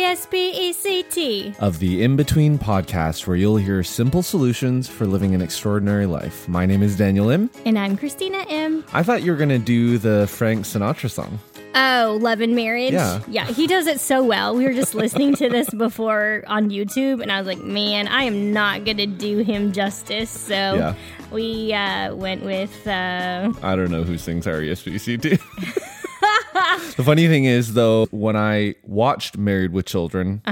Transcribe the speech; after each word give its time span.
R 0.00 0.06
E 0.06 0.12
S 0.12 0.26
P 0.26 0.50
E 0.68 0.72
C 0.72 1.02
T. 1.02 1.54
of 1.58 1.78
the 1.78 2.02
In 2.02 2.16
Between 2.16 2.58
podcast, 2.58 3.26
where 3.26 3.36
you'll 3.36 3.58
hear 3.58 3.82
simple 3.82 4.22
solutions 4.22 4.88
for 4.88 5.06
living 5.06 5.34
an 5.34 5.42
extraordinary 5.42 6.06
life. 6.06 6.48
My 6.48 6.64
name 6.64 6.82
is 6.82 6.96
Daniel 6.96 7.28
Im. 7.28 7.50
And 7.66 7.78
I'm 7.78 7.96
Christina 7.98 8.38
Im. 8.48 8.82
I 8.94 9.02
thought 9.02 9.22
you 9.22 9.30
were 9.32 9.36
going 9.36 9.50
to 9.50 9.58
do 9.58 9.98
the 9.98 10.26
Frank 10.26 10.64
Sinatra 10.64 11.10
song. 11.10 11.38
Oh, 11.74 12.18
Love 12.20 12.40
and 12.40 12.56
Marriage. 12.56 12.92
Yeah. 12.94 13.20
Yeah, 13.28 13.44
he 13.46 13.66
does 13.66 13.86
it 13.86 14.00
so 14.00 14.24
well. 14.24 14.56
We 14.56 14.64
were 14.64 14.72
just 14.72 14.94
listening 14.94 15.34
to 15.36 15.48
this 15.50 15.68
before 15.74 16.44
on 16.46 16.70
YouTube, 16.70 17.20
and 17.20 17.30
I 17.30 17.38
was 17.38 17.46
like, 17.46 17.62
man, 17.62 18.08
I 18.08 18.22
am 18.24 18.52
not 18.54 18.84
going 18.86 18.96
to 18.96 19.06
do 19.06 19.38
him 19.38 19.70
justice. 19.72 20.30
So 20.30 20.54
Yeah. 20.54 20.94
we 21.30 21.74
uh, 21.74 22.14
went 22.14 22.42
with. 22.42 22.86
Uh, 22.86 23.52
I 23.62 23.76
don't 23.76 23.90
know 23.90 24.02
who 24.04 24.16
sings 24.18 24.46
E 24.46 24.50
R-E-S-P-C-T. 24.50 25.38
the 26.96 27.02
funny 27.04 27.28
thing 27.28 27.44
is, 27.44 27.74
though, 27.74 28.06
when 28.10 28.36
I 28.36 28.74
watched 28.84 29.36
Married 29.38 29.72
with 29.72 29.86
Children 29.86 30.42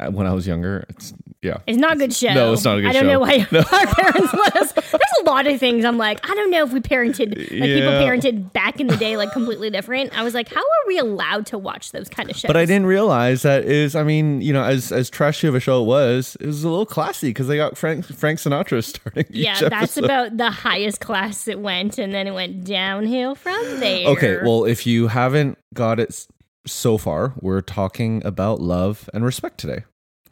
uh 0.00 0.10
when 0.10 0.26
I 0.26 0.32
was 0.34 0.46
younger, 0.46 0.84
it's, 0.88 1.14
yeah. 1.44 1.58
it's 1.66 1.78
not 1.78 1.92
a 1.92 1.96
good 1.96 2.12
show. 2.12 2.32
No, 2.32 2.52
it's 2.52 2.64
not 2.64 2.78
a 2.78 2.80
good 2.80 2.92
show. 2.92 2.98
I 2.98 3.02
don't 3.02 3.04
show. 3.04 3.12
know 3.12 3.20
why 3.20 3.46
our 3.78 3.94
parents 3.94 4.32
let 4.32 4.56
us. 4.56 4.72
There's 4.72 5.00
a 5.20 5.24
lot 5.24 5.46
of 5.46 5.60
things 5.60 5.84
I'm 5.84 5.98
like, 5.98 6.28
I 6.28 6.34
don't 6.34 6.50
know 6.50 6.64
if 6.64 6.72
we 6.72 6.80
parented, 6.80 7.36
like 7.38 7.48
people 7.48 7.92
parented 7.92 8.52
back 8.52 8.80
in 8.80 8.86
the 8.86 8.96
day, 8.96 9.16
like 9.16 9.32
completely 9.32 9.70
different. 9.70 10.16
I 10.18 10.22
was 10.24 10.34
like, 10.34 10.48
how 10.48 10.60
are 10.60 10.86
we 10.88 10.98
allowed 10.98 11.46
to 11.46 11.58
watch 11.58 11.92
those 11.92 12.08
kind 12.08 12.30
of 12.30 12.36
shows? 12.36 12.48
But 12.48 12.56
I 12.56 12.64
didn't 12.64 12.86
realize 12.86 13.42
that 13.42 13.64
is. 13.64 13.94
I 13.94 14.02
mean, 14.02 14.40
you 14.40 14.52
know, 14.52 14.64
as 14.64 14.90
as 14.90 15.10
trashy 15.10 15.46
of 15.46 15.54
a 15.54 15.60
show 15.60 15.82
it 15.82 15.86
was, 15.86 16.36
it 16.40 16.46
was 16.46 16.64
a 16.64 16.68
little 16.68 16.86
classy 16.86 17.28
because 17.28 17.46
they 17.48 17.56
got 17.56 17.76
Frank 17.76 18.06
Frank 18.06 18.38
Sinatra 18.38 18.82
starting. 18.94 19.26
Each 19.30 19.44
Yeah, 19.44 19.68
that's 19.68 19.96
episode. 19.96 20.04
about 20.04 20.36
the 20.36 20.50
highest 20.50 21.00
class 21.00 21.46
it 21.48 21.60
went, 21.60 21.98
and 21.98 22.14
then 22.14 22.26
it 22.26 22.32
went 22.32 22.64
downhill 22.64 23.34
from 23.34 23.80
there. 23.80 24.08
Okay, 24.08 24.38
well, 24.42 24.64
if 24.64 24.86
you 24.86 25.08
haven't 25.08 25.58
got 25.74 26.00
it 26.00 26.26
so 26.66 26.96
far, 26.96 27.34
we're 27.40 27.60
talking 27.60 28.24
about 28.24 28.60
love 28.60 29.10
and 29.12 29.24
respect 29.24 29.58
today. 29.58 29.84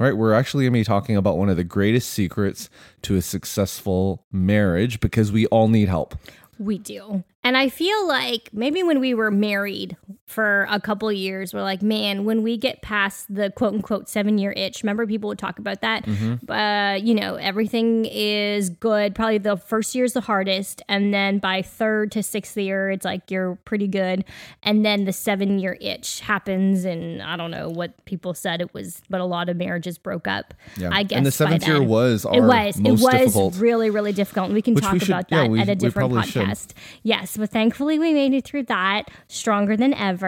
All 0.02 0.08
right, 0.08 0.16
we're 0.16 0.32
actually 0.32 0.64
going 0.64 0.72
to 0.72 0.80
be 0.80 0.84
talking 0.84 1.16
about 1.16 1.38
one 1.38 1.48
of 1.48 1.56
the 1.56 1.62
greatest 1.62 2.10
secrets 2.10 2.68
to 3.02 3.14
a 3.14 3.22
successful 3.22 4.26
marriage 4.32 4.98
because 4.98 5.30
we 5.30 5.46
all 5.46 5.68
need 5.68 5.88
help. 5.88 6.16
we 6.58 6.78
do. 6.78 7.22
And 7.44 7.56
I 7.56 7.68
feel 7.68 8.08
like 8.08 8.48
maybe 8.52 8.82
when 8.82 8.98
we 8.98 9.14
were 9.14 9.30
married 9.30 9.96
for 10.32 10.66
a 10.70 10.80
couple 10.80 11.12
years, 11.12 11.54
we're 11.54 11.62
like, 11.62 11.82
man, 11.82 12.24
when 12.24 12.42
we 12.42 12.56
get 12.56 12.82
past 12.82 13.32
the 13.32 13.50
quote 13.50 13.74
unquote 13.74 14.08
seven 14.08 14.38
year 14.38 14.52
itch, 14.56 14.82
remember 14.82 15.06
people 15.06 15.28
would 15.28 15.38
talk 15.38 15.58
about 15.58 15.80
that? 15.82 16.04
Mm-hmm. 16.06 16.50
Uh, 16.50 16.94
you 16.94 17.14
know, 17.14 17.36
everything 17.36 18.06
is 18.06 18.70
good. 18.70 19.14
Probably 19.14 19.38
the 19.38 19.56
first 19.56 19.94
year 19.94 20.04
is 20.04 20.14
the 20.14 20.20
hardest. 20.22 20.82
And 20.88 21.12
then 21.14 21.38
by 21.38 21.62
third 21.62 22.10
to 22.12 22.22
sixth 22.22 22.56
year, 22.56 22.90
it's 22.90 23.04
like 23.04 23.30
you're 23.30 23.56
pretty 23.64 23.86
good. 23.88 24.24
And 24.62 24.84
then 24.84 25.04
the 25.04 25.12
seven 25.12 25.58
year 25.58 25.76
itch 25.80 26.20
happens. 26.20 26.84
And 26.84 27.22
I 27.22 27.36
don't 27.36 27.50
know 27.50 27.68
what 27.68 28.04
people 28.06 28.34
said 28.34 28.60
it 28.60 28.72
was, 28.74 29.02
but 29.10 29.20
a 29.20 29.24
lot 29.24 29.48
of 29.48 29.56
marriages 29.56 29.98
broke 29.98 30.26
up. 30.26 30.54
Yeah. 30.76 30.90
I 30.92 31.02
guess. 31.02 31.16
And 31.18 31.26
the 31.26 31.30
seventh 31.30 31.66
year 31.66 31.82
was 31.82 32.24
our 32.24 32.34
it 32.36 32.40
was 32.40 32.78
it 32.80 32.90
was 32.90 33.00
difficult. 33.10 33.56
really 33.58 33.90
really 33.90 34.12
difficult 34.12 34.46
and 34.46 34.54
we 34.54 34.62
can 34.62 34.74
Which 34.74 34.84
talk 34.84 34.92
we 34.94 34.98
should- 35.00 35.08
about 35.10 35.26
yeah, 35.30 35.42
that 35.42 35.50
we- 35.50 35.60
at 35.60 35.68
a 35.68 35.74
different 35.74 36.10
probably 36.12 36.30
should. 36.30 36.46
podcast 36.46 36.68
yes 37.02 37.36
but 37.36 37.50
thankfully 37.50 37.98
we 37.98 38.12
made 38.12 38.32
it 38.32 38.44
through 38.44 38.62
that 38.64 39.10
stronger 39.28 39.76
than 39.76 39.92
ever 39.94 40.21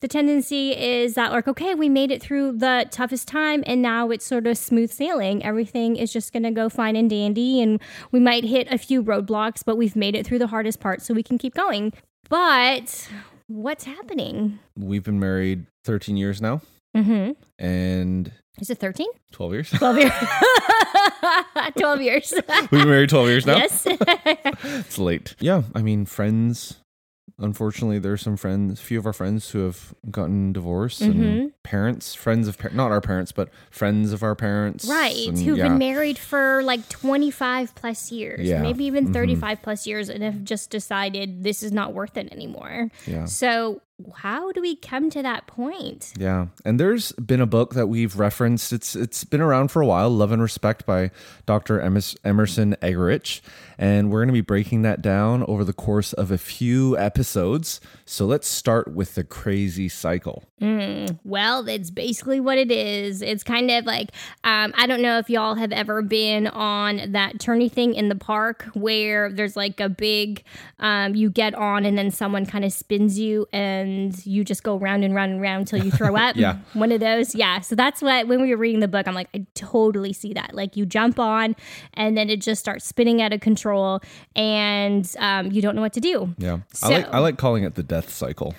the 0.00 0.08
tendency 0.08 0.72
is 0.72 1.14
that 1.14 1.30
like 1.30 1.46
okay 1.46 1.74
we 1.74 1.88
made 1.88 2.10
it 2.10 2.20
through 2.20 2.58
the 2.58 2.86
toughest 2.90 3.28
time 3.28 3.62
and 3.66 3.80
now 3.80 4.10
it's 4.10 4.26
sort 4.26 4.46
of 4.46 4.58
smooth 4.58 4.90
sailing. 4.90 5.44
Everything 5.44 5.96
is 5.96 6.12
just 6.12 6.32
going 6.32 6.42
to 6.42 6.50
go 6.50 6.68
fine 6.68 6.96
and 6.96 7.08
dandy 7.08 7.60
and 7.62 7.80
we 8.10 8.18
might 8.18 8.44
hit 8.44 8.66
a 8.70 8.78
few 8.78 9.02
roadblocks 9.02 9.64
but 9.64 9.76
we've 9.76 9.94
made 9.96 10.16
it 10.16 10.26
through 10.26 10.40
the 10.40 10.48
hardest 10.48 10.80
part 10.80 11.02
so 11.02 11.14
we 11.14 11.22
can 11.22 11.38
keep 11.38 11.54
going. 11.54 11.92
But 12.28 13.08
what's 13.46 13.84
happening? 13.84 14.58
We've 14.76 15.04
been 15.04 15.20
married 15.20 15.66
13 15.84 16.16
years 16.16 16.42
now. 16.42 16.62
Mm-hmm. 16.96 17.32
And 17.64 18.32
is 18.60 18.70
it 18.70 18.78
13 18.78 19.06
12 19.30 19.52
years. 19.52 19.70
12 19.70 19.98
years. 19.98 20.12
12 21.78 22.02
years. 22.02 22.32
We've 22.48 22.70
been 22.70 22.88
married 22.88 23.08
12 23.08 23.28
years 23.28 23.46
now. 23.46 23.56
yes. 23.56 23.86
It's 24.64 24.98
late. 24.98 25.34
Yeah, 25.38 25.62
I 25.74 25.82
mean, 25.82 26.06
friends. 26.06 26.81
Unfortunately, 27.38 27.98
there's 27.98 28.22
some 28.22 28.36
friends, 28.36 28.80
a 28.80 28.82
few 28.82 28.98
of 28.98 29.06
our 29.06 29.12
friends 29.12 29.50
who 29.50 29.60
have 29.60 29.94
gotten 30.10 30.52
divorced, 30.52 31.00
Mm-hmm. 31.02 31.22
and 31.22 31.62
parents, 31.62 32.14
friends 32.14 32.48
of, 32.48 32.58
par- 32.58 32.70
not 32.74 32.90
our 32.90 33.00
parents, 33.00 33.32
but 33.32 33.48
friends 33.70 34.12
of 34.12 34.22
our 34.22 34.34
parents, 34.34 34.86
Right, 34.86 35.28
and 35.28 35.38
who've 35.38 35.56
yeah. 35.58 35.68
been 35.68 35.78
married 35.78 36.18
for 36.18 36.62
like 36.64 36.88
25 36.88 37.74
plus 37.74 38.10
years, 38.12 38.40
Yeah, 38.48 38.62
maybe 38.62 38.84
even 38.84 39.08
mhm. 39.08 39.12
35 39.12 39.62
plus 39.62 39.86
years, 39.86 40.08
and 40.08 40.22
have 40.22 40.44
just 40.44 40.70
decided 40.70 41.42
this 41.42 41.62
is 41.62 41.72
not 41.72 41.92
worth 41.94 42.16
it 42.16 42.30
anymore. 42.32 42.90
Yeah. 43.06 43.24
So, 43.26 43.80
how 44.16 44.52
do 44.52 44.60
we 44.60 44.76
come 44.76 45.10
to 45.10 45.22
that 45.22 45.46
point? 45.46 46.12
Yeah, 46.18 46.46
and 46.64 46.78
there's 46.78 47.12
been 47.12 47.40
a 47.40 47.46
book 47.46 47.74
that 47.74 47.86
we've 47.86 48.18
referenced. 48.18 48.72
It's 48.72 48.94
it's 48.94 49.24
been 49.24 49.40
around 49.40 49.68
for 49.68 49.82
a 49.82 49.86
while, 49.86 50.10
Love 50.10 50.32
and 50.32 50.42
Respect 50.42 50.86
by 50.86 51.10
Dr. 51.46 51.80
Emerson 51.80 52.76
Eggerichs, 52.82 53.40
and 53.78 54.10
we're 54.10 54.20
going 54.20 54.28
to 54.28 54.32
be 54.32 54.40
breaking 54.40 54.82
that 54.82 55.02
down 55.02 55.44
over 55.44 55.64
the 55.64 55.72
course 55.72 56.12
of 56.12 56.30
a 56.30 56.38
few 56.38 56.96
episodes. 56.98 57.80
So 58.04 58.26
let's 58.26 58.48
start 58.48 58.92
with 58.94 59.14
the 59.14 59.24
crazy 59.24 59.88
cycle. 59.88 60.44
Well, 61.24 61.66
it's 61.68 61.90
basically 61.90 62.38
what 62.38 62.58
it 62.58 62.70
is. 62.70 63.22
It's 63.22 63.42
kind 63.42 63.70
of 63.70 63.84
like 63.84 64.10
um, 64.44 64.72
I 64.76 64.86
don't 64.86 65.02
know 65.02 65.18
if 65.18 65.28
y'all 65.28 65.54
have 65.54 65.72
ever 65.72 66.02
been 66.02 66.46
on 66.46 67.12
that 67.12 67.40
tourney 67.40 67.68
thing 67.68 67.94
in 67.94 68.08
the 68.08 68.14
park 68.14 68.64
where 68.74 69.30
there's 69.32 69.56
like 69.56 69.80
a 69.80 69.88
big, 69.88 70.44
um, 70.78 71.14
you 71.14 71.30
get 71.30 71.54
on 71.54 71.84
and 71.84 71.96
then 71.98 72.10
someone 72.10 72.46
kind 72.46 72.64
of 72.64 72.72
spins 72.72 73.18
you 73.18 73.46
and 73.52 73.91
you 74.24 74.44
just 74.44 74.62
go 74.62 74.76
round 74.76 75.04
and 75.04 75.14
round 75.14 75.32
and 75.32 75.40
round 75.40 75.60
until 75.60 75.84
you 75.84 75.90
throw 75.90 76.16
up. 76.26 76.36
Yeah. 76.36 76.58
one 76.74 76.92
of 76.92 77.00
those. 77.00 77.34
Yeah. 77.34 77.60
So 77.60 77.74
that's 77.74 78.00
what 78.02 78.26
when 78.28 78.40
we 78.42 78.50
were 78.50 78.56
reading 78.56 78.80
the 78.80 78.88
book, 78.88 79.06
I'm 79.08 79.14
like, 79.14 79.28
I 79.34 79.46
totally 79.54 80.12
see 80.12 80.32
that. 80.34 80.54
Like 80.54 80.76
you 80.76 80.86
jump 80.86 81.18
on 81.18 81.54
and 81.94 82.16
then 82.16 82.28
it 82.30 82.40
just 82.40 82.60
starts 82.60 82.84
spinning 82.84 83.20
out 83.22 83.32
of 83.32 83.40
control 83.40 84.00
and 84.36 85.10
um, 85.18 85.50
you 85.52 85.62
don't 85.62 85.74
know 85.76 85.82
what 85.82 85.92
to 85.94 86.00
do. 86.00 86.34
Yeah, 86.38 86.58
So- 86.72 86.88
I 86.88 86.96
like 86.98 87.14
I 87.14 87.18
like 87.18 87.38
calling 87.38 87.64
it 87.64 87.74
the 87.74 87.82
death 87.82 88.10
cycle 88.10 88.54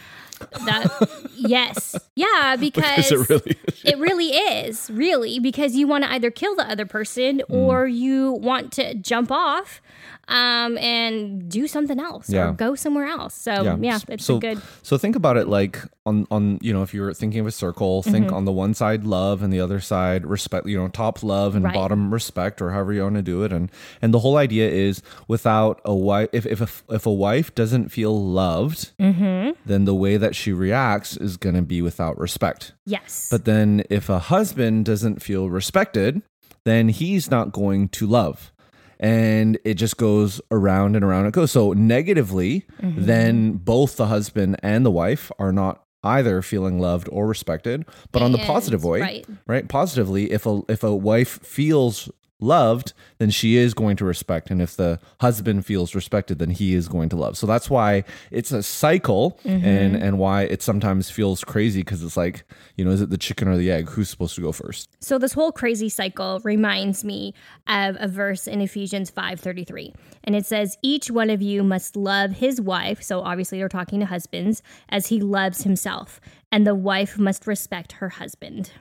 That 0.66 1.30
yes, 1.36 1.96
yeah, 2.16 2.56
because, 2.60 3.10
because 3.10 3.12
it 3.12 3.30
really 3.30 3.58
is. 3.68 3.82
it 3.86 3.98
really 3.98 4.28
is 4.30 4.90
really 4.92 5.40
because 5.40 5.76
you 5.76 5.88
want 5.88 6.04
to 6.04 6.12
either 6.12 6.32
kill 6.32 6.56
the 6.56 6.70
other 6.70 6.86
person 6.86 7.42
Mm. 7.50 7.56
or 7.56 7.88
you 7.88 8.32
want 8.34 8.72
to 8.74 8.94
jump 8.96 9.32
off 9.32 9.82
um, 10.28 10.78
and 10.78 11.50
do 11.50 11.68
something 11.68 12.00
else 12.00 12.30
Yeah. 12.30 12.50
or 12.50 12.54
go 12.54 12.76
somewhere 12.76 13.08
else. 13.08 13.34
So 13.34 13.52
yeah, 13.80 14.00
it's 14.08 14.26
so, 14.26 14.38
a 14.38 14.40
good. 14.40 14.62
So 14.82 14.98
think 14.98 15.16
about 15.16 15.38
it 15.38 15.48
like 15.48 15.80
on 16.06 16.28
on 16.32 16.60
you 16.62 16.74
know 16.74 16.82
if 16.84 16.94
you're 16.94 17.14
thinking 17.14 17.40
of 17.42 17.48
a 17.48 17.52
circle, 17.52 18.04
think 18.04 18.28
Mm-hmm. 18.28 18.36
on 18.36 18.46
the 18.46 18.52
one 18.52 18.74
side 18.74 19.04
love 19.06 19.42
and 19.44 19.52
the 19.52 19.60
other 19.60 19.80
side 19.80 20.26
respect. 20.26 20.66
You 20.68 20.78
know, 20.78 20.88
top 20.88 21.24
love 21.24 21.56
and 21.56 21.66
Right. 21.66 21.74
bottom 21.74 22.14
respect, 22.14 22.62
or 22.62 22.72
however 22.72 22.94
you 22.94 23.02
want 23.04 23.16
to 23.16 23.22
do 23.22 23.44
it. 23.44 23.52
And 23.52 23.70
and 24.02 24.14
the 24.14 24.20
whole 24.20 24.38
idea 24.38 24.70
is 24.70 25.02
without 25.28 25.82
a 25.86 25.94
wife, 25.96 26.30
if 26.32 26.46
if 26.46 26.62
a, 26.62 26.94
if 26.96 27.06
a 27.06 27.12
wife 27.14 27.54
doesn't 27.56 27.90
feel 27.90 28.14
loved, 28.18 28.92
Mm-hmm. 29.00 29.52
then 29.66 29.86
the 29.86 29.96
way 29.96 30.18
that 30.18 30.33
she 30.36 30.52
reacts 30.54 31.18
is 31.18 31.38
going 31.38 31.56
to 31.56 31.62
be 31.62 31.82
without 31.82 32.18
respect. 32.20 32.74
Yes. 32.86 33.28
But 33.30 33.46
then 33.46 33.84
if 33.90 34.10
a 34.10 34.20
husband 34.20 34.86
doesn't 34.86 35.22
feel 35.22 35.50
respected, 35.50 36.22
then 36.66 36.90
he's 36.90 37.30
not 37.32 37.52
going 37.52 37.90
to 37.90 38.08
love. 38.08 38.52
And 39.00 39.58
it 39.66 39.74
just 39.74 39.98
goes 39.98 40.40
around 40.50 40.96
and 40.96 41.04
around 41.04 41.26
it 41.26 41.34
goes. 41.34 41.52
So 41.52 41.74
negatively, 41.74 42.66
Mm-hmm. 42.82 43.06
then 43.06 43.52
both 43.54 43.98
the 43.98 44.08
husband 44.08 44.58
and 44.64 44.86
the 44.86 44.92
wife 44.92 45.32
are 45.40 45.52
not 45.52 45.84
either 46.04 46.42
feeling 46.42 46.80
loved 46.80 47.08
or 47.12 47.28
respected. 47.28 47.86
But 48.12 48.22
on 48.22 48.32
the 48.34 48.38
positive 48.40 48.84
way, 48.84 49.02
right. 49.02 49.26
right? 49.48 49.68
Positively, 49.68 50.32
if 50.32 50.46
a 50.46 50.62
if 50.70 50.84
a 50.84 50.94
wife 50.96 51.40
feels 51.44 52.10
loved, 52.40 52.94
then 53.20 53.30
she 53.30 53.56
is 53.56 53.74
going 53.74 53.96
to 53.98 54.04
respect. 54.06 54.52
And 54.52 54.62
if 54.62 54.76
the 54.76 55.00
husband 55.22 55.66
feels 55.66 55.96
respected, 55.96 56.40
then 56.40 56.50
he 56.50 56.74
is 56.74 56.88
going 56.88 57.08
to 57.10 57.16
love. 57.16 57.38
So 57.38 57.48
that's 57.48 57.70
why 57.70 58.04
it's 58.32 58.52
a 58.52 58.62
cycle 58.64 59.40
Mm-hmm. 59.46 59.66
and 59.66 59.96
and 59.96 60.20
why 60.20 60.44
it 60.44 60.62
sometimes 60.62 61.10
feels 61.10 61.44
crazy 61.44 61.82
because 61.82 62.04
it's 62.04 62.18
like, 62.18 62.44
you 62.76 62.84
know, 62.84 62.92
is 62.92 63.02
it 63.02 63.10
the 63.10 63.18
chicken 63.18 63.48
or 63.48 63.58
the 63.58 63.72
egg? 63.72 63.90
Who's 63.90 64.10
supposed 64.10 64.36
to 64.36 64.42
go 64.42 64.52
first? 64.52 64.90
So 65.02 65.18
this 65.18 65.34
whole 65.34 65.52
crazy 65.52 65.90
cycle 65.90 66.42
reminds 66.44 67.04
me 67.04 67.34
of 67.68 67.96
a 68.00 68.08
verse 68.08 68.48
in 68.48 68.62
Ephesians 68.62 69.10
5:33. 69.12 69.94
And 70.24 70.36
it 70.36 70.46
says 70.46 70.78
each 70.82 71.12
one 71.12 71.30
of 71.30 71.42
you 71.42 71.64
must 71.64 71.96
love 71.96 72.32
his 72.32 72.60
wife, 72.60 73.02
so 73.04 73.22
obviously 73.22 73.58
they're 73.60 73.70
talking 73.70 74.00
to 74.00 74.06
husbands, 74.06 74.62
as 74.90 75.08
he 75.08 75.20
loves 75.22 75.64
himself, 75.64 76.20
and 76.52 76.66
the 76.66 76.76
wife 76.76 77.18
must 77.18 77.46
respect 77.48 77.94
her 77.94 78.10
husband. 78.10 78.72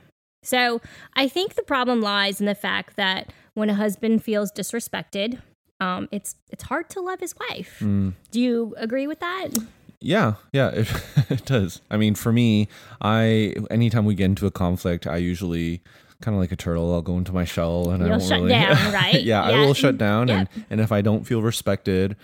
So 0.43 0.81
I 1.15 1.29
think 1.29 1.55
the 1.55 1.63
problem 1.63 2.01
lies 2.01 2.41
in 2.41 2.47
the 2.47 2.55
fact 2.55 2.97
that 2.97 3.33
when 3.55 3.71
a 3.71 3.75
husband 3.75 4.23
feels 4.25 4.51
disrespected, 4.53 5.41
um, 5.81 6.09
it's 6.13 6.37
it's 6.51 6.65
hard 6.65 6.89
to 6.91 7.01
love 7.01 7.21
his 7.21 7.35
wife. 7.49 7.79
Mm. 7.81 8.15
Do 8.31 8.41
you 8.41 8.75
agree 8.79 9.07
with 9.07 9.21
that? 9.21 9.49
Yeah, 10.01 10.35
yeah, 10.53 10.69
it, 10.75 10.89
it 11.31 11.45
does. 11.45 11.81
I 11.91 11.97
mean, 11.97 12.15
for 12.15 12.33
me, 12.33 12.69
I 13.01 13.55
anytime 13.71 14.05
we 14.05 14.15
get 14.15 14.27
into 14.27 14.47
a 14.47 14.51
conflict, 14.51 15.07
I 15.07 15.17
usually 15.17 15.83
kind 16.21 16.35
of 16.37 16.41
like 16.41 16.53
a 16.53 16.57
turtle. 16.57 16.93
I'll 16.95 17.03
go 17.03 17.19
into 17.19 17.33
my 17.33 17.45
shell 17.45 17.91
and 17.91 18.03
I 18.03 18.07
You'll 18.07 18.19
don't 18.19 18.29
shut 18.29 18.39
really. 18.41 18.51
down, 18.51 18.93
right? 18.95 19.23
yeah, 19.23 19.43
I 19.43 19.53
will 19.61 19.75
shut 19.75 19.99
down, 19.99 20.29
Yep. 20.29 20.39
and 20.55 20.65
and 20.71 20.81
if 20.81 20.93
I 20.93 21.03
don't 21.03 21.25
feel 21.25 21.43
respected, 21.43 22.17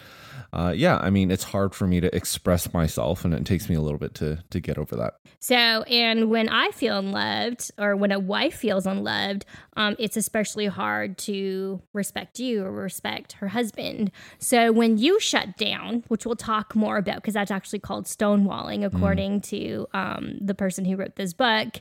uh, 0.52 0.72
yeah, 0.74 0.98
I 0.98 1.10
mean, 1.10 1.30
it's 1.30 1.44
hard 1.44 1.74
for 1.74 1.86
me 1.86 2.00
to 2.00 2.14
express 2.14 2.72
myself, 2.72 3.24
and 3.24 3.34
it 3.34 3.44
takes 3.44 3.68
me 3.68 3.74
a 3.74 3.82
little 3.82 3.98
bit 3.98 4.14
to 4.14 4.42
to 4.48 4.60
get 4.60 4.78
over 4.78 4.96
that. 4.96 5.14
So, 5.40 5.54
and 5.54 6.30
when 6.30 6.48
I 6.48 6.70
feel 6.70 6.98
unloved, 6.98 7.70
or 7.78 7.94
when 7.96 8.12
a 8.12 8.18
wife 8.18 8.54
feels 8.54 8.86
unloved, 8.86 9.44
um, 9.76 9.94
it's 9.98 10.16
especially 10.16 10.66
hard 10.66 11.18
to 11.18 11.82
respect 11.92 12.38
you 12.38 12.64
or 12.64 12.72
respect 12.72 13.32
her 13.34 13.48
husband. 13.48 14.10
So, 14.38 14.72
when 14.72 14.96
you 14.96 15.20
shut 15.20 15.58
down, 15.58 16.02
which 16.08 16.24
we'll 16.24 16.36
talk 16.36 16.74
more 16.74 16.96
about, 16.96 17.16
because 17.16 17.34
that's 17.34 17.50
actually 17.50 17.80
called 17.80 18.06
stonewalling, 18.06 18.84
according 18.84 19.42
to 19.42 19.86
um, 19.92 20.38
the 20.40 20.54
person 20.54 20.86
who 20.86 20.96
wrote 20.96 21.16
this 21.16 21.34
book, 21.34 21.80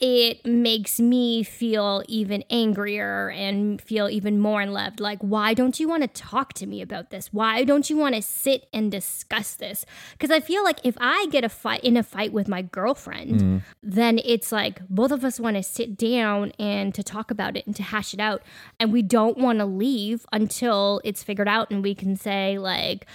it 0.00 0.46
makes 0.46 1.00
me 1.00 1.42
feel 1.42 2.02
even 2.08 2.44
angrier 2.50 3.30
and 3.30 3.80
feel 3.80 4.08
even 4.08 4.38
more 4.38 4.60
unloved. 4.60 5.00
Like, 5.00 5.18
why 5.20 5.54
don't 5.54 5.80
you 5.80 5.88
want 5.88 6.02
to 6.02 6.08
talk 6.08 6.52
to 6.54 6.66
me 6.66 6.80
about 6.80 7.10
this? 7.10 7.32
Why 7.32 7.64
don't 7.64 7.90
you 7.90 7.96
want 7.96 8.14
to 8.14 8.22
sit 8.22 8.68
and 8.72 8.92
discuss 8.92 9.54
this? 9.54 9.84
Because 10.12 10.30
I 10.30 10.40
feel 10.40 10.62
like 10.62 10.78
if 10.84 10.96
I 11.00 11.26
get 11.30 11.44
a 11.44 11.48
fight 11.48 11.82
in 11.82 11.96
a 11.96 12.02
fight 12.02 12.32
with 12.32 12.48
my 12.48 12.62
girlfriend, 12.62 13.40
mm-hmm. 13.40 13.58
then 13.82 14.20
it's 14.24 14.52
like 14.52 14.80
both 14.88 15.10
of 15.10 15.24
us 15.24 15.40
want 15.40 15.56
to 15.56 15.62
sit 15.62 15.96
down 15.96 16.52
and 16.58 16.94
to 16.94 17.02
talk 17.02 17.30
about 17.30 17.56
it 17.56 17.66
and 17.66 17.74
to 17.76 17.82
hash 17.82 18.14
it 18.14 18.20
out. 18.20 18.42
And 18.78 18.92
we 18.92 19.02
don't 19.02 19.38
want 19.38 19.58
to 19.58 19.66
leave 19.66 20.26
until 20.32 21.00
it's 21.04 21.22
figured 21.22 21.48
out 21.48 21.70
and 21.70 21.82
we 21.82 21.94
can 21.94 22.16
say, 22.16 22.58
like, 22.58 23.06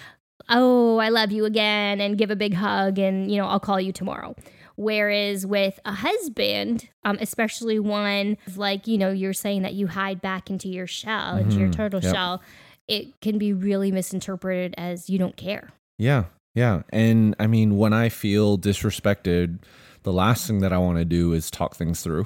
oh, 0.50 0.98
I 0.98 1.10
love 1.10 1.32
you 1.32 1.46
again 1.46 2.02
and 2.02 2.18
give 2.18 2.32
a 2.32 2.36
big 2.36 2.54
hug 2.54 3.00
and, 3.00 3.32
you 3.32 3.38
know, 3.38 3.48
I'll 3.48 3.60
call 3.60 3.80
you 3.80 3.92
tomorrow. 3.92 4.36
Whereas 4.76 5.46
with 5.46 5.80
a 5.86 5.94
husband, 5.94 6.90
um, 7.04 7.18
especially 7.22 7.80
one 7.80 8.38
like, 8.56 8.88
you 8.88 8.98
know, 8.98 9.12
you're 9.12 9.34
saying 9.34 9.62
that 9.64 9.74
you 9.74 9.88
hide 9.88 10.22
back 10.22 10.50
into 10.50 10.68
your 10.70 10.88
shell, 10.88 11.38
into 11.38 11.58
your 11.60 11.70
Mhm. 11.70 11.76
turtle 11.76 12.02
Yep. 12.02 12.14
shell, 12.14 12.42
it 12.88 13.20
can 13.22 13.38
be 13.38 13.54
really 13.54 13.92
misinterpreted 13.92 14.74
as 14.78 15.10
you 15.10 15.18
don't 15.18 15.38
care. 15.38 15.70
Yeah, 15.98 16.26
yeah, 16.56 16.82
and 16.90 17.36
I 17.40 17.48
mean, 17.48 17.78
when 17.78 17.94
I 17.94 18.10
feel 18.10 18.58
disrespected, 18.58 19.60
the 20.04 20.14
last 20.14 20.48
thing 20.48 20.60
that 20.60 20.72
I 20.74 20.78
want 20.78 20.98
to 20.98 21.06
do 21.06 21.34
is 21.34 21.50
talk 21.50 21.76
things 21.76 22.02
through. 22.02 22.26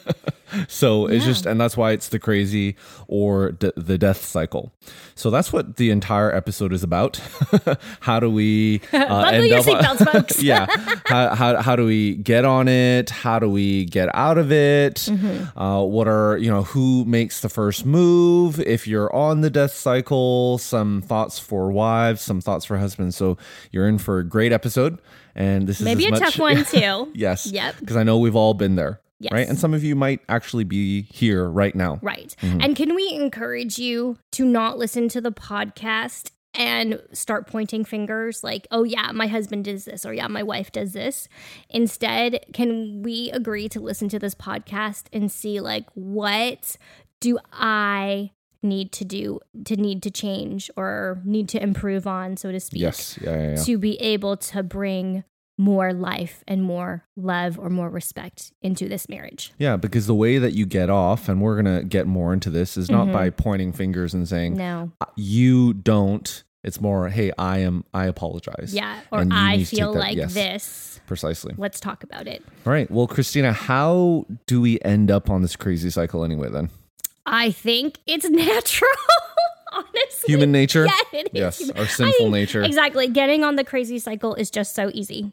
so 0.68 1.06
it's 1.06 1.24
just, 1.24 1.46
and 1.46 1.60
that's 1.60 1.76
why 1.76 1.92
it's 1.92 2.08
the 2.08 2.18
crazy 2.18 2.76
or 3.08 3.52
d- 3.52 3.72
the 3.76 3.98
death 3.98 4.24
cycle. 4.24 4.72
So 5.14 5.30
that's 5.30 5.52
what 5.52 5.76
the 5.76 5.90
entire 5.90 6.34
episode 6.34 6.72
is 6.72 6.82
about. 6.82 7.20
how 8.00 8.20
do 8.20 8.30
we 8.30 8.80
uh, 8.92 9.06
Buckle 9.08 9.44
your 9.44 9.62
seatbelts, 9.62 10.12
folks. 10.12 10.42
yeah, 10.42 10.66
how, 11.06 11.34
how 11.34 11.56
how 11.60 11.76
do 11.76 11.84
we 11.84 12.14
get 12.14 12.44
on 12.44 12.68
it? 12.68 13.10
How 13.10 13.38
do 13.38 13.50
we 13.50 13.84
get 13.84 14.08
out 14.14 14.38
of 14.38 14.50
it? 14.50 14.94
Mm-hmm. 14.96 15.58
Uh, 15.58 15.82
what 15.82 16.08
are 16.08 16.38
you 16.38 16.50
know 16.50 16.62
who 16.62 17.04
makes 17.04 17.40
the 17.40 17.48
first 17.48 17.84
move? 17.84 18.58
If 18.60 18.86
you're 18.86 19.14
on 19.14 19.40
the 19.42 19.50
death 19.50 19.72
cycle, 19.72 20.58
some 20.58 21.02
thoughts 21.02 21.38
for 21.38 21.70
wives, 21.70 22.22
some 22.22 22.40
thoughts 22.40 22.64
for 22.64 22.78
husbands. 22.78 23.16
So 23.16 23.36
you're 23.72 23.86
in 23.88 23.98
for 23.98 24.18
a 24.18 24.24
great 24.24 24.52
episode, 24.52 24.98
and 25.34 25.66
this 25.66 25.80
is 25.80 25.84
Maybe 25.84 26.06
a 26.06 26.10
much- 26.10 26.20
tough 26.20 26.38
one 26.38 26.64
too. 26.70 27.10
yes. 27.14 27.46
Yep. 27.46 27.76
Because 27.80 27.96
I 27.96 28.02
know 28.02 28.18
we've 28.18 28.36
all 28.36 28.54
been 28.54 28.76
there. 28.76 29.00
Yes. 29.22 29.32
Right. 29.32 29.46
And 29.48 29.58
some 29.58 29.74
of 29.74 29.84
you 29.84 29.94
might 29.94 30.20
actually 30.30 30.64
be 30.64 31.02
here 31.02 31.48
right 31.50 31.74
now. 31.74 31.98
Right. 32.00 32.34
Mm-hmm. 32.40 32.60
And 32.62 32.74
can 32.76 32.94
we 32.94 33.12
encourage 33.12 33.78
you 33.78 34.16
to 34.32 34.46
not 34.46 34.78
listen 34.78 35.08
to 35.10 35.20
the 35.20 35.30
podcast 35.30 36.30
and 36.54 37.00
start 37.12 37.46
pointing 37.46 37.84
fingers 37.84 38.42
like, 38.42 38.66
oh, 38.70 38.82
yeah, 38.82 39.12
my 39.12 39.26
husband 39.26 39.66
does 39.66 39.84
this, 39.84 40.06
or 40.06 40.14
yeah, 40.14 40.26
my 40.26 40.42
wife 40.42 40.72
does 40.72 40.94
this? 40.94 41.28
Instead, 41.68 42.40
can 42.54 43.02
we 43.02 43.30
agree 43.30 43.68
to 43.68 43.78
listen 43.78 44.08
to 44.08 44.18
this 44.18 44.34
podcast 44.34 45.04
and 45.12 45.30
see, 45.30 45.60
like, 45.60 45.84
what 45.94 46.76
do 47.20 47.38
I 47.52 48.30
need 48.62 48.92
to 48.92 49.04
do 49.04 49.40
to 49.64 49.76
need 49.76 50.02
to 50.02 50.10
change 50.10 50.70
or 50.76 51.20
need 51.24 51.48
to 51.50 51.62
improve 51.62 52.06
on, 52.06 52.36
so 52.36 52.52
to 52.52 52.60
speak? 52.60 52.82
Yes. 52.82 53.18
Yeah. 53.20 53.30
Yeah. 53.30 53.50
yeah. 53.50 53.62
To 53.64 53.78
be 53.78 53.96
able 54.00 54.36
to 54.36 54.62
bring 54.62 55.24
more 55.60 55.92
life 55.92 56.42
and 56.48 56.62
more 56.62 57.04
love 57.16 57.58
or 57.58 57.68
more 57.68 57.90
respect 57.90 58.50
into 58.62 58.88
this 58.88 59.10
marriage. 59.10 59.52
Yeah, 59.58 59.76
because 59.76 60.06
the 60.06 60.14
way 60.14 60.38
that 60.38 60.54
you 60.54 60.64
get 60.64 60.88
off, 60.88 61.28
and 61.28 61.42
we're 61.42 61.56
gonna 61.56 61.84
get 61.84 62.06
more 62.06 62.32
into 62.32 62.48
this, 62.48 62.78
is 62.78 62.90
not 62.90 63.12
by 63.12 63.28
mm-hmm. 63.28 63.42
pointing 63.42 63.72
fingers 63.72 64.14
and 64.14 64.26
saying 64.26 64.56
No. 64.56 64.90
Uh, 65.00 65.06
you 65.16 65.74
don't. 65.74 66.44
It's 66.62 66.80
more, 66.80 67.08
hey, 67.08 67.32
I 67.38 67.58
am. 67.58 67.84
I 67.94 68.06
apologize. 68.06 68.74
Yeah. 68.74 69.00
Or 69.10 69.24
I 69.30 69.58
to 69.58 69.64
feel 69.64 69.94
like 69.94 70.16
yes, 70.16 70.34
this. 70.34 71.00
Precisely. 71.06 71.54
Let's 71.56 71.80
talk 71.80 72.04
about 72.04 72.26
it. 72.26 72.42
All 72.66 72.72
right. 72.72 72.90
Well, 72.90 73.06
Christina, 73.06 73.52
how 73.52 74.26
do 74.46 74.60
we 74.60 74.78
end 74.82 75.10
up 75.10 75.30
on 75.30 75.40
this 75.40 75.56
crazy 75.56 75.88
cycle 75.88 76.22
anyway? 76.22 76.50
Then 76.50 76.68
I 77.32 77.50
think 77.52 77.98
it's 78.06 78.28
natural. 78.30 78.90
Honestly. 79.72 80.26
human 80.26 80.50
nature. 80.50 80.86
Yeah, 80.86 81.20
is. 81.20 81.28
Yes, 81.32 81.70
our 81.76 81.86
sinful 81.86 82.26
I- 82.26 82.30
nature. 82.30 82.60
Exactly. 82.64 83.06
Getting 83.06 83.44
on 83.44 83.54
the 83.54 83.62
crazy 83.62 84.00
cycle 84.00 84.34
is 84.34 84.50
just 84.50 84.74
so 84.74 84.90
easy. 84.92 85.32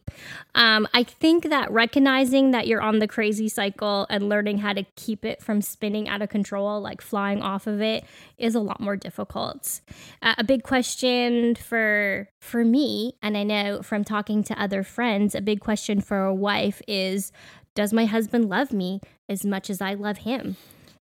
Um, 0.53 0.87
I 0.93 1.01
think 1.01 1.49
that 1.49 1.71
recognizing 1.71 2.51
that 2.51 2.67
you're 2.67 2.81
on 2.81 2.99
the 2.99 3.07
crazy 3.07 3.49
cycle 3.49 4.05
and 4.11 4.29
learning 4.29 4.59
how 4.59 4.73
to 4.73 4.83
keep 4.95 5.25
it 5.25 5.41
from 5.41 5.63
spinning 5.63 6.07
out 6.07 6.21
of 6.21 6.29
control, 6.29 6.79
like 6.79 7.01
flying 7.01 7.41
off 7.41 7.65
of 7.65 7.81
it, 7.81 8.05
is 8.37 8.53
a 8.53 8.59
lot 8.59 8.79
more 8.79 8.95
difficult. 8.95 9.81
Uh, 10.21 10.35
a 10.37 10.43
big 10.43 10.61
question 10.61 11.55
for 11.55 12.29
for 12.39 12.63
me, 12.63 13.13
and 13.23 13.35
I 13.35 13.41
know 13.43 13.81
from 13.81 14.03
talking 14.03 14.43
to 14.43 14.61
other 14.61 14.83
friends, 14.83 15.33
a 15.33 15.41
big 15.41 15.61
question 15.61 15.99
for 15.99 16.25
a 16.25 16.33
wife 16.33 16.79
is, 16.87 17.31
does 17.73 17.91
my 17.91 18.05
husband 18.05 18.49
love 18.49 18.71
me 18.71 19.01
as 19.27 19.43
much 19.43 19.71
as 19.71 19.81
I 19.81 19.95
love 19.95 20.19
him? 20.19 20.57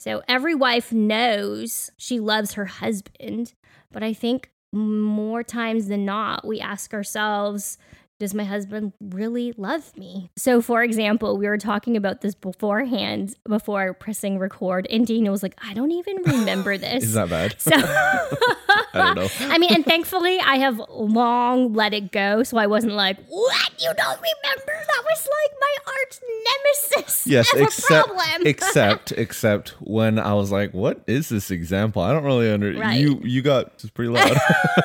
So 0.01 0.23
every 0.27 0.55
wife 0.55 0.91
knows 0.91 1.91
she 1.95 2.19
loves 2.19 2.53
her 2.53 2.65
husband, 2.65 3.53
but 3.91 4.01
I 4.01 4.13
think 4.13 4.49
more 4.71 5.43
times 5.43 5.89
than 5.89 6.05
not, 6.05 6.43
we 6.43 6.59
ask 6.59 6.91
ourselves, 6.91 7.77
does 8.21 8.35
my 8.35 8.43
husband 8.43 8.93
really 9.01 9.51
love 9.57 9.97
me? 9.97 10.29
So, 10.37 10.61
for 10.61 10.83
example, 10.83 11.39
we 11.39 11.47
were 11.47 11.57
talking 11.57 11.97
about 11.97 12.21
this 12.21 12.35
beforehand, 12.35 13.35
before 13.47 13.95
pressing 13.95 14.37
record, 14.37 14.85
and 14.91 15.07
Dina 15.07 15.31
was 15.31 15.41
like, 15.41 15.55
I 15.67 15.73
don't 15.73 15.89
even 15.89 16.17
remember 16.25 16.77
this. 16.77 17.03
Is 17.03 17.13
that 17.13 17.31
bad? 17.31 17.59
so, 17.59 17.71
I 17.75 18.85
don't 18.93 19.15
know. 19.15 19.27
I 19.39 19.57
mean, 19.57 19.73
and 19.73 19.83
thankfully, 19.83 20.39
I 20.39 20.57
have 20.57 20.79
long 20.87 21.73
let 21.73 21.95
it 21.95 22.11
go, 22.11 22.43
so 22.43 22.57
I 22.57 22.67
wasn't 22.67 22.93
like, 22.93 23.17
"What? 23.27 23.71
You 23.79 23.91
don't 23.97 24.19
remember? 24.19 24.85
That 24.87 25.03
was 25.03 25.27
like 25.27 25.59
my 25.59 25.75
arch 25.87 26.19
nemesis." 26.45 27.27
Yes, 27.27 27.51
except 27.55 28.07
problem. 28.07 28.45
except 28.45 29.11
except 29.13 29.69
when 29.81 30.19
I 30.19 30.35
was 30.35 30.51
like, 30.51 30.75
"What 30.75 31.01
is 31.07 31.29
this 31.29 31.49
example?" 31.49 32.03
I 32.03 32.13
don't 32.13 32.23
really 32.23 32.51
understand. 32.51 32.85
Right. 32.87 32.99
you. 32.99 33.19
You 33.23 33.41
got 33.41 33.77
just 33.79 33.93
pretty 33.95 34.11
loud. 34.11 34.37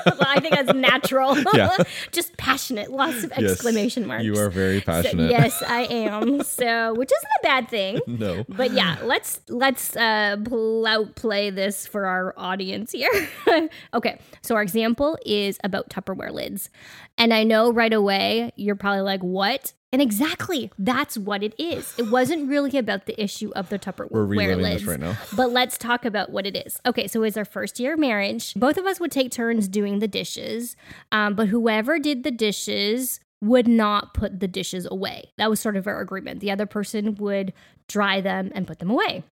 well, 0.06 0.16
I 0.26 0.40
think 0.40 0.54
that's 0.54 0.72
natural. 0.72 1.36
Yeah. 1.52 1.76
Just 2.12 2.36
passionate, 2.36 2.90
lots 2.90 3.25
of 3.32 3.38
Yes, 3.38 3.52
exclamation 3.52 4.06
marks. 4.06 4.24
You 4.24 4.36
are 4.38 4.50
very 4.50 4.80
So, 4.80 4.84
passionate. 4.86 5.30
yes, 5.30 5.62
I 5.66 5.82
am. 5.84 6.42
So, 6.42 6.94
which 6.94 7.10
isn't 7.10 7.30
a 7.40 7.42
bad 7.42 7.68
thing. 7.68 8.00
no. 8.06 8.44
But 8.48 8.72
yeah, 8.72 8.98
let's 9.02 9.40
let's 9.48 9.96
uh 9.96 10.36
pl- 10.44 10.86
outplay 10.86 11.50
this 11.50 11.86
for 11.86 12.06
our 12.06 12.34
audience 12.36 12.92
here. 12.92 13.10
okay, 13.94 14.18
so 14.42 14.54
our 14.54 14.62
example 14.62 15.18
is 15.24 15.58
about 15.64 15.88
Tupperware 15.90 16.32
lids, 16.32 16.70
and 17.18 17.32
I 17.34 17.44
know 17.44 17.72
right 17.72 17.92
away 17.92 18.52
you're 18.56 18.76
probably 18.76 19.02
like, 19.02 19.20
"What?" 19.22 19.72
And 19.96 20.02
exactly, 20.02 20.70
that's 20.78 21.16
what 21.16 21.42
it 21.42 21.54
is. 21.58 21.94
It 21.96 22.10
wasn't 22.10 22.50
really 22.50 22.76
about 22.76 23.06
the 23.06 23.18
issue 23.18 23.50
of 23.56 23.70
the 23.70 23.78
Tupperware 23.78 24.10
We're 24.10 24.24
reliving 24.26 24.60
lids, 24.60 24.82
this 24.82 24.88
right 24.90 25.00
now. 25.00 25.16
but 25.34 25.52
let's 25.52 25.78
talk 25.78 26.04
about 26.04 26.28
what 26.28 26.46
it 26.46 26.54
is. 26.54 26.78
Okay, 26.84 27.06
so 27.06 27.22
it's 27.22 27.38
our 27.38 27.46
first 27.46 27.80
year 27.80 27.94
of 27.94 27.98
marriage. 27.98 28.52
Both 28.52 28.76
of 28.76 28.84
us 28.84 29.00
would 29.00 29.10
take 29.10 29.30
turns 29.30 29.68
doing 29.68 30.00
the 30.00 30.06
dishes, 30.06 30.76
um, 31.12 31.34
but 31.34 31.48
whoever 31.48 31.98
did 31.98 32.24
the 32.24 32.30
dishes 32.30 33.20
would 33.40 33.66
not 33.66 34.12
put 34.12 34.38
the 34.38 34.48
dishes 34.48 34.86
away. 34.90 35.30
That 35.38 35.48
was 35.48 35.60
sort 35.60 35.78
of 35.78 35.86
our 35.86 36.02
agreement. 36.02 36.40
The 36.40 36.50
other 36.50 36.66
person 36.66 37.14
would 37.14 37.54
dry 37.88 38.20
them 38.20 38.52
and 38.54 38.66
put 38.66 38.80
them 38.80 38.90
away. 38.90 39.24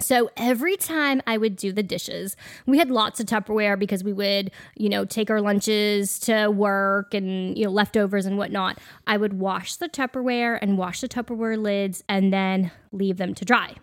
So 0.00 0.30
every 0.36 0.76
time 0.76 1.20
I 1.26 1.36
would 1.36 1.56
do 1.56 1.72
the 1.72 1.82
dishes, 1.82 2.36
we 2.66 2.78
had 2.78 2.90
lots 2.90 3.20
of 3.20 3.26
Tupperware 3.26 3.78
because 3.78 4.02
we 4.02 4.12
would, 4.12 4.50
you 4.76 4.88
know, 4.88 5.04
take 5.04 5.30
our 5.30 5.40
lunches 5.40 6.18
to 6.20 6.48
work 6.48 7.12
and, 7.14 7.56
you 7.56 7.64
know, 7.64 7.70
leftovers 7.70 8.26
and 8.26 8.38
whatnot. 8.38 8.78
I 9.06 9.16
would 9.16 9.34
wash 9.34 9.76
the 9.76 9.88
Tupperware 9.88 10.58
and 10.60 10.78
wash 10.78 11.00
the 11.02 11.08
Tupperware 11.08 11.60
lids 11.60 12.02
and 12.08 12.32
then 12.32 12.70
leave 12.92 13.18
them 13.18 13.34
to 13.34 13.44
dry. 13.44 13.74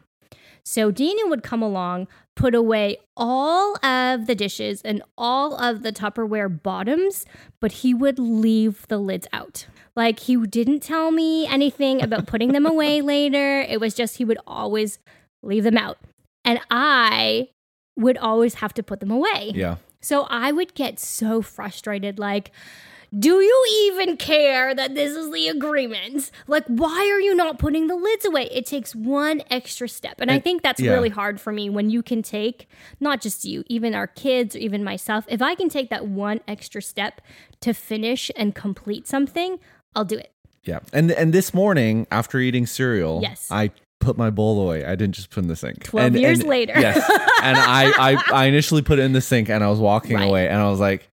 So 0.64 0.92
Daniel 0.92 1.30
would 1.30 1.44
come 1.44 1.62
along, 1.62 2.10
put 2.36 2.54
away 2.54 2.98
all 3.16 3.78
of 3.86 4.28
the 4.28 4.36
dishes 4.36 4.82
and 4.82 5.02
all 5.18 5.56
of 5.56 5.82
the 5.82 5.94
Tupperware 5.94 6.62
bottoms, 6.62 7.26
but 7.62 7.72
he 7.72 7.94
would 7.94 8.20
leave 8.20 8.86
the 8.90 8.98
lids 8.98 9.28
out. 9.32 9.68
Like 9.96 10.20
he 10.20 10.36
didn't 10.36 10.82
tell 10.82 11.12
me 11.12 11.48
anything 11.48 12.02
about 12.02 12.28
putting 12.28 12.52
them 12.52 12.66
away 12.74 13.00
later. 13.00 13.62
It 13.62 13.80
was 13.80 13.94
just 13.94 14.18
he 14.18 14.26
would 14.26 14.40
always 14.46 15.00
leave 15.44 15.64
them 15.64 15.78
out. 15.78 15.98
And 16.46 16.60
I 16.70 17.50
would 17.96 18.18
always 18.18 18.56
have 18.56 18.74
to 18.76 18.84
put 18.84 19.00
them 19.00 19.12
away. 19.12 19.52
Yeah. 19.54 19.78
So 20.02 20.24
I 20.30 20.52
would 20.52 20.74
get 20.76 21.00
so 21.00 21.42
frustrated 21.42 22.20
like 22.20 22.52
do 23.18 23.40
you 23.40 23.66
even 23.86 24.18
care 24.18 24.76
that 24.76 24.94
this 24.94 25.16
is 25.16 25.32
the 25.32 25.48
agreement? 25.48 26.30
Like, 26.48 26.66
why 26.68 27.10
are 27.10 27.22
you 27.22 27.36
not 27.36 27.58
putting 27.58 27.88
the 27.88 27.96
lids 27.96 28.26
away? 28.26 28.50
It 28.52 28.66
takes 28.66 28.94
one 28.94 29.42
extra 29.50 29.88
step. 29.88 30.20
And 30.20 30.30
I 30.30 30.40
think 30.40 30.62
that's 30.62 30.82
yeah. 30.82 30.92
really 30.92 31.10
hard 31.10 31.40
for 31.40 31.54
me 31.54 31.70
when 31.70 31.90
you 31.90 32.04
can 32.04 32.22
take, 32.22 32.68
not 33.00 33.22
just 33.22 33.46
you, 33.46 33.64
even 33.68 33.96
our 33.96 34.08
kids 34.08 34.56
or 34.56 34.60
even 34.60 34.84
myself, 34.84 35.26
if 35.30 35.42
I 35.42 35.56
can 35.56 35.70
take 35.70 35.90
that 35.90 36.08
one 36.08 36.42
extra 36.48 36.82
step 36.82 37.22
to 37.62 37.74
finish 37.74 38.30
and 38.36 38.54
complete 38.54 39.08
something, 39.08 39.60
I'll 39.96 40.06
do 40.06 40.18
it. 40.18 40.34
Yeah. 40.64 40.80
And 40.92 41.12
and 41.12 41.34
this 41.34 41.54
morning 41.54 42.08
after 42.12 42.40
eating 42.40 42.66
cereal, 42.66 43.22
Yes. 43.22 43.48
I 43.50 43.72
put 44.00 44.18
my 44.18 44.30
bowl 44.30 44.62
away. 44.62 44.86
I 44.86 44.96
didn't 44.96 45.16
just 45.16 45.30
put 45.30 45.40
it 45.40 45.44
in 45.46 45.48
the 45.50 45.56
sink. 45.56 45.84
12 45.84 46.08
And- 46.08 46.20
years 46.20 46.40
and- 46.40 46.50
later. 46.50 46.74
Yes. 46.78 46.98
And 47.44 47.58
I, 47.58 47.92
I 48.14 48.24
I 48.34 48.46
initially 48.46 48.82
put 48.82 49.00
it 49.00 49.04
in 49.04 49.14
the 49.14 49.22
sink 49.22 49.50
and 49.50 49.64
I 49.64 49.70
was 49.70 49.80
walking 49.80 50.16
Right. 50.16 50.28
away 50.28 50.48
and 50.48 50.58
I 50.60 50.70
was 50.70 50.80
like, 50.80 51.10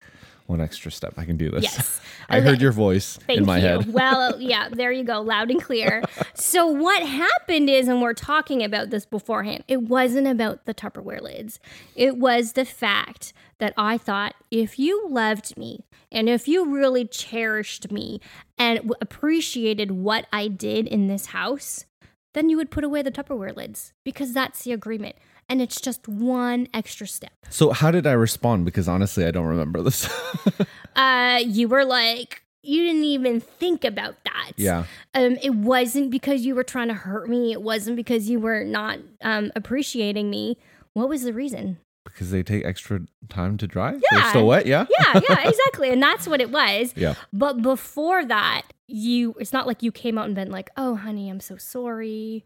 one 0.47 0.59
extra 0.61 0.91
step. 0.91 1.13
I 1.17 1.23
can 1.25 1.37
do 1.37 1.49
this. 1.49 1.63
Yes. 1.63 2.01
I 2.29 2.37
Okay. 2.37 2.47
heard 2.47 2.61
your 2.61 2.71
voice 2.71 3.17
Thank 3.27 3.39
in 3.39 3.45
my 3.45 3.57
you. 3.57 3.63
head. 3.65 3.93
Well, 3.93 4.35
yeah, 4.41 4.69
there 4.69 4.91
you 4.91 5.03
go, 5.03 5.21
loud 5.21 5.49
and 5.51 5.61
clear. 5.61 6.03
so 6.33 6.67
what 6.67 7.03
happened 7.05 7.69
is, 7.69 7.87
and 7.87 8.01
we're 8.01 8.13
talking 8.13 8.63
about 8.63 8.89
this 8.89 9.05
beforehand, 9.05 9.63
it 9.67 9.83
wasn't 9.83 10.27
about 10.27 10.65
the 10.65 10.73
Tupperware 10.73 11.21
lids. 11.21 11.59
It 11.95 12.17
was 12.17 12.53
the 12.53 12.65
fact 12.65 13.33
that 13.59 13.73
I 13.77 13.97
thought 13.97 14.35
if 14.51 14.77
you 14.79 15.07
loved 15.09 15.57
me 15.57 15.85
and 16.11 16.27
if 16.29 16.47
you 16.47 16.65
really 16.73 17.05
cherished 17.05 17.91
me 17.91 18.19
and 18.57 18.91
appreciated 19.01 19.91
what 19.91 20.27
I 20.33 20.47
did 20.49 20.87
in 20.87 21.07
this 21.07 21.27
house, 21.27 21.85
then 22.33 22.49
you 22.49 22.57
would 22.57 22.71
put 22.71 22.83
away 22.83 23.01
the 23.01 23.11
Tupperware 23.11 23.55
lids 23.55 23.93
because 24.03 24.33
that's 24.33 24.63
the 24.63 24.71
agreement. 24.71 25.15
And 25.49 25.61
it's 25.61 25.79
just 25.81 26.07
one 26.07 26.67
extra 26.73 27.05
step. 27.05 27.33
So 27.49 27.71
how 27.71 27.91
did 27.91 28.07
I 28.07 28.13
respond? 28.13 28.65
Because 28.65 28.87
honestly, 28.87 29.25
I 29.25 29.31
don't 29.31 29.45
remember 29.47 29.81
this. 29.81 30.09
Uh, 30.95 31.39
you 31.43 31.67
were 31.67 31.83
like, 31.85 32.43
you 32.61 32.83
didn't 32.83 33.03
even 33.03 33.41
think 33.41 33.83
about 33.83 34.15
that. 34.25 34.51
yeah. 34.57 34.83
um, 35.15 35.37
it 35.41 35.55
wasn't 35.55 36.11
because 36.11 36.45
you 36.45 36.53
were 36.53 36.63
trying 36.63 36.87
to 36.87 36.93
hurt 36.93 37.27
me. 37.27 37.51
It 37.51 37.63
wasn't 37.63 37.95
because 37.95 38.29
you 38.29 38.39
were 38.39 38.63
not 38.63 38.99
um, 39.21 39.51
appreciating 39.55 40.29
me. 40.29 40.57
What 40.93 41.09
was 41.09 41.23
the 41.23 41.33
reason? 41.33 41.79
Because 42.03 42.29
they 42.29 42.43
take 42.43 42.63
extra 42.63 43.01
time 43.27 43.57
to 43.57 43.65
dry? 43.65 43.93
Yeah. 43.93 43.99
They're 44.11 44.29
still 44.29 44.47
wet, 44.47 44.67
yeah? 44.67 44.85
Yeah, 44.99 45.21
yeah, 45.27 45.47
exactly. 45.49 45.89
And 45.89 46.01
that's 46.01 46.27
what 46.27 46.41
it 46.41 46.51
was. 46.51 46.93
Yeah. 46.95 47.15
But 47.33 47.63
before 47.63 48.23
that, 48.25 48.67
you 48.87 49.35
it's 49.39 49.53
not 49.53 49.67
like 49.67 49.83
you 49.83 49.91
came 49.91 50.17
out 50.17 50.25
and 50.25 50.35
been 50.35 50.51
like, 50.51 50.69
"Oh, 50.77 50.95
honey, 50.95 51.29
I'm 51.29 51.39
so 51.39 51.57
sorry." 51.57 52.45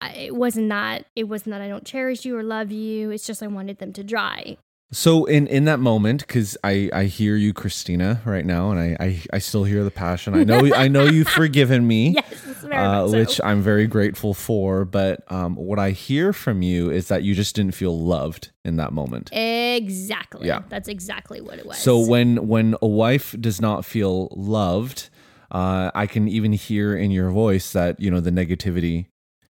I, 0.00 0.10
it 0.10 0.34
wasn't 0.36 0.68
that. 0.68 1.06
It 1.16 1.24
wasn't 1.24 1.50
that 1.50 1.60
I 1.60 1.68
don't 1.68 1.84
cherish 1.84 2.24
you 2.24 2.36
or 2.36 2.42
love 2.42 2.70
you. 2.70 3.10
It's 3.10 3.26
just 3.26 3.42
I 3.42 3.48
wanted 3.48 3.78
them 3.78 3.92
to 3.94 4.04
dry. 4.04 4.56
So 4.90 5.26
in 5.26 5.46
in 5.48 5.66
that 5.66 5.80
moment, 5.80 6.26
because 6.26 6.56
I 6.64 6.88
I 6.94 7.04
hear 7.04 7.36
you, 7.36 7.52
Christina, 7.52 8.22
right 8.24 8.46
now, 8.46 8.70
and 8.70 8.80
I 8.80 8.96
I, 9.04 9.22
I 9.34 9.38
still 9.38 9.64
hear 9.64 9.84
the 9.84 9.90
passion. 9.90 10.34
I 10.34 10.44
know 10.44 10.72
I 10.74 10.88
know 10.88 11.04
you've 11.04 11.28
forgiven 11.28 11.86
me. 11.86 12.16
Yes, 12.28 12.64
uh, 12.64 13.08
so. 13.08 13.18
which 13.18 13.40
I'm 13.44 13.62
very 13.62 13.86
grateful 13.86 14.34
for. 14.34 14.84
But 14.84 15.20
um, 15.30 15.56
what 15.56 15.78
I 15.78 15.90
hear 15.90 16.32
from 16.32 16.62
you 16.62 16.90
is 16.90 17.08
that 17.08 17.22
you 17.22 17.34
just 17.34 17.54
didn't 17.54 17.74
feel 17.74 17.98
loved 17.98 18.50
in 18.64 18.76
that 18.76 18.92
moment. 18.92 19.30
exactly. 19.32 20.46
Yeah. 20.46 20.62
that's 20.68 20.88
exactly 20.88 21.40
what 21.40 21.58
it 21.58 21.66
was. 21.66 21.78
So 21.78 21.98
when 22.00 22.48
when 22.48 22.74
a 22.80 22.86
wife 22.86 23.34
does 23.38 23.60
not 23.60 23.84
feel 23.84 24.28
loved, 24.32 25.10
uh, 25.50 25.90
I 25.94 26.06
can 26.06 26.28
even 26.28 26.52
hear 26.52 26.96
in 26.96 27.10
your 27.10 27.30
voice 27.30 27.72
that 27.72 28.00
you 28.00 28.10
know 28.10 28.20
the 28.20 28.30
negativity 28.30 29.06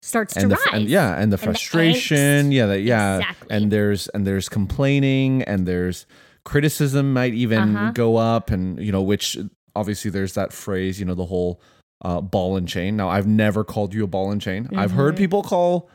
starts 0.03 0.35
to 0.35 0.41
and 0.41 0.51
the 0.51 0.57
rise. 0.57 0.67
and, 0.73 0.89
yeah 0.89 1.15
and 1.21 1.33
the 1.33 1.37
the 1.37 1.43
frustration 1.43 2.51
angst. 2.51 2.53
yeah 2.53 2.67
that 2.67 2.81
yeah 2.81 3.17
Exactly. 3.19 3.49
and 3.57 3.71
there's 3.71 4.09
and 4.09 4.27
there's 4.27 4.49
complaining 4.49 5.43
and 5.45 5.67
there's 5.67 6.05
criticism 6.45 7.13
might 7.15 7.33
even 7.35 7.75
Uh-huh. 7.77 7.91
go 7.93 8.17
up 8.17 8.51
and 8.51 8.79
you 8.85 8.93
know 8.93 9.01
which 9.03 9.39
obviously 9.75 10.11
there's 10.11 10.35
that 10.35 10.53
phrase 10.53 11.01
you 11.01 11.07
know 11.07 11.15
the 11.15 11.25
whole 11.25 11.61
uh, 12.05 12.21
ball 12.21 12.57
and 12.59 12.69
chain 12.69 12.97
now 12.99 13.09
i've 13.09 13.27
never 13.27 13.65
called 13.65 13.95
you 13.95 14.05
a 14.05 14.07
ball 14.07 14.31
and 14.31 14.43
chain 14.43 14.69
i've 14.77 14.91
heard 14.91 15.15
Mhm. 15.15 15.19
people 15.19 15.43
call 15.43 15.89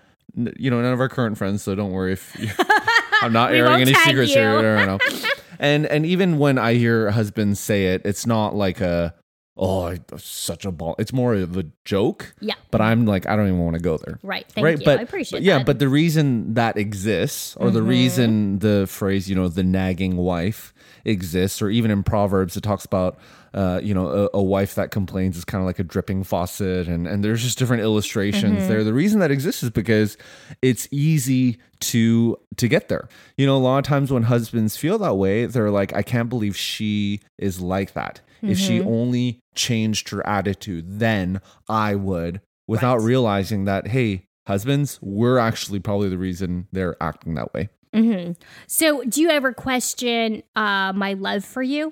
you 0.57 0.71
know 0.71 0.81
none 0.81 0.91
of 0.93 0.99
our 0.99 1.09
current 1.09 1.37
friends 1.37 1.61
so 1.61 1.75
don't 1.75 1.91
worry 1.91 2.13
if 2.13 2.35
you, 2.39 2.49
i'm 3.21 3.31
not 3.33 3.53
airing 3.53 3.81
any 3.81 3.93
secrets 3.93 4.33
you. 4.33 4.41
here 4.41 4.77
I 4.77 4.85
don't 4.87 4.97
know. 5.13 5.19
and 5.59 5.85
and 5.85 6.03
even 6.05 6.39
when 6.39 6.57
i 6.57 6.73
hear 6.73 7.11
husbands 7.11 7.59
say 7.59 7.93
it 7.93 8.01
it's 8.05 8.25
not 8.25 8.55
like 8.55 8.81
a 8.81 9.13
oh 9.61 9.87
I- 9.87 9.99
such 10.17 10.63
a 10.65 10.71
ball 10.71 10.95
it's 10.97 11.11
more 11.11 11.33
of 11.35 11.57
a 11.57 11.65
joke 11.85 12.33
Yeah. 12.39 12.53
but 12.71 12.79
i'm 12.81 13.05
like 13.05 13.27
i 13.27 13.35
don't 13.35 13.47
even 13.47 13.59
want 13.59 13.75
to 13.75 13.81
go 13.81 13.97
there 13.97 14.17
Right. 14.23 14.45
Thank 14.49 14.63
right 14.65 14.79
you. 14.79 14.85
but 14.85 14.99
I 14.99 15.01
appreciate 15.03 15.39
but 15.39 15.43
yeah 15.43 15.57
that. 15.57 15.65
but 15.65 15.79
the 15.79 15.89
reason 15.89 16.53
that 16.53 16.77
exists 16.77 17.55
or 17.57 17.69
the 17.69 17.81
Mhm. 17.81 17.87
reason 17.87 18.59
the 18.59 18.85
phrase 18.87 19.29
you 19.29 19.35
know 19.35 19.49
the 19.49 19.63
nagging 19.63 20.15
wife 20.15 20.73
exists 21.05 21.61
or 21.61 21.69
even 21.69 21.91
in 21.91 22.03
proverbs 22.03 22.55
it 22.57 22.61
talks 22.61 22.85
about 22.85 23.17
uh, 23.53 23.79
you 23.81 23.95
know 23.95 24.07
a, 24.33 24.37
a 24.37 24.43
wife 24.43 24.75
that 24.75 24.91
complains 24.91 25.35
is 25.35 25.43
kind 25.43 25.59
of 25.61 25.65
like 25.65 25.79
a 25.79 25.83
dripping 25.83 26.23
faucet 26.23 26.87
and 26.87 27.07
and 27.07 27.23
there's 27.23 27.41
just 27.41 27.57
different 27.57 27.81
illustrations 27.81 28.59
Mm-hmm. 28.59 28.67
there 28.69 28.83
the 28.83 28.93
reason 28.93 29.19
that 29.21 29.31
exists 29.31 29.63
is 29.63 29.71
because 29.71 30.17
it's 30.61 30.87
easy 30.91 31.57
to 31.81 32.37
to 32.57 32.67
get 32.67 32.89
there 32.89 33.07
you 33.37 33.45
know 33.45 33.55
a 33.55 33.59
lot 33.59 33.77
of 33.77 33.83
times 33.85 34.11
when 34.11 34.23
husbands 34.23 34.75
feel 34.75 34.97
that 34.97 35.15
way 35.15 35.45
they're 35.45 35.71
like 35.71 35.93
i 35.93 36.01
can't 36.01 36.29
believe 36.29 36.55
she 36.57 37.19
is 37.37 37.61
like 37.61 37.93
that 37.93 38.21
if 38.43 38.57
she 38.57 38.79
Mm-hmm. 38.79 38.89
only 38.89 39.39
changed 39.55 40.09
her 40.09 40.25
attitude 40.27 40.99
then 40.99 41.39
i 41.69 41.95
would 41.95 42.41
without 42.67 42.97
Right. 42.97 43.05
realizing 43.05 43.65
that 43.65 43.87
hey 43.87 44.25
husbands 44.47 44.99
we're 45.01 45.37
actually 45.37 45.79
probably 45.79 46.09
the 46.09 46.17
reason 46.17 46.67
they're 46.71 46.95
acting 47.01 47.35
that 47.35 47.53
way 47.53 47.69
hmm 47.93 48.31
So, 48.67 49.03
do 49.03 49.21
you 49.21 49.29
ever 49.29 49.51
question 49.53 50.43
uh, 50.55 50.93
my 50.93 51.13
love 51.13 51.43
for 51.43 51.63
you? 51.63 51.91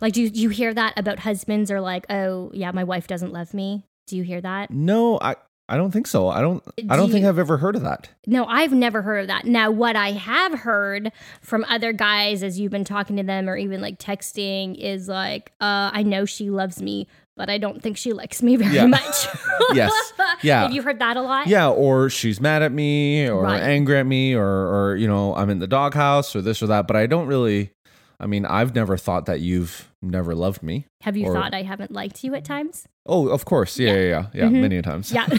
Like, 0.00 0.12
do 0.12 0.22
you, 0.22 0.30
do 0.30 0.38
you 0.40 0.48
hear 0.50 0.72
that 0.74 0.98
about 0.98 1.18
husbands 1.20 1.70
or 1.70 1.80
like, 1.80 2.04
oh, 2.10 2.50
yeah, 2.54 2.70
my 2.72 2.84
wife 2.84 3.06
doesn't 3.06 3.32
love 3.32 3.52
me? 3.54 3.84
Do 4.06 4.16
you 4.18 4.22
hear 4.22 4.40
that? 4.42 4.70
no 4.70 5.18
i 5.22 5.36
i 5.70 5.76
don't 5.76 5.90
think 5.92 6.06
so 6.06 6.28
i 6.28 6.40
don't 6.40 6.62
i 6.76 6.82
Do 6.82 6.88
don't 6.88 7.10
think 7.10 7.22
you- 7.22 7.28
i've 7.28 7.38
ever 7.38 7.56
heard 7.56 7.76
of 7.76 7.82
that 7.82 8.08
No, 8.26 8.44
I've 8.44 8.72
never 8.72 9.02
heard 9.02 9.22
of 9.22 9.26
that. 9.28 9.44
Now, 9.46 9.70
what 9.72 9.96
I 9.96 10.12
have 10.12 10.52
heard 10.60 11.10
from 11.40 11.64
other 11.68 11.92
guys 11.92 12.42
as 12.44 12.60
you've 12.60 12.70
been 12.70 12.84
talking 12.84 13.16
to 13.16 13.22
them 13.24 13.48
or 13.48 13.56
even 13.56 13.80
like 13.80 13.98
texting 13.98 14.76
is 14.78 15.08
like, 15.08 15.50
uh, 15.60 15.90
I 15.92 16.02
know 16.04 16.24
she 16.26 16.48
loves 16.50 16.80
me, 16.80 17.08
but 17.36 17.50
I 17.50 17.58
don't 17.58 17.82
think 17.82 17.96
she 17.96 18.12
likes 18.12 18.40
me 18.42 18.54
very 18.62 18.74
Yeah. 18.74 18.86
much. 18.86 19.26
Yes. 19.74 19.92
Yeah. 20.42 20.62
Have 20.62 20.72
you 20.72 20.82
heard 20.82 20.98
that 21.00 21.16
a 21.16 21.22
lot? 21.22 21.46
yeah 21.48 21.68
or 21.68 22.08
she's 22.10 22.40
mad 22.40 22.62
at 22.62 22.72
me 22.72 23.28
or 23.28 23.42
Right. 23.42 23.60
angry 23.62 23.98
at 23.98 24.06
me 24.06 24.34
or 24.34 24.46
or 24.46 24.96
you 24.96 25.08
know 25.08 25.34
i'm 25.34 25.50
in 25.50 25.58
the 25.58 25.66
doghouse 25.66 26.34
or 26.36 26.40
this 26.42 26.62
or 26.62 26.66
that 26.68 26.86
but 26.86 26.96
i 26.96 27.06
don't 27.06 27.26
really 27.26 27.72
i 28.20 28.26
mean 28.26 28.44
i've 28.46 28.74
never 28.74 28.96
thought 28.96 29.26
that 29.26 29.40
you've 29.40 29.88
never 30.02 30.34
loved 30.34 30.62
me 30.62 30.86
Have 31.02 31.16
you 31.16 31.26
Or- 31.26 31.34
thought 31.34 31.52
I 31.54 31.62
haven't 31.62 31.90
liked 31.92 32.22
you 32.24 32.34
at 32.34 32.44
times? 32.44 32.86
oh 33.06 33.28
of 33.28 33.44
course 33.44 33.78
yeah 33.78 33.92
yeah 33.94 34.00
yeah, 34.02 34.24
yeah, 34.34 34.44
Mhm. 34.48 34.60
many 34.62 34.82
times 34.82 35.10
Yeah. 35.12 35.26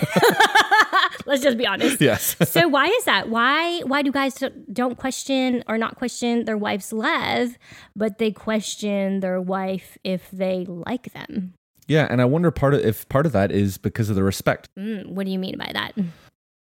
Let's 1.26 1.44
just 1.44 1.58
be 1.58 1.68
honest. 1.68 2.02
yes 2.02 2.36
so 2.50 2.68
why 2.68 2.88
is 2.88 3.06
that? 3.06 3.30
Why 3.30 3.80
why 3.82 4.02
do 4.02 4.12
guys 4.12 4.44
don't 4.74 4.98
question 4.98 5.64
or 5.68 5.78
not 5.78 5.96
question 5.96 6.46
their 6.46 6.58
wife's 6.58 6.92
love, 6.92 7.58
but 7.96 8.18
they 8.18 8.32
question 8.32 9.20
their 9.20 9.40
wife 9.40 9.98
if 10.04 10.30
they 10.32 10.66
like 10.68 11.14
them? 11.14 11.54
yeah 11.88 12.08
and 12.10 12.22
i 12.22 12.26
wonder 12.26 12.52
part 12.52 12.74
of 12.74 12.80
if 12.86 13.08
part 13.10 13.26
of 13.26 13.32
that 13.34 13.52
is 13.52 13.78
because 13.78 14.10
of 14.10 14.16
the 14.16 14.24
respect 14.24 14.70
Mm, 14.78 15.10
what 15.14 15.26
do 15.26 15.32
you 15.32 15.40
mean 15.40 15.58
by 15.58 15.72
that? 15.74 15.94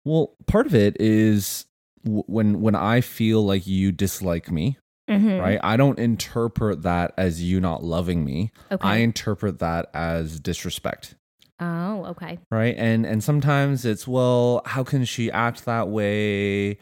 well 0.03 0.36
part 0.45 0.65
of 0.67 0.75
it 0.75 0.98
is 1.00 1.65
w- 2.03 2.24
when 2.27 2.62
when 2.62 2.75
i 2.75 3.01
feel 3.01 3.41
like 3.43 3.65
you 3.65 3.91
dislike 3.91 4.51
me 4.51 4.77
Mhm. 5.09 5.39
right 5.39 5.59
i 5.63 5.77
don't 5.77 6.00
interpret 6.00 6.81
that 6.81 7.13
as 7.17 7.43
you 7.43 7.59
not 7.59 7.83
loving 7.83 8.25
me 8.25 8.51
Okay. 8.71 8.88
i 8.88 8.95
interpret 8.97 9.59
that 9.59 9.89
as 9.93 10.39
disrespect 10.39 11.15
oh, 11.59 12.05
okay. 12.05 12.39
right 12.51 12.75
and 12.77 13.05
and 13.05 13.24
sometimes 13.24 13.85
it's 13.85 14.07
well 14.07 14.62
how 14.65 14.83
can 14.83 15.05
she 15.05 15.31
act 15.31 15.65
that 15.65 15.89
way 15.89 16.77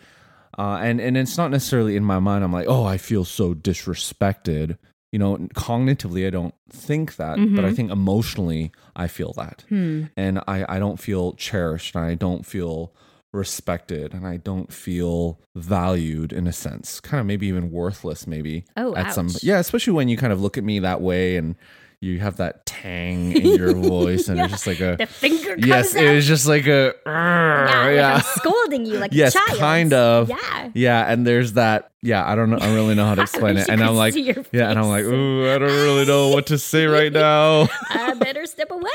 uh, 0.57 0.77
and 0.81 1.01
and 1.01 1.17
it's 1.17 1.37
not 1.37 1.51
necessarily 1.51 1.95
in 1.95 2.03
my 2.03 2.19
mind 2.19 2.43
i'm 2.43 2.53
like 2.53 2.67
oh 2.69 2.85
i 2.85 2.97
feel 2.97 3.25
so 3.25 3.53
disrespected 3.53 4.77
you 5.11 5.19
know 5.19 5.37
cognitively 5.53 6.25
i 6.25 6.29
don't 6.29 6.55
think 6.69 7.17
that 7.17 7.37
but 7.55 7.65
i 7.65 7.69
Mhm. 7.71 7.75
think 7.75 7.91
emotionally 7.91 8.71
i 8.95 9.07
feel 9.07 9.33
that 9.33 9.63
Hmm. 9.69 10.03
and 10.17 10.39
i 10.47 10.65
i 10.75 10.79
don't 10.79 10.99
feel 10.99 11.33
cherished 11.33 11.95
and 11.95 12.05
i 12.05 12.15
don't 12.15 12.45
feel 12.45 12.93
respected 13.33 14.13
and 14.13 14.25
i 14.27 14.37
don't 14.37 14.71
feel 14.71 15.39
valued 15.55 16.31
in 16.31 16.47
a 16.47 16.53
sense 16.53 16.99
kind 16.99 17.19
of 17.19 17.25
maybe 17.25 17.47
even 17.47 17.71
worthless 17.71 18.25
maybe 18.27 18.63
Oh, 18.77 18.95
at 18.95 19.13
some 19.13 19.29
yeah 19.41 19.59
especially 19.59 19.93
when 19.93 20.07
you 20.07 20.17
kind 20.17 20.31
of 20.31 20.39
look 20.41 20.57
at 20.57 20.63
me 20.63 20.79
that 20.79 21.01
way 21.01 21.35
and 21.37 21.55
you 21.99 22.19
have 22.19 22.35
that 22.35 22.65
tang 22.65 23.31
in 23.31 23.45
your 23.57 23.73
voice, 23.75 24.27
and 24.27 24.37
it's 24.37 24.51
just 24.51 24.67
like 24.67 24.81
a 24.81 24.97
The 24.99 25.05
finger 25.05 25.51
comes 25.55 25.65
yes, 25.65 25.95
up. 25.95 26.01
it 26.01 26.13
was 26.13 26.27
just 26.27 26.45
like 26.45 26.67
a 26.67 26.93
yeah, 27.05 27.89
yeah, 27.91 28.13
like 28.15 28.23
scolding 28.25 28.85
you 28.85 28.99
like 28.99 29.13
yes, 29.13 29.33
a 29.33 29.39
child. 29.39 29.57
kind 29.59 29.93
of 29.93 30.29
Yeah. 30.29 30.69
yeah, 30.73 31.09
and 31.09 31.25
there's 31.25 31.53
that 31.53 31.91
yeah, 32.01 32.29
I 32.29 32.35
don't 32.35 32.49
know, 32.49 32.57
I 32.57 32.73
really 32.73 32.93
know 32.93 33.05
how 33.05 33.15
to 33.15 33.21
explain 33.27 33.55
it, 33.55 33.69
and 33.69 33.81
I'm 33.81 33.95
like 33.95 34.15
yeah, 34.15 34.69
and 34.69 34.77
I'm 34.77 34.89
like 34.89 35.05
ooh, 35.05 35.49
I 35.49 35.57
don't 35.57 35.69
really 35.71 36.05
know 36.05 36.27
what 36.27 36.47
to 36.47 36.57
say 36.57 36.85
right 36.87 37.13
now. 37.13 37.69
I 37.89 38.13
better 38.15 38.45
step 38.47 38.69
away. 38.71 38.89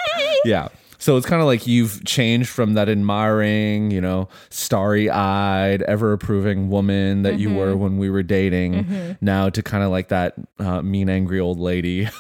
Yeah. 0.45 0.69
So 0.99 1.17
it's 1.17 1.27
kind 1.27 1.41
of 1.41 1.47
like 1.47 1.67
you've 1.67 2.05
changed 2.05 2.49
from 2.49 2.75
that 2.75 2.89
admiring, 2.89 3.91
you 3.93 4.01
know, 4.01 4.29
starry 4.51 5.09
eyed, 5.09 5.83
ever 5.83 6.13
approving 6.13 6.71
woman 6.71 7.23
that 7.23 7.39
you 7.39 7.55
were 7.55 7.77
when 7.77 7.99
we 7.99 8.11
were 8.11 8.25
dating 8.25 9.17
now 9.21 9.49
to 9.49 9.63
kind 9.63 9.85
of 9.85 9.91
like 9.91 10.09
that 10.09 10.35
uh, 10.59 10.83
mean, 10.83 11.09
angry 11.09 11.39
old 11.41 11.59
lady. 11.59 12.09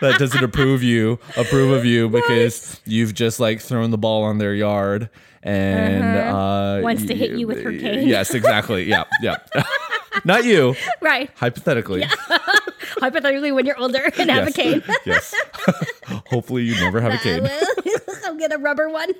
that 0.00 0.18
doesn't 0.18 0.44
approve 0.44 0.82
you 0.82 1.18
approve 1.36 1.72
of 1.72 1.84
you 1.84 2.08
because 2.20 2.80
you've 2.84 3.12
just 3.14 3.40
like 3.40 3.60
thrown 3.60 3.90
the 3.90 3.98
ball 3.98 4.22
on 4.22 4.38
their 4.38 4.54
yard 4.54 5.10
and 5.42 6.04
uh 6.04 6.80
Wants 6.82 7.04
to 7.06 7.14
hit 7.14 7.32
you 7.32 7.46
with 7.48 7.62
her 7.62 7.72
cane. 7.76 8.06
yes 8.06 8.34
exactly. 8.34 8.84
Yeah 8.84 9.04
yeah. 9.20 9.38
Not 10.24 10.44
you. 10.44 10.74
Right. 11.00 11.30
hypothetically 11.36 12.04
Hypothetically, 13.00 13.52
when 13.52 13.66
you're 13.66 13.78
older 13.78 14.10
and 14.18 14.30
have 14.30 14.48
a 14.48 14.52
cane. 14.52 14.82
yes. 15.04 15.34
Hopefully 16.30 16.62
you 16.62 16.74
never 16.74 17.00
have 17.00 17.14
a 17.14 17.18
cane. 17.18 17.48
I'll 18.24 18.36
get 18.36 18.52
a 18.52 18.58
rubber 18.58 18.88
one. 18.88 19.12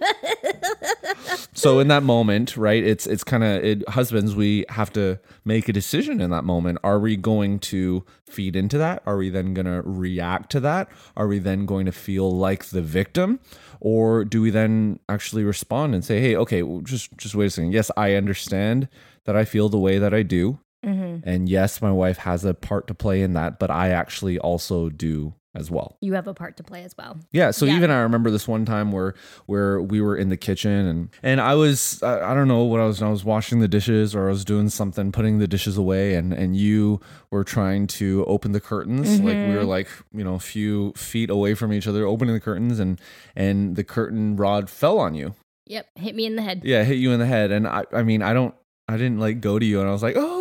so 1.52 1.78
in 1.78 1.88
that 1.88 2.02
moment 2.02 2.56
right 2.56 2.82
it's 2.82 3.06
it's 3.06 3.25
kind 3.25 3.42
of 3.42 3.64
it, 3.64 3.88
husbands 3.88 4.35
we 4.35 4.64
have 4.68 4.92
to 4.92 5.18
make 5.44 5.68
a 5.68 5.73
decision 5.73 6.20
in 6.20 6.30
that 6.30 6.44
moment. 6.44 6.78
Are 6.82 6.99
we 6.99 7.16
going 7.16 7.58
to 7.61 8.04
feed 8.25 8.56
into 8.56 8.78
that? 8.78 9.02
Are 9.06 9.16
we 9.16 9.30
then 9.30 9.54
going 9.54 9.66
to 9.66 9.82
react 9.82 10.50
to 10.52 10.61
that? 10.61 10.88
Are 11.16 11.26
we 11.26 11.38
then 11.38 11.66
going 11.66 11.87
to 11.87 11.92
feel 11.92 12.35
like 12.37 12.66
the 12.66 12.82
victim? 12.82 13.40
Or 13.80 14.25
do 14.25 14.42
we 14.42 14.50
then 14.50 14.99
actually 15.08 15.44
respond 15.44 15.94
and 15.94 16.04
say 16.04 16.20
hey 16.20 16.37
okay 16.37 16.62
well, 16.62 16.80
just 16.80 17.16
just 17.16 17.35
wait 17.35 17.47
a 17.47 17.50
second. 17.50 17.73
Yes 17.73 17.90
i 17.97 18.14
understand 18.14 18.88
that 19.25 19.37
i 19.37 19.44
feel 19.44 19.68
the 19.68 19.78
way 19.78 19.99
that 19.99 20.14
i 20.14 20.23
do 20.23 20.58
Mm-hmm. 20.85 21.28
and 21.28 21.49
yes 21.49 21.82
my 21.82 21.90
wife 21.90 22.18
has 22.18 22.44
a 22.44 22.54
part 22.54 22.87
to 22.87 22.94
play 22.94 23.23
in 23.23 23.32
that 23.35 23.58
but 23.58 23.70
i 23.70 23.88
actually 23.90 24.38
also 24.38 24.88
do 24.88 25.35
as 25.54 25.70
well 25.73 25.97
you 26.00 26.12
have 26.12 26.28
a 26.28 26.35
part 26.35 26.56
to 26.58 26.62
play 26.62 26.85
as 26.85 26.94
well. 26.97 27.18
yeah, 27.32 27.50
so 27.50 27.64
Yeah. 27.66 27.76
even 27.76 27.90
I 27.90 28.00
remember 28.00 28.30
this 28.30 28.47
one 28.47 28.64
time 28.64 28.92
where 28.92 29.14
where 29.47 29.80
we 29.82 30.00
were 30.00 30.14
in 30.14 30.28
the 30.28 30.37
kitchen 30.37 30.70
and 30.70 31.08
and 31.20 31.40
I 31.40 31.54
was 31.54 32.00
I, 32.02 32.30
I 32.30 32.35
don't 32.35 32.47
know 32.47 32.62
what 32.64 32.80
I 32.80 32.85
was 32.85 33.02
I 33.02 33.08
was 33.08 33.25
washing 33.25 33.58
the 33.58 33.66
dishes 33.66 34.14
or 34.14 34.28
I 34.28 34.30
was 34.30 34.44
doing 34.44 34.68
something 34.68 35.11
putting 35.11 35.38
the 35.38 35.49
dishes 35.49 35.76
away 35.76 36.14
and 36.14 36.32
and 36.32 36.54
you 36.54 37.00
were 37.32 37.42
trying 37.42 37.88
to 37.99 38.25
open 38.26 38.52
the 38.52 38.61
curtains 38.61 39.18
like 39.20 39.35
we 39.37 39.54
were 39.54 39.61
mm-hmm. 39.61 39.68
like 39.68 39.88
you 40.12 40.23
know 40.23 40.35
a 40.35 40.38
few 40.38 40.92
feet 40.92 41.28
away 41.30 41.54
from 41.54 41.73
each 41.73 41.88
other 41.88 42.06
opening 42.06 42.35
the 42.35 42.40
curtains 42.40 42.78
and 42.78 43.00
and 43.35 43.75
the 43.75 43.82
curtain 43.85 44.37
rod 44.37 44.70
fell 44.70 44.99
on 44.99 45.14
you 45.16 45.35
Yep. 45.66 45.87
Hit 45.97 46.14
me 46.14 46.25
in 46.26 46.37
the 46.37 46.42
head. 46.42 46.61
yeah 46.62 46.85
hit 46.85 46.99
you 46.99 47.11
in 47.11 47.18
the 47.18 47.26
head 47.26 47.50
and 47.50 47.66
I 47.66 47.85
I 47.92 48.02
mean 48.04 48.23
I 48.23 48.32
don't 48.32 48.54
I 48.87 48.97
didn't 48.97 49.18
like 49.18 49.40
go 49.40 49.58
to 49.58 49.66
you 49.66 49.80
and 49.80 49.88
I 49.88 49.92
was 49.92 50.02
like 50.04 50.14
oh 50.16 50.38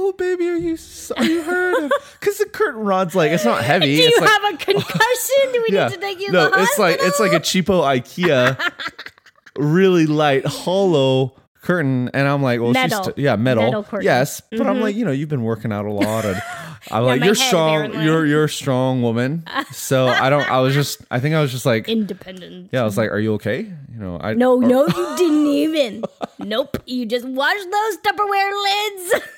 you 0.58 0.78
are 1.16 1.24
you 1.26 1.42
hurt 1.44 1.92
because 2.20 2.38
the 2.38 2.46
curtain 2.46 2.82
rod's 2.82 3.16
like 3.16 3.32
it's 3.32 3.46
not 3.46 3.64
heavy 3.64 3.96
Do 3.98 4.04
it's 4.04 4.16
you 4.16 4.22
like 4.22 4.30
have 4.30 4.54
a 4.54 4.58
concussion? 4.58 5.54
Do 5.54 5.64
we 5.70 5.78
need 5.78 5.92
to 5.92 5.98
take 5.98 6.20
you 6.20 6.32
no, 6.32 6.50
to 6.50 6.56
the 6.56 6.64
it's 6.64 6.78
like 6.80 6.98
it's 7.00 7.20
like 7.20 7.34
a 7.34 7.40
cheapo 7.40 7.84
IKEA, 7.84 8.72
really 9.58 10.06
light, 10.06 10.46
hollow 10.46 11.34
curtain, 11.62 12.10
and 12.14 12.28
I'm 12.28 12.42
like, 12.42 12.62
well, 12.62 12.72
Metal. 12.72 13.04
she's 13.04 13.14
t- 13.16 13.22
yeah, 13.24 13.36
metal, 13.36 13.66
Metal 13.66 13.84
curtain. 13.84 14.06
yes, 14.06 14.42
but 14.52 14.66
I'm 14.66 14.80
like, 14.80 14.92
mm-hmm. 14.92 15.00
you 15.00 15.06
know, 15.06 15.12
you've 15.12 15.28
been 15.30 15.44
working 15.44 15.74
out 15.74 15.86
a 15.86 15.92
lot, 15.92 16.24
and 16.26 16.42
I'm 16.92 17.04
like, 17.04 17.22
you're 17.22 17.36
head, 17.36 17.48
strong, 17.48 17.76
apparently. 17.76 18.06
you're 18.06 18.26
you're 18.26 18.44
a 18.46 18.50
strong 18.50 19.02
woman, 19.02 19.44
so 19.74 20.08
I 20.08 20.30
don't, 20.30 20.50
I 20.50 20.60
was 20.62 20.74
just, 20.74 21.02
I 21.12 21.20
think 21.20 21.36
I 21.36 21.42
was 21.42 21.52
just 21.52 21.66
like, 21.66 21.90
independent. 21.90 22.70
yeah, 22.72 22.82
I 22.82 22.84
was 22.86 22.98
like, 22.98 23.12
are 23.12 23.20
you 23.20 23.34
okay? 23.34 23.62
You 23.62 24.00
know, 24.00 24.18
I 24.22 24.34
No, 24.34 24.56
or- 24.56 24.62
no, 24.62 24.88
you 24.88 25.16
didn't 25.18 25.48
even. 25.48 26.04
nope. 26.40 26.78
You 26.86 27.06
just 27.06 27.26
washed 27.26 27.70
those 27.70 27.98
Tupperware 27.98 28.64
lids. 28.64 29.26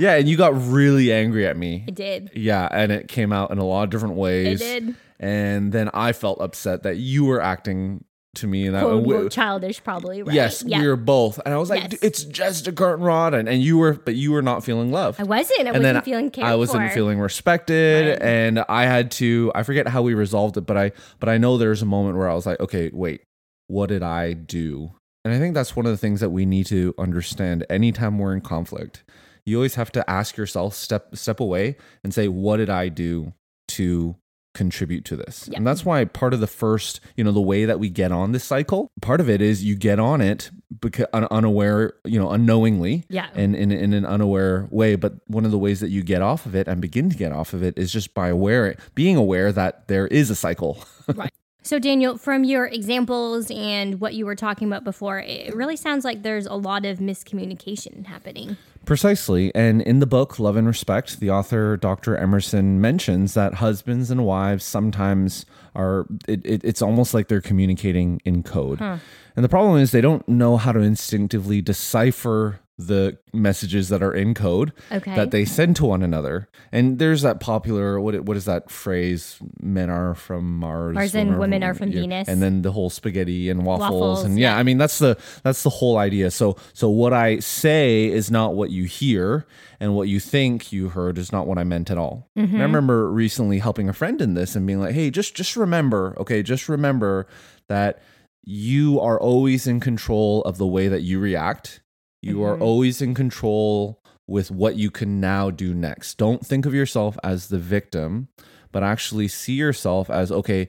yeah, 0.00 0.14
and 0.16 0.28
you 0.28 0.36
got 0.36 0.52
really 0.70 1.12
angry 1.12 1.46
at 1.46 1.56
me, 1.56 1.84
I 1.86 1.90
did. 1.90 2.30
yeah, 2.34 2.68
and 2.70 2.90
it 2.90 3.08
came 3.08 3.32
out 3.32 3.50
in 3.50 3.58
a 3.58 3.64
lot 3.64 3.84
of 3.84 3.90
different 3.90 4.14
ways, 4.16 4.60
It 4.60 4.64
did. 4.84 4.94
and 5.18 5.72
then 5.72 5.90
I 5.94 6.12
felt 6.12 6.40
upset 6.40 6.82
that 6.84 6.96
you 6.96 7.24
were 7.24 7.40
acting 7.40 8.04
to 8.36 8.46
me 8.46 8.64
in 8.66 8.72
that 8.74 8.84
unquote, 8.86 9.32
childish, 9.32 9.82
probably. 9.82 10.22
Right? 10.22 10.32
Yes, 10.34 10.62
Yeah. 10.64 10.80
we 10.80 10.86
were 10.86 10.94
both, 10.96 11.40
and 11.44 11.52
I 11.52 11.56
was 11.58 11.68
like, 11.68 11.90
Yes. 11.92 12.00
"It's 12.00 12.22
just 12.24 12.68
a 12.68 12.72
curtain 12.72 13.04
rod," 13.04 13.34
and, 13.34 13.48
and 13.48 13.60
you 13.60 13.76
were, 13.76 13.94
but 13.94 14.14
you 14.14 14.30
were 14.30 14.40
not 14.42 14.62
feeling 14.64 14.92
love. 14.92 15.16
I 15.18 15.24
wasn't. 15.24 15.60
I 15.66 15.72
and 15.72 15.82
wasn't 15.82 16.04
feeling 16.04 16.30
cared 16.30 16.46
I 16.46 16.54
wasn't 16.54 16.88
for. 16.90 16.94
feeling 16.94 17.18
respected, 17.18 18.08
Right. 18.10 18.22
and 18.22 18.64
I 18.68 18.84
had 18.86 19.10
to. 19.12 19.50
I 19.54 19.64
forget 19.64 19.88
how 19.88 20.02
we 20.02 20.14
resolved 20.14 20.56
it, 20.56 20.60
but 20.60 20.76
I, 20.76 20.92
but 21.18 21.28
I 21.28 21.38
know 21.38 21.58
there's 21.58 21.82
a 21.82 21.86
moment 21.86 22.16
where 22.18 22.30
I 22.30 22.34
was 22.34 22.46
like, 22.46 22.60
"Okay, 22.60 22.88
wait, 22.92 23.22
what 23.66 23.88
did 23.88 24.04
I 24.04 24.32
do?" 24.34 24.92
And 25.24 25.34
I 25.34 25.38
think 25.40 25.54
that's 25.54 25.74
one 25.74 25.84
of 25.84 25.90
the 25.92 25.98
things 25.98 26.20
that 26.20 26.30
we 26.30 26.46
need 26.46 26.66
to 26.66 26.94
understand. 26.98 27.66
Anytime 27.68 28.16
we're 28.18 28.32
in 28.32 28.40
conflict, 28.42 29.02
you 29.44 29.56
always 29.56 29.74
have 29.76 29.90
to 29.92 30.08
ask 30.10 30.36
yourself, 30.36 30.74
step 30.74 31.16
step 31.16 31.40
away, 31.40 31.76
and 32.04 32.12
say, 32.14 32.28
"What 32.28 32.56
did 32.58 32.70
I 32.70 32.88
do 32.88 33.32
to?" 33.68 34.16
contribute 34.52 35.04
to 35.04 35.14
this 35.14 35.48
Yeah. 35.48 35.58
and 35.58 35.66
that's 35.66 35.84
why 35.84 36.04
part 36.04 36.34
of 36.34 36.40
the 36.40 36.48
first 36.48 36.98
you 37.16 37.22
know 37.22 37.30
the 37.30 37.40
way 37.40 37.66
that 37.66 37.78
we 37.78 37.88
get 37.88 38.10
on 38.10 38.32
this 38.32 38.42
cycle 38.42 38.90
part 39.00 39.20
of 39.20 39.30
it 39.30 39.40
is 39.40 39.62
you 39.62 39.76
get 39.76 40.00
on 40.00 40.20
it 40.20 40.50
because 40.80 41.06
un- 41.12 41.28
unaware 41.30 41.92
you 42.04 42.18
know 42.18 42.30
unknowingly 42.32 43.04
Yeah. 43.08 43.28
and 43.36 43.54
in, 43.54 43.70
in 43.70 43.92
an 43.92 44.04
unaware 44.04 44.66
way 44.72 44.96
but 44.96 45.14
one 45.28 45.44
of 45.44 45.52
the 45.52 45.58
ways 45.58 45.78
that 45.78 45.90
you 45.90 46.02
get 46.02 46.20
off 46.20 46.46
of 46.46 46.56
it 46.56 46.66
and 46.66 46.80
begin 46.80 47.08
to 47.10 47.16
get 47.16 47.30
off 47.30 47.54
of 47.54 47.62
it 47.62 47.78
is 47.78 47.92
just 47.92 48.12
by 48.12 48.26
aware 48.28 48.74
being 48.96 49.14
aware 49.16 49.52
that 49.52 49.86
there 49.86 50.08
is 50.08 50.30
a 50.30 50.34
cycle 50.34 50.82
right 51.14 51.30
So, 51.62 51.78
Daniel, 51.78 52.16
from 52.18 52.42
your 52.42 52.66
examples 52.66 53.50
and 53.52 54.00
what 54.00 54.14
you 54.14 54.24
were 54.26 54.34
talking 54.34 54.66
about 54.66 54.82
before, 54.82 55.20
it 55.20 55.54
really 55.54 55.76
sounds 55.76 56.06
like 56.06 56.22
there's 56.22 56.46
a 56.46 56.54
lot 56.54 56.86
of 56.86 56.98
miscommunication 56.98 58.06
happening. 58.06 58.56
Precisely. 58.86 59.54
And 59.54 59.82
in 59.82 60.00
the 60.00 60.06
book, 60.06 60.38
Love 60.38 60.56
and 60.56 60.66
Respect, 60.66 61.20
the 61.20 61.30
author, 61.30 61.76
Dr. 61.76 62.16
Emerson, 62.16 62.80
mentions 62.80 63.34
that 63.34 63.54
husbands 63.54 64.10
and 64.10 64.24
wives 64.24 64.64
sometimes 64.64 65.44
are, 65.74 66.06
it, 66.26 66.44
it, 66.44 66.64
it's 66.64 66.82
almost 66.82 67.14
like 67.14 67.28
they're 67.28 67.40
communicating 67.40 68.20
in 68.24 68.42
code. 68.42 68.80
And 68.80 69.44
the 69.44 69.48
problem 69.48 69.80
is 69.80 69.90
they 69.92 70.00
don't 70.00 70.26
know 70.28 70.56
how 70.56 70.72
to 70.72 70.80
instinctively 70.80 71.60
decipher 71.60 72.60
the 72.86 73.18
messages 73.32 73.88
that 73.88 74.02
are 74.02 74.12
in 74.12 74.34
code 74.34 74.72
Okay. 74.90 75.14
that 75.14 75.30
they 75.30 75.44
send 75.44 75.76
to 75.76 75.84
one 75.84 76.02
another. 76.02 76.48
And 76.72 76.98
there's 76.98 77.22
that 77.22 77.40
popular, 77.40 78.00
what, 78.00 78.20
what 78.24 78.36
is 78.36 78.44
that 78.46 78.70
phrase? 78.70 79.38
Men 79.60 79.90
are 79.90 80.14
from 80.14 80.58
Mars. 80.58 80.94
Mars 80.94 81.14
and 81.14 81.38
women 81.38 81.62
are 81.62 81.74
from 81.74 81.90
yeah. 81.90 82.00
Venus. 82.00 82.28
And 82.28 82.42
then 82.42 82.62
the 82.62 82.72
whole 82.72 82.90
spaghetti 82.90 83.50
and 83.50 83.64
waffles. 83.64 83.90
Waffles, 83.90 84.24
and 84.24 84.38
yeah, 84.38 84.54
yeah. 84.54 84.58
I 84.58 84.62
mean 84.62 84.78
that's 84.78 84.98
the 84.98 85.18
that's 85.42 85.62
the 85.62 85.70
whole 85.70 85.98
idea. 85.98 86.30
So 86.30 86.56
so 86.72 86.88
what 86.88 87.12
I 87.12 87.38
say 87.38 88.06
is 88.06 88.30
not 88.30 88.54
what 88.54 88.70
you 88.70 88.84
hear, 88.84 89.46
and 89.78 89.94
what 89.94 90.08
you 90.08 90.20
think 90.20 90.72
you 90.72 90.90
heard 90.90 91.18
is 91.18 91.32
not 91.32 91.46
what 91.46 91.58
I 91.58 91.64
meant 91.64 91.90
at 91.90 91.98
all. 91.98 92.28
Mm-hmm. 92.36 92.56
I 92.56 92.62
remember 92.62 93.10
recently 93.10 93.58
helping 93.58 93.88
a 93.88 93.92
friend 93.92 94.20
in 94.20 94.34
this 94.34 94.56
and 94.56 94.66
being 94.66 94.80
like, 94.80 94.94
hey, 94.94 95.10
just 95.10 95.34
just 95.34 95.56
remember, 95.56 96.14
okay, 96.18 96.42
just 96.42 96.68
remember 96.68 97.26
that 97.68 98.02
you 98.42 98.98
are 99.00 99.20
always 99.20 99.66
in 99.66 99.80
control 99.80 100.42
of 100.44 100.58
the 100.58 100.66
way 100.66 100.88
that 100.88 101.02
you 101.02 101.18
react. 101.18 101.79
You 102.22 102.42
are 102.44 102.56
Mhm. 102.56 102.60
always 102.62 103.00
in 103.02 103.14
control 103.14 104.02
with 104.28 104.50
what 104.50 104.76
you 104.76 104.90
can 104.90 105.20
now 105.20 105.50
do 105.50 105.74
next. 105.74 106.18
Don't 106.18 106.44
think 106.46 106.66
of 106.66 106.74
yourself 106.74 107.18
as 107.24 107.48
the 107.48 107.58
victim, 107.58 108.28
but 108.72 108.82
actually 108.82 109.28
see 109.28 109.54
yourself 109.54 110.08
as 110.10 110.30
okay, 110.30 110.68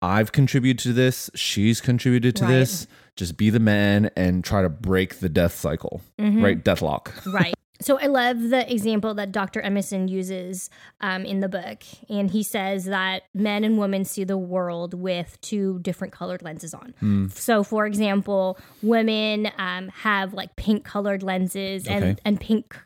I've 0.00 0.30
contributed 0.32 0.78
to 0.84 0.92
this, 0.92 1.28
she's 1.34 1.80
contributed 1.80 2.36
to 2.36 2.44
Right. 2.44 2.50
this. 2.54 2.86
Just 3.16 3.36
be 3.36 3.50
the 3.50 3.58
man 3.60 4.10
and 4.16 4.44
try 4.44 4.62
to 4.62 4.68
break 4.68 5.18
the 5.18 5.28
death 5.28 5.54
cycle, 5.58 6.02
Mhm. 6.20 6.42
right? 6.42 6.64
Deathlock. 6.64 7.10
right. 7.32 7.54
So 7.80 7.98
I 7.98 8.06
love 8.06 8.40
the 8.50 8.70
example 8.72 9.14
that 9.14 9.30
Dr. 9.30 9.60
Emerson 9.60 10.08
uses 10.08 10.68
um, 11.00 11.24
in 11.24 11.40
the 11.40 11.48
book. 11.48 11.82
And 12.08 12.30
he 12.30 12.42
says 12.42 12.86
that 12.86 13.22
men 13.34 13.62
and 13.62 13.78
women 13.78 14.04
see 14.04 14.24
the 14.24 14.36
world 14.36 14.94
with 14.94 15.40
two 15.42 15.78
different 15.80 16.12
colored 16.12 16.42
lenses 16.42 16.74
on. 16.74 16.94
Hmm. 16.98 17.28
So, 17.28 17.62
for 17.62 17.86
example, 17.86 18.58
women 18.82 19.50
um, 19.58 19.88
have 19.88 20.34
like 20.34 20.56
pink 20.56 20.84
colored 20.84 21.22
lenses 21.22 21.86
and, 21.86 22.04
Okay. 22.04 22.16
and 22.24 22.40
pink 22.40 22.76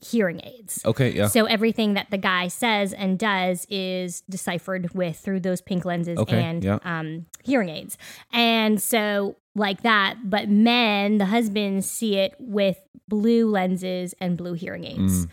hearing 0.00 0.40
aids. 0.44 0.80
Okay, 0.84 1.10
yeah. 1.10 1.26
So 1.26 1.44
everything 1.44 1.94
that 1.94 2.10
the 2.10 2.18
guy 2.18 2.48
says 2.48 2.92
and 2.92 3.18
does 3.18 3.66
is 3.70 4.22
deciphered 4.22 4.94
with 4.94 5.18
through 5.18 5.40
those 5.40 5.60
pink 5.60 5.84
lenses 5.84 6.18
Okay, 6.18 6.42
and 6.42 6.64
yeah. 6.64 6.78
um, 6.82 7.26
hearing 7.42 7.68
aids. 7.68 7.98
And 8.32 8.80
so 8.80 9.36
like 9.54 9.82
that, 9.82 10.16
but 10.24 10.48
men, 10.48 11.18
the 11.18 11.26
husbands 11.26 11.90
see 11.90 12.16
it 12.16 12.34
with 12.38 12.78
blue 13.08 13.50
lenses 13.50 14.14
and 14.20 14.36
blue 14.36 14.54
hearing 14.54 14.84
aids. 14.84 15.26
Mm. 15.26 15.30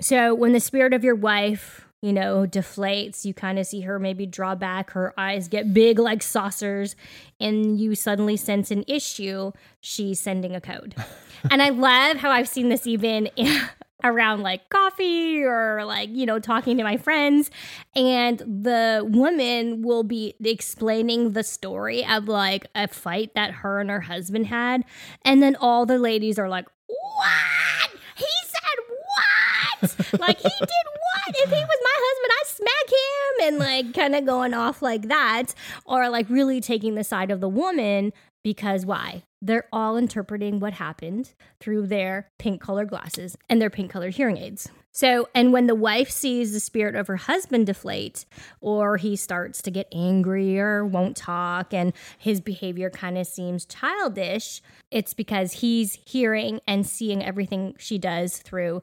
So 0.00 0.34
when 0.34 0.52
the 0.52 0.60
spirit 0.60 0.92
of 0.92 1.04
your 1.04 1.14
wife, 1.14 1.86
you 2.04 2.12
know, 2.12 2.46
deflates, 2.46 3.24
you 3.24 3.32
kind 3.32 3.58
of 3.58 3.66
see 3.66 3.80
her 3.80 3.98
maybe 3.98 4.26
draw 4.26 4.54
back, 4.54 4.90
her 4.90 5.14
eyes 5.16 5.48
get 5.48 5.72
big 5.72 5.98
like 5.98 6.22
saucers, 6.22 6.96
and 7.40 7.80
you 7.80 7.94
suddenly 7.94 8.36
sense 8.36 8.70
an 8.70 8.84
issue, 8.86 9.52
she's 9.80 10.20
sending 10.20 10.54
a 10.54 10.60
code. 10.60 10.94
and 11.50 11.62
I 11.62 11.70
love 11.70 12.18
how 12.18 12.30
I've 12.30 12.46
seen 12.46 12.68
this 12.68 12.86
even 12.86 13.24
in, 13.36 13.58
around 14.04 14.42
like 14.42 14.68
coffee 14.68 15.42
or 15.44 15.82
like, 15.86 16.10
you 16.10 16.26
know, 16.26 16.38
talking 16.38 16.76
to 16.76 16.84
my 16.84 16.98
friends. 16.98 17.50
And 17.96 18.38
the 18.40 19.02
woman 19.08 19.80
will 19.80 20.02
be 20.02 20.34
explaining 20.44 21.32
the 21.32 21.42
story 21.42 22.04
of 22.04 22.28
like 22.28 22.66
a 22.74 22.86
fight 22.86 23.34
that 23.34 23.50
her 23.50 23.80
and 23.80 23.88
her 23.88 24.02
husband 24.02 24.48
had. 24.48 24.84
And 25.22 25.42
then 25.42 25.56
all 25.56 25.86
the 25.86 25.98
ladies 25.98 26.38
are 26.38 26.50
like, 26.50 26.66
what? 26.86 27.93
What? 29.80 30.20
like 30.20 30.38
he 30.38 30.48
did 30.48 30.86
what? 30.86 31.36
If 31.36 31.50
he 31.50 31.56
was 31.56 31.78
my 31.82 31.96
husband, 31.96 32.32
I'd 32.32 32.46
smack 32.46 32.88
him 32.90 33.48
and 33.48 33.58
like 33.58 33.94
kind 33.94 34.14
of 34.14 34.26
going 34.26 34.54
off 34.54 34.82
like 34.82 35.08
that. 35.08 35.54
Or 35.84 36.08
like 36.08 36.28
really 36.28 36.60
taking 36.60 36.94
the 36.94 37.04
side 37.04 37.30
of 37.30 37.40
the 37.40 37.48
woman 37.48 38.12
because 38.42 38.84
why? 38.86 39.22
They're 39.42 39.66
all 39.72 39.96
interpreting 39.96 40.60
what 40.60 40.74
happened 40.74 41.34
through 41.60 41.86
their 41.88 42.30
pink 42.38 42.60
colored 42.60 42.88
glasses 42.88 43.36
and 43.48 43.60
their 43.60 43.70
pink 43.70 43.90
colored 43.90 44.14
hearing 44.14 44.38
aids. 44.38 44.70
So, 44.92 45.28
and 45.34 45.52
when 45.52 45.66
the 45.66 45.74
wife 45.74 46.08
sees 46.08 46.52
the 46.52 46.60
spirit 46.60 46.94
of 46.94 47.08
her 47.08 47.16
husband 47.16 47.66
deflate, 47.66 48.26
or 48.60 48.96
he 48.96 49.16
starts 49.16 49.60
to 49.62 49.72
get 49.72 49.88
angry 49.92 50.58
or 50.60 50.86
won't 50.86 51.16
talk, 51.16 51.74
and 51.74 51.92
his 52.16 52.40
behavior 52.40 52.90
kind 52.90 53.18
of 53.18 53.26
seems 53.26 53.64
childish, 53.64 54.62
it's 54.92 55.12
because 55.12 55.54
he's 55.54 55.98
hearing 56.06 56.60
and 56.68 56.86
seeing 56.86 57.24
everything 57.24 57.74
she 57.76 57.98
does 57.98 58.38
through 58.38 58.82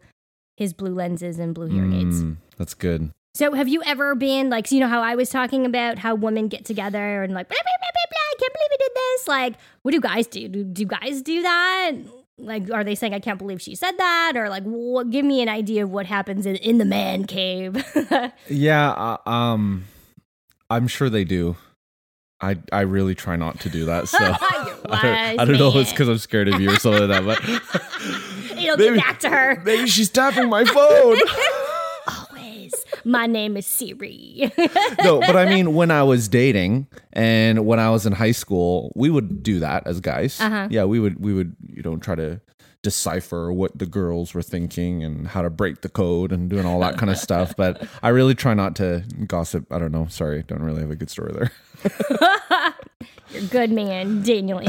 his 0.57 0.73
blue 0.73 0.93
lenses 0.93 1.39
and 1.39 1.53
blue 1.55 1.67
hearing 1.67 1.93
aids. 1.93 2.23
Mm, 2.23 2.37
that's 2.57 2.73
good. 2.73 3.11
So, 3.33 3.53
have 3.53 3.69
you 3.69 3.81
ever 3.83 4.13
been 4.13 4.49
like, 4.49 4.67
so 4.67 4.75
you 4.75 4.81
know 4.81 4.89
how 4.89 5.01
I 5.01 5.15
was 5.15 5.29
talking 5.29 5.65
about 5.65 5.97
how 5.97 6.15
women 6.15 6.49
get 6.49 6.65
together 6.65 7.23
and 7.23 7.33
like, 7.33 7.47
blah, 7.47 7.55
blah, 7.55 7.71
blah, 7.79 7.89
blah, 7.93 8.09
blah, 8.09 8.17
I 8.19 8.33
can't 8.39 8.53
believe 8.53 8.69
he 8.71 8.77
did 8.77 8.91
this? 8.93 9.27
Like, 9.27 9.53
what 9.83 9.91
do 9.91 10.01
guys 10.01 10.27
do? 10.27 10.47
Do, 10.49 10.63
do 10.65 10.85
guys 10.85 11.21
do 11.21 11.41
that? 11.41 11.91
Like, 12.37 12.69
are 12.71 12.83
they 12.83 12.95
saying, 12.95 13.13
I 13.13 13.19
can't 13.19 13.37
believe 13.37 13.61
she 13.61 13.75
said 13.75 13.97
that? 13.97 14.33
Or 14.35 14.49
like, 14.49 14.63
what, 14.63 15.11
give 15.11 15.23
me 15.23 15.41
an 15.41 15.47
idea 15.47 15.83
of 15.83 15.91
what 15.91 16.07
happens 16.07 16.45
in, 16.45 16.57
in 16.57 16.77
the 16.77 16.85
man 16.85 17.25
cave. 17.25 17.83
Yeah, 18.49 18.89
uh, 18.91 19.29
um, 19.29 19.85
I'm 20.69 20.87
sure 20.87 21.09
they 21.09 21.23
do. 21.23 21.55
I 22.41 22.57
I 22.71 22.81
really 22.81 23.13
try 23.13 23.35
not 23.35 23.59
to 23.61 23.69
do 23.69 23.85
that. 23.85 24.09
So 24.09 24.17
I, 24.19 24.79
don't, 24.85 25.39
I 25.39 25.45
don't 25.45 25.57
know 25.57 25.69
if 25.69 25.75
it's 25.75 25.91
because 25.91 26.09
I'm 26.09 26.17
scared 26.17 26.47
of 26.47 26.59
you 26.59 26.71
or 26.71 26.75
something 26.77 27.07
like 27.07 27.23
that, 27.23 27.23
but 27.23 28.20
It'll 28.73 28.85
maybe- 28.85 28.97
get 28.97 29.05
back 29.05 29.19
to 29.21 29.29
her. 29.29 29.61
maybe 29.65 29.87
she's 29.87 30.09
tapping 30.09 30.49
my 30.49 30.65
phone. 30.65 31.17
Always. 32.07 32.73
My 33.03 33.25
name 33.27 33.57
is 33.57 33.65
Siri. 33.65 34.51
no, 35.03 35.19
but 35.19 35.35
I 35.35 35.45
mean, 35.45 35.73
when 35.79 35.91
I 35.91 36.03
was 36.03 36.27
dating 36.27 36.87
and 37.13 37.65
when 37.65 37.79
I 37.79 37.89
was 37.89 38.05
in 38.05 38.13
high 38.13 38.31
school, 38.31 38.91
we 38.95 39.09
would 39.09 39.43
do 39.43 39.59
that 39.59 39.87
as 39.87 39.99
guys. 39.99 40.39
Uh-huh. 40.39 40.67
Yeah, 40.69 40.85
we 40.85 40.99
would 40.99 41.19
we 41.23 41.33
would 41.33 41.55
you 41.67 41.81
know 41.81 41.97
try 41.97 42.15
to 42.15 42.39
decipher 42.83 43.51
what 43.53 43.77
the 43.77 43.85
girls 43.85 44.33
were 44.33 44.41
thinking 44.41 45.03
and 45.03 45.27
how 45.27 45.41
to 45.43 45.49
break 45.51 45.81
the 45.81 45.89
code 45.89 46.31
and 46.31 46.49
doing 46.49 46.65
all 46.65 46.79
that 46.79 46.97
kind 46.97 47.11
of 47.11 47.17
stuff. 47.17 47.55
But 47.55 47.87
I 48.01 48.09
really 48.09 48.33
try 48.35 48.53
not 48.55 48.75
to 48.77 49.03
gossip. 49.27 49.71
I 49.71 49.77
don't 49.79 49.91
know. 49.91 50.07
Sorry, 50.07 50.43
don't 50.43 50.63
really 50.63 50.81
have 50.81 50.91
a 50.91 50.95
good 50.95 51.09
story 51.09 51.31
there. 51.33 51.51
You're 53.31 53.43
a 53.43 53.47
good 53.47 53.71
man, 53.71 54.23
Daniel. 54.23 54.61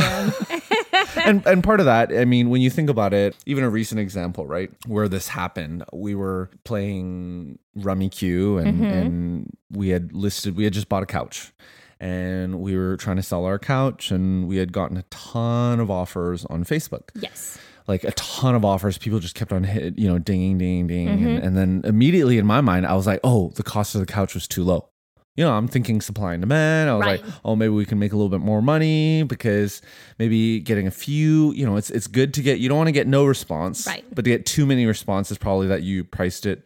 and 1.24 1.46
and 1.46 1.62
part 1.64 1.80
of 1.80 1.86
that, 1.86 2.12
I 2.12 2.24
mean, 2.24 2.50
when 2.50 2.60
you 2.62 2.70
think 2.70 2.88
about 2.90 3.12
it, 3.14 3.36
even 3.46 3.64
a 3.64 3.70
recent 3.70 4.00
example, 4.00 4.46
right, 4.46 4.70
where 4.86 5.08
this 5.08 5.28
happened, 5.28 5.84
we 5.92 6.14
were 6.14 6.50
playing 6.64 7.58
Rummikub, 7.78 8.62
and 8.62 8.74
Mm-hmm. 8.74 8.84
and 8.84 9.56
we 9.70 9.88
had 9.90 10.12
listed, 10.12 10.56
we 10.56 10.64
had 10.64 10.72
just 10.72 10.88
bought 10.88 11.02
a 11.02 11.06
couch, 11.06 11.52
and 12.00 12.60
we 12.60 12.76
were 12.76 12.96
trying 12.96 13.16
to 13.16 13.22
sell 13.22 13.44
our 13.44 13.58
couch, 13.58 14.10
and 14.10 14.48
we 14.48 14.56
had 14.56 14.72
gotten 14.72 14.96
a 14.96 15.02
ton 15.10 15.80
of 15.80 15.90
offers 15.90 16.44
on 16.46 16.64
Facebook, 16.64 17.10
yes. 17.14 17.58
like 17.86 18.04
a 18.04 18.12
ton 18.12 18.54
of 18.54 18.64
offers. 18.64 18.98
People 18.98 19.18
just 19.18 19.34
kept 19.34 19.52
on 19.52 19.64
hit, 19.64 19.98
you 19.98 20.08
know, 20.08 20.18
dinging, 20.18 20.58
ding, 20.58 20.86
ding, 20.86 21.08
Mm-hmm. 21.08 21.26
and, 21.26 21.44
and 21.44 21.56
then 21.56 21.82
immediately 21.84 22.38
in 22.38 22.46
my 22.46 22.60
mind, 22.60 22.86
I 22.86 22.94
was 22.94 23.06
like, 23.06 23.20
oh, 23.24 23.52
the 23.56 23.62
cost 23.62 23.94
of 23.94 24.00
the 24.00 24.06
couch 24.06 24.34
was 24.34 24.46
too 24.48 24.64
low. 24.64 24.88
You 25.36 25.44
know, 25.44 25.52
I'm 25.52 25.66
thinking 25.66 26.00
supply 26.02 26.34
and 26.34 26.42
demand. 26.42 26.90
I 26.90 26.94
was 26.94 27.06
Right. 27.06 27.24
like, 27.24 27.34
oh, 27.44 27.56
maybe 27.56 27.70
we 27.70 27.86
can 27.86 27.98
make 27.98 28.12
a 28.12 28.16
little 28.16 28.28
bit 28.28 28.40
more 28.40 28.60
money 28.60 29.22
because 29.22 29.80
maybe 30.18 30.60
getting 30.60 30.86
a 30.86 30.90
few, 30.90 31.52
you 31.54 31.64
know, 31.64 31.76
it's 31.76 31.88
it's 31.90 32.06
good 32.06 32.34
to 32.34 32.42
get. 32.42 32.58
You 32.58 32.68
don't 32.68 32.76
want 32.76 32.88
to 32.88 32.92
get 32.92 33.06
no 33.06 33.24
response, 33.24 33.86
Right. 33.86 34.04
But 34.14 34.24
to 34.26 34.30
get 34.30 34.44
too 34.44 34.66
many 34.66 34.84
responses, 34.84 35.38
probably 35.38 35.68
that 35.68 35.82
you 35.82 36.04
priced 36.04 36.44
it 36.44 36.64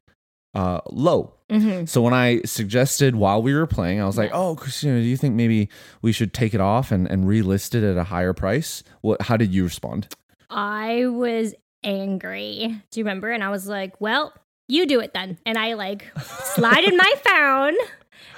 uh, 0.55 0.81
low. 0.91 1.35
Mm-hmm. 1.49 1.85
So 1.85 2.03
when 2.03 2.13
I 2.15 2.41
suggested 2.45 3.15
while 3.15 3.41
we 3.41 3.55
were 3.55 3.69
playing, 3.69 4.01
I 4.01 4.05
was 4.07 4.19
like, 4.19 4.31
"Oh, 4.33 4.57
Christina, 4.57 5.01
do 5.01 5.07
you 5.07 5.17
think 5.17 5.37
maybe 5.37 5.69
we 6.03 6.11
should 6.11 6.33
take 6.35 6.53
it 6.55 6.61
off 6.61 6.91
and, 6.91 7.07
and 7.09 7.25
relist 7.25 7.75
it 7.77 7.85
at 7.85 7.97
a 7.97 8.03
higher 8.05 8.33
price?" 8.33 8.83
What? 9.01 9.23
How 9.23 9.37
did 9.37 9.55
you 9.55 9.63
respond? 9.63 10.09
I 10.51 11.07
was 11.07 11.55
angry. 11.85 12.81
Do 12.91 13.01
you 13.01 13.05
remember? 13.05 13.31
And 13.31 13.45
I 13.45 13.51
was 13.51 13.69
like, 13.69 14.01
well, 14.01 14.33
you 14.69 14.87
do 14.87 14.99
it 15.01 15.13
then. 15.15 15.39
And 15.47 15.57
I 15.59 15.75
like 15.75 16.07
slided 16.55 16.95
my 16.97 17.13
phone 17.25 17.75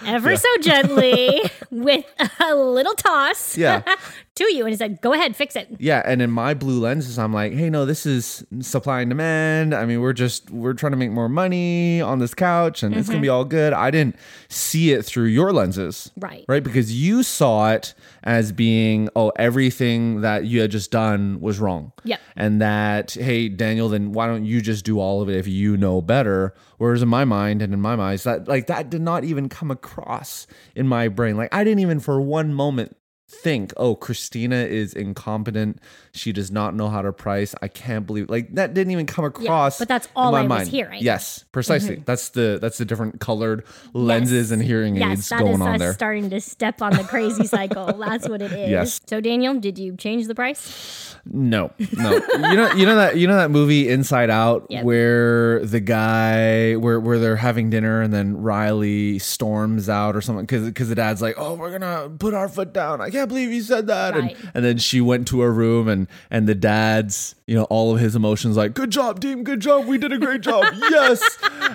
ever 0.06 0.30
Yeah. 0.30 0.36
so 0.36 0.48
gently 0.60 1.40
with 1.70 2.04
a 2.40 2.54
little 2.54 2.94
toss 2.94 3.56
Yeah. 3.56 3.82
to 4.38 4.54
you. 4.54 4.64
And 4.64 4.70
he 4.70 4.76
said, 4.76 5.00
go 5.00 5.12
ahead, 5.12 5.36
fix 5.36 5.56
it. 5.56 5.68
Yeah, 5.78 6.02
and 6.04 6.22
in 6.22 6.30
my 6.30 6.54
blue 6.54 6.80
lenses, 6.80 7.18
I'm 7.18 7.32
like, 7.32 7.52
hey, 7.52 7.70
no, 7.70 7.84
this 7.84 8.06
is 8.06 8.44
supply 8.60 9.00
and 9.00 9.10
demand. 9.10 9.74
I 9.74 9.84
mean, 9.84 10.00
we're 10.00 10.12
just 10.12 10.50
we're 10.50 10.74
trying 10.74 10.92
to 10.92 10.96
make 10.96 11.10
more 11.10 11.28
money 11.28 12.00
on 12.00 12.18
this 12.18 12.34
couch, 12.34 12.82
and 12.82 12.94
it's 12.96 13.08
gonna 13.08 13.20
be 13.20 13.28
mm-hmm. 13.28 13.36
all 13.36 13.44
good. 13.44 13.72
I 13.72 13.90
didn't 13.90 14.16
see 14.48 14.92
it 14.92 15.04
through 15.04 15.26
your 15.26 15.52
lenses, 15.52 16.10
Right. 16.16 16.44
right? 16.48 16.62
Because 16.62 16.92
you 16.92 17.22
saw 17.22 17.72
it 17.72 17.94
as 18.22 18.52
being, 18.52 19.08
oh, 19.16 19.32
everything 19.36 20.20
that 20.20 20.44
you 20.44 20.60
had 20.60 20.70
just 20.70 20.90
done 20.90 21.40
was 21.40 21.58
wrong. 21.58 21.92
Yeah. 22.04 22.18
And 22.36 22.60
that, 22.60 23.12
hey, 23.12 23.48
Daniel, 23.48 23.88
then 23.88 24.12
why 24.12 24.26
don't 24.26 24.44
you 24.44 24.60
just 24.60 24.84
do 24.84 25.00
all 25.00 25.22
of 25.22 25.28
it 25.28 25.36
if 25.36 25.48
you 25.48 25.76
know 25.76 26.00
better? 26.00 26.54
Whereas 26.78 27.02
in 27.02 27.08
my 27.08 27.24
mind 27.24 27.60
and 27.62 27.74
in 27.74 27.80
my 27.80 27.96
mind, 27.96 28.20
that 28.20 28.46
like 28.46 28.68
that 28.68 28.90
did 28.90 29.00
not 29.00 29.24
even 29.24 29.48
come 29.48 29.70
across 29.70 30.46
in 30.74 30.86
my 30.86 31.08
brain. 31.08 31.36
Like 31.36 31.52
I 31.52 31.64
didn't 31.64 31.80
even 31.80 31.98
for 32.00 32.20
one 32.20 32.54
moment 32.54 32.96
think, 33.30 33.74
oh, 33.76 33.94
Christina 33.94 34.56
is 34.56 34.94
incompetent. 34.94 35.80
She 36.12 36.32
does 36.32 36.50
not 36.50 36.74
know 36.74 36.88
how 36.88 37.02
to 37.02 37.12
price. 37.12 37.54
I 37.60 37.68
can't 37.68 38.06
believe 38.06 38.30
like 38.30 38.54
that 38.54 38.72
didn't 38.74 38.90
even 38.90 39.04
come 39.06 39.24
across. 39.26 39.78
but 39.78 39.86
that's 39.86 40.06
in 40.06 40.12
all 40.16 40.32
my 40.32 40.38
I 40.38 40.42
was 40.42 40.48
mind. 40.48 40.68
hearing. 40.68 40.96
Mm-hmm. 41.00 41.04
Yes, 41.04 41.44
precisely. 41.52 42.02
That's 42.04 42.30
the 42.30 42.58
that's 42.60 42.78
the 42.78 42.84
different 42.86 43.20
colored 43.20 43.64
lenses 43.92 44.48
Yes. 44.48 44.50
and 44.50 44.62
hearing 44.62 44.96
Yes, 44.96 45.18
aids 45.18 45.28
going 45.42 45.60
on 45.62 45.74
us 45.74 45.78
there. 45.78 45.92
starting 45.92 46.30
to 46.30 46.40
step 46.40 46.80
on 46.82 46.92
the 46.96 47.04
crazy 47.04 47.46
cycle. 47.46 47.92
That's 47.98 48.28
what 48.28 48.40
it 48.42 48.52
is. 48.52 48.70
Yes. 48.70 49.00
So, 49.06 49.20
Daniel, 49.20 49.54
did 49.60 49.78
you 49.78 49.94
change 49.96 50.26
the 50.26 50.34
price? 50.34 51.14
No, 51.30 51.70
no. 51.96 52.12
you 52.12 52.56
know, 52.56 52.72
you 52.72 52.86
know 52.86 52.96
that 52.96 53.16
you 53.18 53.26
know 53.26 53.36
that 53.36 53.50
movie 53.50 53.88
Inside 53.90 54.30
Out, 54.30 54.66
Yep. 54.70 54.84
where 54.84 55.64
the 55.66 55.80
guy, 55.80 56.76
where 56.76 56.98
where 56.98 57.18
they're 57.18 57.36
having 57.36 57.68
dinner, 57.68 58.00
and 58.00 58.12
then 58.14 58.38
Riley 58.38 59.18
storms 59.18 59.88
out 59.90 60.16
or 60.16 60.22
something 60.22 60.46
because 60.46 60.64
because 60.66 60.88
the 60.88 60.94
dad's 60.94 61.20
like, 61.20 61.34
"Oh, 61.36 61.54
we're 61.54 61.70
gonna 61.76 62.08
put 62.18 62.32
our 62.32 62.48
foot 62.48 62.72
down. 62.72 63.00
I 63.02 63.10
can't 63.10 63.17
believe 63.24 63.52
you 63.52 63.62
said 63.62 63.86
that." 63.88 64.14
Right. 64.14 64.36
And 64.36 64.50
and 64.54 64.64
then 64.64 64.78
she 64.78 65.00
went 65.00 65.28
to 65.28 65.40
her 65.40 65.52
room, 65.52 65.88
and 65.88 66.06
and 66.30 66.46
the 66.48 66.54
dad's, 66.54 67.34
you 67.46 67.54
know, 67.54 67.64
all 67.64 67.94
of 67.94 68.00
his 68.00 68.14
emotions 68.16 68.56
like, 68.56 68.74
"Good 68.74 68.90
job, 68.90 69.20
team. 69.20 69.44
Good 69.44 69.60
job. 69.60 69.86
We 69.86 69.98
did 69.98 70.12
a 70.12 70.18
great 70.18 70.40
job. 70.40 70.64
yes." 70.76 71.22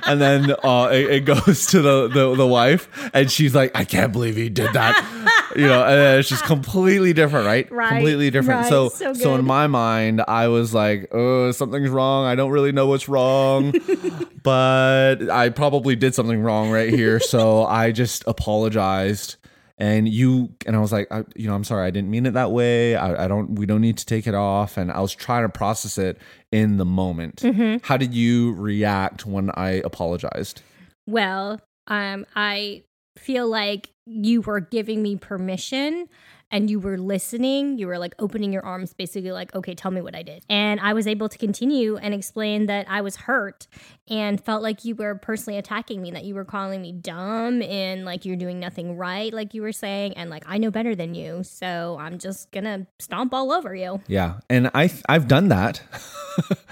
And 0.06 0.20
then 0.20 0.52
uh, 0.64 0.90
it, 0.92 1.10
it 1.12 1.26
goes 1.26 1.68
to 1.68 1.82
the, 1.82 2.08
the 2.08 2.36
the 2.36 2.48
wife, 2.48 2.88
and 3.14 3.32
she's 3.32 3.56
like, 3.56 3.72
"I 3.76 3.86
can't 3.86 4.12
believe 4.12 4.36
he 4.36 4.50
did 4.50 4.74
that." 4.74 5.50
you 5.56 5.68
know, 5.68 5.84
and 5.86 6.20
it's 6.20 6.30
just 6.30 6.44
completely 6.46 7.14
different, 7.14 7.46
right? 7.46 7.72
Right, 7.72 7.90
Completely 7.90 8.30
different. 8.32 8.62
right. 8.62 8.70
So 8.70 8.90
So 8.90 9.14
so 9.14 9.36
in 9.36 9.46
my 9.46 9.68
mind, 9.68 10.24
I 10.28 10.48
was 10.48 10.74
like, 10.74 11.10
oh, 11.12 11.52
something's 11.52 11.90
wrong. 11.90 12.26
I 12.26 12.36
don't 12.36 12.52
really 12.52 12.72
know 12.72 12.88
what's 12.88 13.08
wrong, 13.08 13.74
but 14.44 15.30
I 15.30 15.50
probably 15.50 15.96
did 15.96 16.16
something 16.16 16.42
wrong 16.42 16.72
right 16.72 16.90
here. 16.90 17.20
So 17.20 17.66
I 17.66 17.92
just 17.92 18.24
apologized. 18.28 19.38
And 19.78 20.08
you 20.08 20.54
and 20.66 20.76
I 20.76 20.80
was 20.80 20.92
like, 20.92 21.08
I, 21.12 21.24
you 21.36 21.48
know, 21.48 21.56
I'm 21.56 21.64
sorry, 21.64 21.88
I 21.88 21.90
didn't 21.90 22.12
mean 22.12 22.26
it 22.26 22.34
that 22.34 22.52
way. 22.52 22.96
I, 22.96 23.26
I 23.26 23.28
don't. 23.28 23.56
We 23.56 23.66
don't 23.66 23.82
need 23.82 23.98
to 23.98 24.06
take 24.06 24.28
it 24.28 24.36
off. 24.36 24.78
And 24.78 24.92
I 24.92 25.00
was 25.00 25.16
trying 25.16 25.44
to 25.44 25.50
process 25.50 25.98
it 25.98 26.20
in 26.52 26.78
the 26.78 26.86
moment. 26.86 27.38
Mm-hmm. 27.38 27.78
How 27.82 27.98
did 27.98 28.14
you 28.14 28.54
react 28.54 29.26
when 29.26 29.50
I 29.52 29.82
apologized? 29.84 30.62
Well, 31.08 31.60
um, 31.88 32.26
I 32.36 32.84
feel 33.18 33.48
like 33.48 33.90
you 34.06 34.42
were 34.42 34.60
giving 34.60 35.02
me 35.02 35.16
permission 35.16 36.08
and 36.52 36.70
you 36.70 36.80
were 36.80 36.98
listening. 37.00 37.80
You 37.80 37.88
were 37.88 37.98
like 37.98 38.14
opening 38.20 38.54
your 38.54 38.64
arms, 38.64 38.94
basically, 38.94 39.32
like, 39.32 39.56
okay, 39.56 39.74
tell 39.74 39.90
me 39.90 40.02
what 40.02 40.16
I 40.16 40.22
did. 40.22 40.44
And 40.50 40.80
I 40.82 40.94
was 40.94 41.08
able 41.08 41.28
to 41.30 41.38
continue 41.38 41.98
and 41.98 42.14
explain 42.14 42.68
that 42.68 42.86
I 42.88 43.02
was 43.02 43.16
hurt 43.16 43.66
and 44.08 44.40
felt 44.44 44.62
like 44.62 44.86
you 44.86 44.94
were 44.94 45.16
personally 45.16 45.58
attacking 45.58 46.00
me, 46.02 46.12
that 46.12 46.26
you 46.26 46.36
were 46.36 46.46
calling 46.46 46.82
me 46.82 46.92
dumb 46.92 47.64
and 47.64 48.06
like 48.06 48.24
you're 48.26 48.36
doing 48.36 48.60
nothing 48.60 48.98
right, 48.98 49.34
like 49.34 49.56
you 49.56 49.64
were 49.64 49.72
saying. 49.72 50.14
And 50.14 50.30
like, 50.30 50.44
I 50.46 50.60
know 50.60 50.70
better 50.70 50.94
than 50.94 51.16
you. 51.16 51.44
So 51.44 51.98
I'm 52.00 52.20
just 52.20 52.52
gonna 52.52 52.86
stomp 53.00 53.34
all 53.34 53.52
over 53.52 53.74
you. 53.74 54.02
Yeah, 54.08 54.40
and 54.50 54.70
I 54.76 54.92
I've 55.10 55.28
done 55.28 55.48
that. 55.48 55.82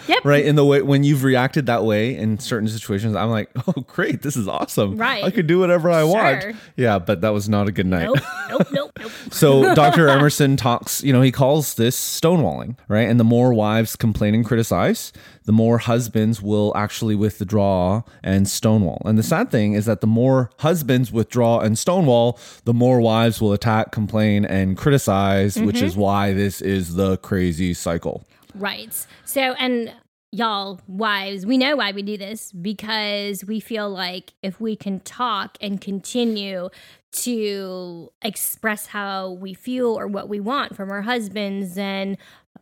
Yep. 0.07 0.19
right? 0.25 0.45
In 0.45 0.55
the 0.57 0.65
way 0.65 0.83
when 0.83 1.03
you've 1.03 1.23
reacted 1.23 1.65
that 1.67 1.83
way 1.85 2.15
in 2.15 2.37
certain 2.37 2.67
situations, 2.67 3.15
I'm 3.15 3.31
like, 3.31 3.49
oh, 3.67 3.81
great, 3.87 4.21
this 4.21 4.35
is 4.37 4.47
awesome. 4.47 4.97
Right. 4.97 5.23
I 5.23 5.31
could 5.31 5.47
do 5.47 5.57
whatever 5.59 5.89
I 5.89 6.01
Sure. 6.01 6.07
want. 6.13 6.55
Yeah, 6.75 6.99
but 6.99 7.20
that 7.21 7.29
was 7.29 7.47
not 7.49 7.67
a 7.67 7.71
good 7.71 7.85
night. 7.85 8.05
Nope, 8.05 8.17
nope, 8.49 8.67
nope, 8.71 8.91
nope. 8.99 9.11
So 9.31 9.73
Dr. 9.73 10.09
Emerson 10.09 10.57
talks, 10.57 11.03
you 11.03 11.13
know, 11.13 11.21
he 11.21 11.31
calls 11.31 11.75
this 11.75 11.97
stonewalling, 11.97 12.77
right? 12.87 13.09
And 13.09 13.19
the 13.19 13.23
more 13.23 13.53
wives 13.53 13.95
complain 13.95 14.35
and 14.35 14.45
criticize, 14.45 15.13
the 15.45 15.51
more 15.51 15.77
husbands 15.77 16.41
will 16.41 16.73
actually 16.75 17.15
withdraw 17.15 18.03
and 18.23 18.47
stonewall. 18.47 19.01
And 19.05 19.17
the 19.17 19.23
sad 19.23 19.49
thing 19.49 19.73
is 19.73 19.85
that 19.85 20.01
the 20.01 20.07
more 20.07 20.51
husbands 20.59 21.11
withdraw 21.11 21.59
and 21.59 21.77
stonewall, 21.77 22.39
the 22.65 22.73
more 22.73 22.99
wives 22.99 23.41
will 23.41 23.53
attack, 23.53 23.91
complain, 23.91 24.45
and 24.45 24.77
criticize, 24.77 25.57
which 25.57 25.77
mm-hmm. 25.77 25.85
is 25.85 25.95
why 25.95 26.33
this 26.33 26.61
is 26.61 26.95
the 26.95 27.17
crazy 27.17 27.73
cycle. 27.73 28.25
Right. 28.53 29.05
So, 29.25 29.53
and 29.53 29.93
y'all, 30.31 30.79
wives, 30.87 31.45
we 31.45 31.57
know 31.57 31.75
why 31.75 31.91
we 31.91 32.01
do 32.01 32.17
this 32.17 32.51
because 32.51 33.43
we 33.43 33.59
feel 33.59 33.89
like 33.89 34.33
if 34.41 34.59
we 34.59 34.75
can 34.75 34.99
talk 35.01 35.57
and 35.61 35.79
continue 35.81 36.69
to 37.13 38.11
express 38.21 38.87
how 38.87 39.31
we 39.31 39.53
feel 39.53 39.97
or 39.99 40.07
what 40.07 40.29
we 40.29 40.39
want 40.39 40.75
from 40.75 40.91
our 40.91 41.01
husbands, 41.01 41.75
then 41.75 42.17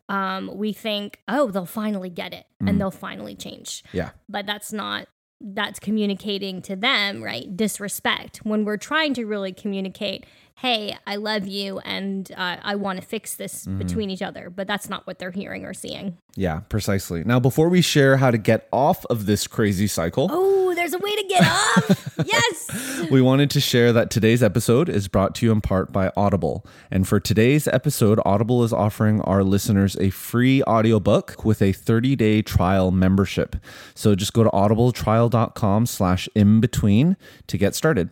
um, 0.07 0.49
we 0.55 0.73
think, 0.73 1.19
oh, 1.27 1.51
they'll 1.51 1.65
finally 1.65 2.09
get 2.09 2.33
it 2.33 2.45
and 2.59 2.79
they'll 2.81 2.89
finally 2.91 3.35
change. 3.35 3.83
Yeah. 3.93 4.09
But 4.27 4.45
that's 4.45 4.73
not. 4.73 5.07
That's 5.41 5.79
communicating 5.79 6.62
to 6.63 6.75
them, 6.75 7.23
right? 7.23 7.55
Disrespect. 7.55 8.39
When 8.43 8.65
we're 8.65 8.75
trying 8.75 9.13
to 9.13 9.23
really 9.23 9.53
communicate, 9.53 10.25
hey, 10.55 10.97
I 11.07 11.15
love 11.15 11.47
you 11.47 11.79
and 11.79 12.29
uh, 12.35 12.57
I 12.62 12.75
want 12.75 12.99
to 12.99 13.07
fix 13.07 13.35
this 13.35 13.65
between 13.65 14.09
each 14.09 14.21
other, 14.21 14.49
but 14.49 14.67
that's 14.67 14.89
not 14.89 15.07
what 15.07 15.17
they're 15.17 15.31
hearing 15.31 15.63
or 15.63 15.73
seeing. 15.73 16.17
Yeah, 16.35 16.59
precisely. 16.67 17.23
Now, 17.23 17.39
before 17.39 17.69
we 17.69 17.79
share 17.81 18.17
how 18.17 18.31
to 18.31 18.38
get 18.38 18.67
off 18.73 19.05
of 19.05 19.27
this 19.27 19.47
crazy 19.47 19.88
cycle, 19.88 20.27
Oh, 20.29 20.68
there's 20.80 20.94
a 20.94 20.98
way 21.00 21.13
to 21.13 21.24
get 21.28 21.44
off. 21.44 22.20
yes. 22.26 23.10
we 23.12 23.22
wanted 23.22 23.50
to 23.52 23.60
share 23.60 23.92
that 23.92 24.10
today's 24.10 24.42
episode 24.42 24.88
is 24.88 25.10
brought 25.10 25.36
to 25.36 25.46
you 25.46 25.52
in 25.52 25.60
part 25.60 25.92
by 25.92 26.10
Audible. 26.15 26.65
And 26.89 27.06
for 27.06 27.20
today's 27.20 27.68
episode, 27.68 28.18
Audible 28.24 28.63
is 28.63 28.72
offering 28.72 29.20
our 29.22 29.44
listeners 29.44 29.98
a 30.00 30.10
free 30.10 30.63
audiobook 30.63 31.44
with 31.44 31.62
a 31.62 31.74
30-day 31.74 32.44
trial 32.44 32.92
membership. 32.92 33.58
So 33.94 34.15
just 34.15 34.32
go 34.32 34.46
to 34.46 34.50
audibletrial.com 34.52 35.86
slash 35.86 36.30
in 36.34 36.62
between 36.62 37.18
to 37.48 37.58
get 37.58 37.76
started. 37.76 38.10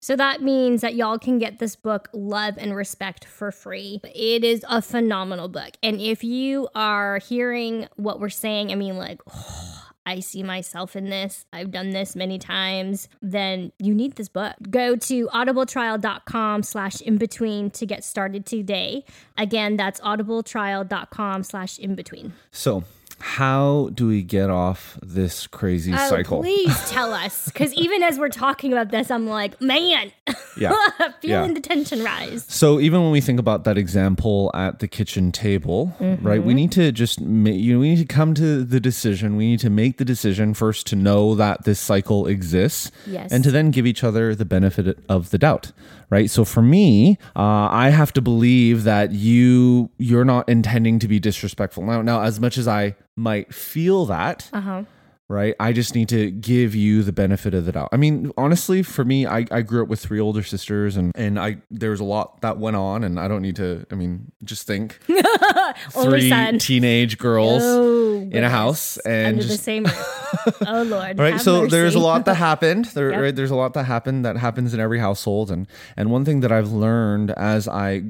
So 0.00 0.14
that 0.14 0.40
means 0.42 0.82
that 0.82 0.94
y'all 0.94 1.18
can 1.18 1.38
get 1.38 1.58
this 1.58 1.74
book, 1.74 2.10
Love 2.12 2.56
and 2.58 2.76
Respect, 2.76 3.24
for 3.24 3.50
free. 3.50 4.00
It 4.14 4.44
is 4.44 4.64
a 4.68 4.82
phenomenal 4.82 5.48
book. 5.48 5.78
And 5.82 6.00
if 6.00 6.22
you 6.22 6.68
are 6.74 7.18
hearing 7.18 7.88
what 7.96 8.20
we're 8.20 8.28
saying, 8.28 8.70
I 8.70 8.76
mean, 8.76 8.98
like, 8.98 9.20
oh, 9.34 9.83
I 10.06 10.20
see 10.20 10.42
myself 10.42 10.96
in 10.96 11.08
this, 11.08 11.46
I've 11.52 11.70
done 11.70 11.90
this 11.90 12.14
many 12.14 12.38
times, 12.38 13.08
then 13.22 13.72
you 13.78 13.94
need 13.94 14.16
this 14.16 14.28
book. 14.28 14.54
Go 14.70 14.96
to 14.96 15.26
audibletrial.com 15.28 16.62
slash 16.62 17.00
in 17.00 17.16
between 17.16 17.70
to 17.70 17.86
get 17.86 18.04
started 18.04 18.46
today. 18.46 19.04
Again, 19.36 19.76
that's 19.76 20.00
audibletrial.com 20.00 21.42
slash 21.42 21.78
in 21.78 21.94
between. 21.94 22.34
So 22.50 22.84
how 23.24 23.88
do 23.94 24.06
we 24.06 24.22
get 24.22 24.50
off 24.50 24.98
this 25.02 25.46
crazy 25.46 25.94
Oh, 25.94 26.08
cycle? 26.10 26.42
please 26.42 26.78
tell 26.90 27.14
us. 27.14 27.46
Because 27.46 27.72
even 27.72 28.02
as 28.02 28.18
we're 28.18 28.28
talking 28.28 28.70
about 28.70 28.90
this, 28.90 29.10
I'm 29.10 29.26
like, 29.26 29.58
man, 29.62 30.12
Yeah. 30.58 30.74
feeling 31.22 31.48
Yeah. 31.48 31.52
the 31.54 31.60
tension 31.60 32.04
rise. 32.04 32.44
So 32.48 32.78
even 32.80 33.02
when 33.02 33.10
we 33.12 33.22
think 33.22 33.40
about 33.40 33.64
that 33.64 33.78
example 33.78 34.50
at 34.54 34.78
the 34.80 34.86
kitchen 34.86 35.32
table, 35.32 35.96
right? 36.20 36.44
We 36.44 36.52
need 36.52 36.70
to 36.72 36.92
just 36.92 37.18
ma- 37.20 37.48
you 37.50 37.72
know 37.74 37.80
we 37.80 37.88
need 37.94 38.06
to 38.06 38.14
come 38.14 38.34
to 38.34 38.62
the 38.62 38.78
decision. 38.78 39.36
We 39.36 39.46
need 39.46 39.60
to 39.60 39.70
make 39.70 39.96
the 39.96 40.04
decision 40.04 40.52
first 40.52 40.86
to 40.88 40.96
know 40.96 41.34
that 41.34 41.64
this 41.64 41.80
cycle 41.80 42.26
exists, 42.26 42.92
Yes. 43.06 43.32
and 43.32 43.42
to 43.42 43.50
then 43.50 43.70
give 43.70 43.86
each 43.86 44.04
other 44.04 44.34
the 44.34 44.44
benefit 44.44 44.98
of 45.08 45.30
the 45.30 45.38
doubt, 45.38 45.72
right? 46.10 46.30
So 46.30 46.44
for 46.44 46.62
me, 46.62 47.18
uh, 47.34 47.40
I 47.84 47.88
have 47.88 48.12
to 48.12 48.20
believe 48.22 48.84
that 48.84 49.12
you 49.12 49.90
you're 49.98 50.24
not 50.26 50.46
intending 50.48 50.98
to 51.00 51.08
be 51.08 51.18
disrespectful. 51.18 51.84
Now, 51.84 52.02
now 52.02 52.20
as 52.20 52.38
much 52.38 52.58
as 52.58 52.68
I 52.68 52.94
might 53.16 53.54
feel 53.54 54.06
that, 54.06 54.48
Uh 54.52 54.60
huh. 54.60 54.82
right? 55.28 55.54
I 55.60 55.72
just 55.72 55.94
need 55.94 56.08
to 56.10 56.30
give 56.30 56.74
you 56.74 57.02
the 57.02 57.12
benefit 57.12 57.54
of 57.54 57.64
the 57.64 57.72
doubt. 57.72 57.88
I 57.92 57.96
mean, 57.96 58.32
honestly, 58.36 58.82
for 58.82 59.04
me, 59.04 59.24
I, 59.26 59.46
I 59.50 59.62
grew 59.62 59.82
up 59.82 59.88
with 59.88 60.00
three 60.00 60.20
older 60.20 60.42
sisters 60.42 60.96
and, 60.96 61.12
and 61.14 61.38
I 61.38 61.58
there 61.70 61.90
was 61.90 62.00
a 62.00 62.04
lot 62.04 62.40
that 62.42 62.58
went 62.58 62.76
on 62.76 63.04
and 63.04 63.18
I 63.20 63.28
don't 63.28 63.42
need 63.42 63.56
to 63.56 63.86
I 63.90 63.94
mean, 63.94 64.32
just 64.42 64.66
think 64.66 64.98
three 65.90 66.28
son. 66.28 66.58
teenage 66.58 67.18
girls 67.18 67.62
Oh, 67.64 68.14
in 68.20 68.42
a 68.44 68.50
house 68.50 68.96
and 68.98 69.26
under 69.28 69.42
the 69.42 69.48
just 69.48 69.64
same 69.64 69.84
roof. 69.84 70.62
oh 70.66 70.82
Lord. 70.82 71.18
right 71.18 71.40
so 71.40 71.66
there's 71.66 71.94
a 71.94 71.98
lot 72.00 72.24
that 72.24 72.34
happened 72.50 72.86
there 72.86 73.10
Yep. 73.10 73.20
right 73.20 73.36
there's 73.36 73.50
a 73.50 73.54
lot 73.56 73.74
that 73.74 73.84
happened 73.84 74.24
that 74.24 74.36
happens 74.36 74.72
in 74.74 74.80
every 74.80 74.98
household 74.98 75.50
and 75.50 75.66
and 75.96 76.10
one 76.10 76.24
thing 76.24 76.40
that 76.40 76.50
i've 76.50 76.72
learned 76.72 77.30
as 77.32 77.68
i 77.68 78.02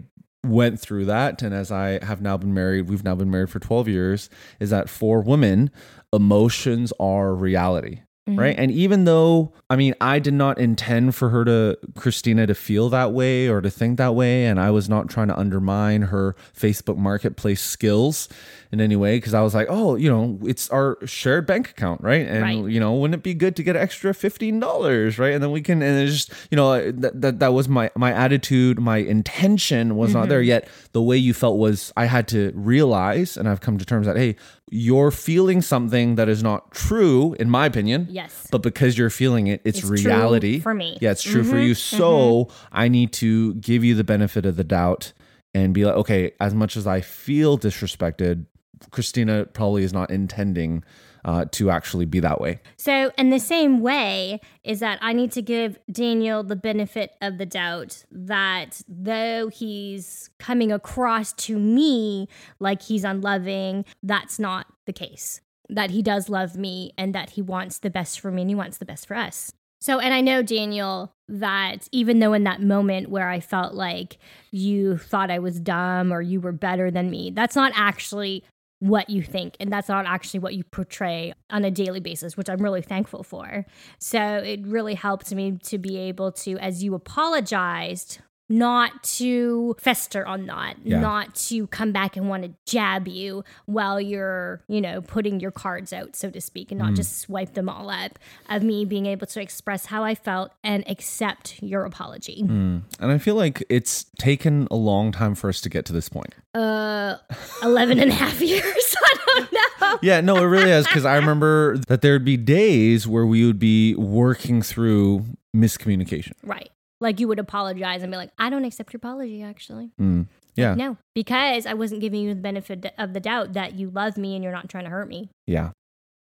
went 0.45 0.79
through 0.79 1.05
that 1.05 1.43
and 1.43 1.55
as 1.55 1.73
i 1.73 2.05
have 2.05 2.21
now 2.21 2.37
been 2.37 2.55
married 2.55 2.89
we've 2.89 3.05
now 3.05 3.15
been 3.15 3.31
married 3.31 3.51
for 3.51 3.59
12 3.59 3.89
years 3.89 4.31
is 4.61 4.71
that 4.71 4.89
for 4.89 5.21
women 5.21 5.71
emotions 6.13 6.93
are 7.01 7.35
reality 7.35 8.01
Mm-hmm. 8.27 8.39
right 8.39 8.55
and 8.59 8.71
even 8.71 9.05
though 9.05 9.53
i 9.69 9.77
mean 9.77 9.95
i 10.01 10.19
did 10.19 10.33
not 10.33 10.57
intend 10.57 11.15
for 11.15 11.29
her 11.29 11.45
to 11.45 11.77
christina 11.95 12.47
to 12.47 12.55
feel 12.55 12.89
that 12.89 13.13
way 13.13 13.49
or 13.51 13.61
to 13.61 13.69
think 13.69 13.99
that 13.99 14.15
way 14.15 14.47
and 14.47 14.59
i 14.59 14.71
was 14.71 14.89
not 14.89 15.11
trying 15.11 15.29
to 15.29 15.39
undermine 15.39 16.01
her 16.01 16.35
facebook 16.59 16.97
marketplace 16.97 17.61
skills 17.61 18.31
in 18.75 18.81
any 18.81 18.97
way 18.97 19.17
because 19.17 19.35
i 19.35 19.41
was 19.41 19.55
like 19.55 19.69
oh 19.71 19.95
you 19.95 20.11
know 20.13 20.23
it's 20.53 20.69
our 20.71 20.99
shared 21.07 21.47
bank 21.47 21.71
account 21.71 22.01
right? 22.03 22.27
And 22.27 22.43
Right. 22.43 22.65
you 22.75 22.81
know 22.81 22.93
wouldn't 22.99 23.15
it 23.21 23.23
be 23.23 23.35
good 23.35 23.55
to 23.57 23.63
get 23.63 23.77
extra 23.77 24.13
$15 24.13 25.19
right? 25.19 25.33
And 25.35 25.43
then 25.43 25.53
we 25.57 25.63
can 25.63 25.81
and 25.83 25.95
it's 26.03 26.13
just 26.27 26.29
you 26.51 26.57
know 26.57 26.91
that 27.03 27.21
that, 27.23 27.39
that 27.39 27.53
was 27.59 27.69
my 27.69 27.87
my 27.97 28.13
attitude 28.13 28.75
my 28.93 28.99
intention 28.99 29.97
was 29.97 30.13
not 30.13 30.29
there 30.29 30.41
mm-hmm. 30.41 30.65
yet. 30.67 30.69
The 30.93 31.03
way 31.03 31.17
you 31.17 31.33
felt 31.43 31.57
was 31.59 31.93
i 31.97 32.05
had 32.07 32.27
to 32.35 32.41
realize 32.75 33.37
and 33.39 33.49
i've 33.49 33.61
come 33.67 33.77
to 33.79 33.85
terms 33.85 34.07
that 34.07 34.17
hey 34.17 34.37
you're 34.71 35.11
feeling 35.29 35.61
something 35.63 36.17
that 36.19 36.29
is 36.29 36.43
not 36.43 36.61
true 36.73 37.35
in 37.39 37.49
my 37.49 37.65
opinion 37.67 38.01
Yes. 38.11 38.49
but 38.51 38.63
because 38.63 38.99
you're 38.99 39.11
feeling 39.23 39.47
it 39.47 39.61
it's, 39.65 39.79
It's 39.79 39.89
true 39.89 39.97
reality. 40.11 40.59
for 40.61 40.75
me. 40.75 40.99
yeah 41.01 41.13
it's 41.15 41.23
true 41.23 41.45
for 41.45 41.57
mm-hmm. 41.57 41.69
you. 41.69 41.75
Mm-hmm. 41.75 41.97
So 41.99 42.49
i 42.73 42.89
need 42.89 43.13
to 43.25 43.55
give 43.55 43.85
you 43.85 43.95
the 43.95 44.05
benefit 44.15 44.45
of 44.47 44.57
the 44.57 44.65
doubt 44.65 45.13
and 45.55 45.73
be 45.79 45.85
like 45.85 45.95
okay 46.03 46.33
as 46.41 46.53
much 46.55 46.77
as 46.77 46.85
i 46.87 47.01
feel 47.01 47.57
disrespected 47.59 48.47
christina 48.91 49.45
probably 49.47 49.85
is 49.85 49.93
not 49.93 50.11
intending 50.11 50.85
uh, 51.25 51.47
to 51.51 51.71
actually 51.71 52.05
be 52.05 52.21
that 52.21 52.41
way 52.41 52.61
So, 52.77 53.11
in 53.17 53.31
the 53.31 53.39
same 53.39 53.81
way, 53.81 54.41
is 54.63 54.81
that 54.81 54.99
I 55.01 55.15
need 55.15 55.33
to 55.33 55.43
give 55.43 55.79
Daniel 55.91 56.43
the 56.43 56.57
benefit 56.57 57.13
of 57.23 57.39
the 57.39 57.47
doubt 57.47 58.05
that 58.11 58.83
though 58.89 59.49
he's 59.49 60.29
coming 60.39 60.71
across 60.71 61.33
to 61.33 61.59
me 61.59 62.29
like 62.59 62.83
he's 62.83 63.05
unloving, 63.05 63.87
that's 64.03 64.39
not 64.39 64.67
the 64.85 64.93
case. 64.93 65.41
That 65.71 65.91
he 65.91 66.03
does 66.03 66.29
love 66.29 66.57
me 66.57 66.93
and 66.99 67.15
that 67.15 67.31
he 67.31 67.43
wants 67.43 67.79
the 67.79 67.91
best 67.91 68.21
for 68.21 68.31
me 68.31 68.43
and 68.43 68.51
he 68.51 68.55
wants 68.55 68.77
the 68.77 68.85
best 68.85 69.07
for 69.07 69.17
us. 69.17 69.51
So, 69.81 69.99
and 69.99 70.15
I 70.15 70.21
know, 70.21 70.43
Daniel, 70.43 71.13
that 71.29 71.89
even 71.93 72.19
though 72.19 72.33
in 72.33 72.45
that 72.45 72.63
moment 72.63 73.11
where 73.11 73.29
I 73.29 73.41
felt 73.41 73.75
like 73.75 74.19
you 74.51 74.97
thought 74.97 75.31
I 75.31 75.39
was 75.39 75.61
dumb 75.61 76.13
or 76.13 76.23
you 76.23 76.41
were 76.41 76.53
better 76.53 76.91
than 76.91 77.11
me, 77.11 77.31
that's 77.31 77.57
not 77.57 77.73
actually 77.75 78.45
what 78.85 79.09
you 79.09 79.23
think. 79.23 79.57
And 79.61 79.73
that's 79.73 79.89
not 79.89 80.05
actually 80.05 80.41
what 80.41 80.55
you 80.55 80.63
portray 80.63 81.33
on 81.49 81.65
a 81.65 81.71
daily 81.71 82.01
basis, 82.01 82.37
which 82.37 82.51
I'm 82.51 82.63
really 82.63 82.83
thankful 82.83 83.23
for. 83.23 83.65
So 83.99 84.21
it 84.21 84.61
really 84.67 84.95
helped 84.95 85.35
me 85.35 85.53
to 85.65 85.79
be 85.79 85.97
able 85.97 86.33
to, 86.33 86.59
as 86.59 86.85
you 86.85 86.95
apologized, 86.95 88.19
not 88.49 89.03
to 89.03 89.75
fester 89.81 90.27
on 90.27 90.47
that, 90.47 90.77
Yeah. 90.85 91.01
not 91.01 91.35
to 91.47 91.67
come 91.69 91.93
back 91.93 92.17
and 92.17 92.29
want 92.29 92.43
to 92.43 92.51
jab 92.67 93.09
you 93.09 93.43
while 93.67 94.01
you're, 94.01 94.63
you 94.69 94.81
know, 94.81 95.01
putting 95.01 95.41
your 95.41 95.51
cards 95.51 95.93
out, 95.93 96.15
so 96.15 96.31
to 96.31 96.41
speak, 96.41 96.71
and 96.71 96.79
not 96.79 96.95
just 96.95 97.19
swipe 97.19 97.55
them 97.55 97.69
all 97.71 97.89
up. 97.89 98.19
Of 98.51 98.63
me 98.63 98.85
being 98.85 99.07
able 99.07 99.27
to 99.29 99.41
express 99.41 99.87
how 99.87 100.05
I 100.05 100.15
felt 100.15 100.53
and 100.63 100.85
accept 100.89 101.63
your 101.63 101.85
apology. 101.85 102.41
and 102.43 102.83
i 103.01 103.19
feel 103.19 103.35
like 103.35 103.65
it's 103.69 104.05
taken 104.19 104.69
a 104.71 104.77
long 104.77 105.11
time 105.13 105.35
for 105.35 105.49
us 105.49 105.61
to 105.63 105.69
get 105.69 105.85
to 105.87 105.93
this 105.93 106.09
point 106.09 106.35
Uh, 106.55 107.17
11 107.63 107.99
and 107.99 108.11
a 108.11 108.15
half 108.15 108.41
years. 108.53 108.97
I 108.97 109.17
don't 109.27 109.53
know. 109.53 109.99
yeah 110.03 110.21
no 110.21 110.37
it 110.37 110.45
really 110.47 110.71
is 110.71 110.87
because 110.87 111.05
i 111.05 111.17
remember 111.17 111.79
that 111.89 112.01
there'd 112.03 112.25
be 112.25 112.37
days 112.37 113.07
where 113.07 113.25
we 113.27 113.45
would 113.47 113.59
be 113.59 113.95
working 113.95 114.61
through 114.63 115.25
miscommunication 115.55 116.33
Right. 116.43 116.71
Like 117.05 117.21
you 117.21 117.29
would 117.29 117.39
apologize 117.39 118.03
and 118.03 118.11
be 118.11 118.17
like, 118.17 118.31
I 118.39 118.49
don't 118.49 118.65
accept 118.65 118.93
your 118.93 118.99
apology, 118.99 119.43
actually. 119.43 119.91
Mm. 120.01 120.27
yeah 120.57 120.75
No, 120.75 120.97
because 121.15 121.67
I 121.67 121.75
wasn't 121.75 122.01
giving 122.01 122.23
you 122.23 122.35
the 122.35 122.41
benefit 122.41 122.93
of 122.99 123.13
the 123.13 123.21
doubt 123.21 123.53
that 123.53 123.75
you 123.75 123.91
love 123.91 124.17
me 124.17 124.35
and 124.35 124.43
you're 124.43 124.53
not 124.55 124.71
trying 124.71 124.85
to 124.85 124.91
hurt 124.91 125.07
me. 125.07 125.29
Yeah. 125.47 125.71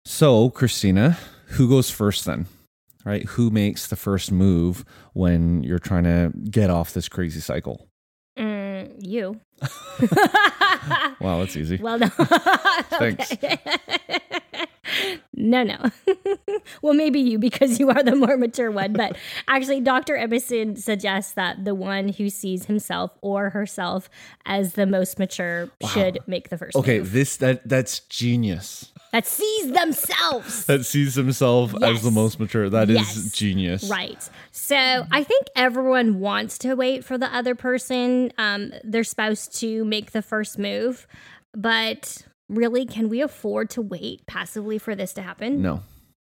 So, 0.04 0.48
Christina, 0.48 1.18
who 1.46 1.68
goes 1.68 1.90
first 1.90 2.24
then? 2.24 2.46
Right? 3.04 3.24
Who 3.30 3.50
makes 3.50 3.88
the 3.88 3.96
first 3.96 4.30
move 4.30 4.84
when 5.12 5.62
you're 5.64 5.78
trying 5.78 6.04
to 6.04 6.32
get 6.50 6.70
off 6.70 6.92
this 6.92 7.08
crazy 7.08 7.40
cycle? 7.40 7.88
Mm, 8.38 8.94
you. 9.04 9.40
Wow, 11.20 11.40
that's 11.40 11.56
easy. 11.56 11.76
Well, 11.82 11.98
no. 11.98 12.06
Thanks. 12.98 13.32
No, 15.34 15.62
no. 15.62 15.78
well, 16.82 16.94
maybe 16.94 17.20
you 17.20 17.38
because 17.38 17.78
you 17.78 17.90
are 17.90 18.02
the 18.02 18.16
more 18.16 18.36
mature 18.36 18.70
one. 18.70 18.92
But 18.92 19.16
actually, 19.48 19.80
Dr. 19.80 20.16
Emerson 20.16 20.76
suggests 20.76 21.32
that 21.32 21.64
the 21.64 21.74
one 21.74 22.08
who 22.10 22.28
sees 22.30 22.66
himself 22.66 23.12
or 23.22 23.50
herself 23.50 24.10
as 24.46 24.74
the 24.74 24.86
most 24.86 25.18
mature 25.18 25.70
should 25.92 26.18
make 26.26 26.48
the 26.50 26.58
first 26.58 26.76
Okay, 26.76 26.98
move. 26.98 27.12
this 27.12 27.36
that 27.38 27.68
that's 27.68 28.00
genius. 28.00 28.92
That 29.12 29.26
sees 29.26 29.72
themselves. 29.72 30.64
That 30.70 30.84
sees 30.86 31.16
himself 31.16 31.74
as 31.82 32.02
the 32.02 32.12
most 32.12 32.38
mature. 32.38 32.70
That 32.70 32.90
is 32.90 32.96
Yes. 32.96 33.32
genius. 33.32 33.90
Right. 33.90 34.28
So 34.52 34.76
I 35.10 35.24
think 35.24 35.46
everyone 35.56 36.20
wants 36.20 36.58
to 36.58 36.74
wait 36.74 37.04
for 37.04 37.18
the 37.18 37.26
other 37.34 37.54
person, 37.56 38.32
um, 38.38 38.72
their 38.84 39.02
spouse, 39.02 39.48
to 39.60 39.84
make 39.84 40.12
the 40.12 40.22
first 40.22 40.58
move. 40.58 41.08
But 41.52 42.22
really, 42.50 42.84
can 42.84 43.08
we 43.08 43.22
afford 43.22 43.70
to 43.70 43.82
wait 43.82 44.26
passively 44.26 44.78
for 44.78 44.94
this 44.94 45.12
to 45.14 45.22
happen? 45.22 45.62
No, 45.62 45.80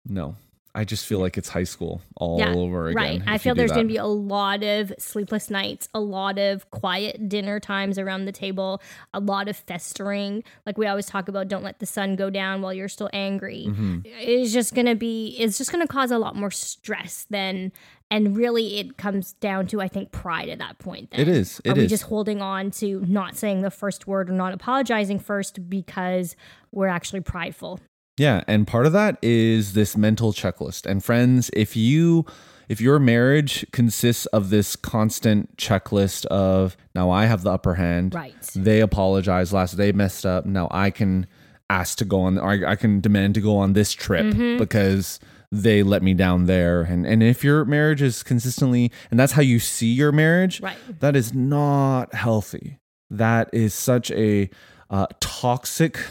no. 0.06 0.36
I 0.76 0.84
just 0.84 1.06
feel 1.06 1.20
like 1.20 1.38
it's 1.38 1.48
high 1.48 1.64
school 1.64 2.02
all 2.16 2.42
over 2.42 2.88
again. 2.88 3.20
Right. 3.20 3.22
I 3.26 3.38
feel 3.38 3.54
there's 3.54 3.70
going 3.70 3.86
to 3.86 3.92
be 3.92 3.96
a 3.96 4.06
lot 4.06 4.64
of 4.64 4.92
sleepless 4.98 5.48
nights, 5.48 5.88
a 5.94 6.00
lot 6.00 6.36
of 6.36 6.68
quiet 6.72 7.28
dinner 7.28 7.60
times 7.60 7.96
around 7.96 8.24
the 8.24 8.32
table, 8.32 8.82
a 9.12 9.20
lot 9.20 9.48
of 9.48 9.56
festering. 9.56 10.42
Like 10.66 10.76
we 10.76 10.88
always 10.88 11.06
talk 11.06 11.28
about, 11.28 11.46
don't 11.46 11.62
let 11.62 11.78
the 11.78 11.86
sun 11.86 12.16
go 12.16 12.28
down 12.28 12.60
while 12.60 12.74
you're 12.74 12.88
still 12.88 13.10
angry. 13.12 13.66
Mm-hmm. 13.68 14.00
It's 14.04 14.52
just 14.52 14.74
going 14.74 14.86
to 14.86 14.96
be, 14.96 15.36
it's 15.38 15.58
just 15.58 15.70
going 15.70 15.86
to 15.86 15.92
cause 15.92 16.10
a 16.10 16.18
lot 16.18 16.34
more 16.34 16.50
stress 16.50 17.26
than, 17.30 17.70
and 18.10 18.36
really 18.36 18.78
it 18.80 18.96
comes 18.96 19.34
down 19.34 19.68
to, 19.68 19.80
I 19.80 19.86
think, 19.86 20.10
pride 20.10 20.48
at 20.48 20.58
that 20.58 20.80
point. 20.80 21.12
Then. 21.12 21.20
It 21.20 21.28
is. 21.28 21.60
Are 21.64 21.70
It 21.70 21.76
we 21.76 21.84
is. 21.84 21.90
just 21.90 22.04
holding 22.04 22.42
on 22.42 22.72
to 22.72 23.00
not 23.06 23.36
saying 23.36 23.62
the 23.62 23.70
first 23.70 24.08
word 24.08 24.28
or 24.28 24.32
not 24.32 24.52
apologizing 24.52 25.20
first 25.20 25.70
because 25.70 26.34
we're 26.72 26.88
actually 26.88 27.20
prideful? 27.20 27.78
Yeah, 28.16 28.44
and 28.46 28.66
part 28.66 28.86
of 28.86 28.92
that 28.92 29.18
is 29.22 29.72
this 29.72 29.96
mental 29.96 30.32
checklist. 30.32 30.86
And 30.86 31.02
friends, 31.04 31.50
if 31.52 31.76
you 31.76 32.24
if 32.68 32.80
your 32.80 32.98
marriage 32.98 33.66
consists 33.72 34.24
of 34.26 34.48
this 34.50 34.74
constant 34.76 35.56
checklist 35.58 36.24
of 36.26 36.76
now 36.94 37.10
I 37.10 37.26
have 37.26 37.42
the 37.42 37.50
upper 37.52 37.74
hand, 37.74 38.14
Right. 38.14 38.34
They 38.54 38.80
apologize 38.80 39.52
last, 39.52 39.76
they 39.76 39.92
messed 39.92 40.24
up. 40.24 40.46
Now 40.46 40.68
I 40.70 40.90
can 40.90 41.26
ask 41.68 41.98
to 41.98 42.04
go 42.04 42.20
on, 42.20 42.38
or 42.38 42.50
I, 42.52 42.72
I 42.72 42.76
can 42.76 43.00
demand 43.00 43.34
to 43.34 43.40
go 43.40 43.56
on 43.56 43.72
this 43.72 43.92
trip 43.92 44.26
Mm-hmm. 44.26 44.58
because 44.58 45.18
they 45.50 45.82
let 45.82 46.02
me 46.02 46.14
down 46.14 46.46
there. 46.46 46.82
And 46.82 47.06
and 47.06 47.22
if 47.22 47.42
your 47.44 47.64
marriage 47.64 48.00
is 48.02 48.22
consistently, 48.22 48.90
and 49.10 49.18
that's 49.20 49.32
how 49.32 49.42
you 49.42 49.58
see 49.58 49.92
your 49.92 50.12
marriage, 50.12 50.60
Right. 50.60 50.76
that 51.00 51.16
is 51.16 51.34
not 51.34 52.14
healthy. 52.14 52.78
That 53.10 53.50
is 53.52 53.74
such 53.74 54.10
a 54.12 54.48
uh, 54.94 55.06
toxic. 55.20 55.98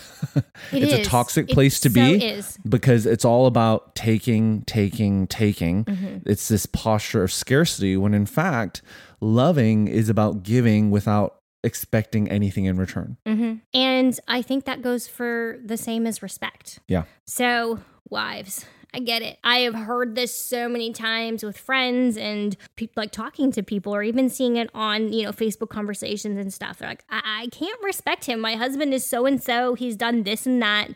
It 0.72 0.84
it's 0.84 0.94
is. 0.94 1.00
a 1.00 1.04
toxic 1.04 1.50
It 1.50 1.54
place 1.54 1.80
to 1.82 1.90
so 1.90 1.94
be 1.94 2.26
is. 2.26 2.58
because 2.68 3.06
it's 3.06 3.24
all 3.26 3.46
about 3.46 3.94
taking, 3.96 4.64
taking, 4.64 5.28
taking. 5.28 5.86
Mm-hmm. 5.86 6.18
It's 6.30 6.48
this 6.48 6.66
posture 6.66 7.24
of 7.24 7.32
scarcity 7.32 7.96
when 7.98 8.14
in 8.16 8.26
fact, 8.26 8.82
loving 9.22 9.88
is 9.88 10.10
about 10.10 10.42
giving 10.44 10.90
without 10.90 11.36
expecting 11.64 12.30
anything 12.30 12.66
in 12.66 12.78
return. 12.78 13.18
hmm 13.28 13.56
And 13.74 14.20
I 14.28 14.42
think 14.42 14.66
that 14.66 14.82
goes 14.82 15.08
for 15.08 15.60
the 15.64 15.78
same 15.78 16.08
as 16.08 16.24
respect. 16.24 16.80
Yeah. 16.88 17.04
So, 17.26 17.80
wives, 18.10 18.66
I 18.94 19.00
get 19.00 19.24
it. 19.24 19.40
I 19.44 19.60
have 19.60 19.74
heard 19.74 20.14
this 20.14 20.36
so 20.36 20.70
many 20.70 20.94
times 20.94 21.44
with 21.44 21.58
friends 21.58 22.16
and 22.16 22.56
like 22.96 23.12
talking 23.12 23.52
to 23.54 23.64
people 23.64 23.96
or 23.96 24.04
even 24.04 24.30
seeing 24.30 24.56
it 24.56 24.70
on, 24.74 25.12
you 25.12 25.24
know, 25.24 25.32
Facebook 25.32 25.70
conversations 25.70 26.38
and 26.38 26.54
stuff. 26.54 26.78
They're 26.78 26.90
like, 26.90 27.04
I, 27.10 27.44
I 27.44 27.48
can't 27.48 27.82
respect 27.82 28.26
him. 28.26 28.40
My 28.40 28.56
husband 28.56 28.94
is 28.94 29.06
so 29.06 29.26
and 29.26 29.42
so. 29.42 29.74
He's 29.74 29.96
done 29.96 30.24
this 30.24 30.46
and 30.46 30.62
that. 30.62 30.90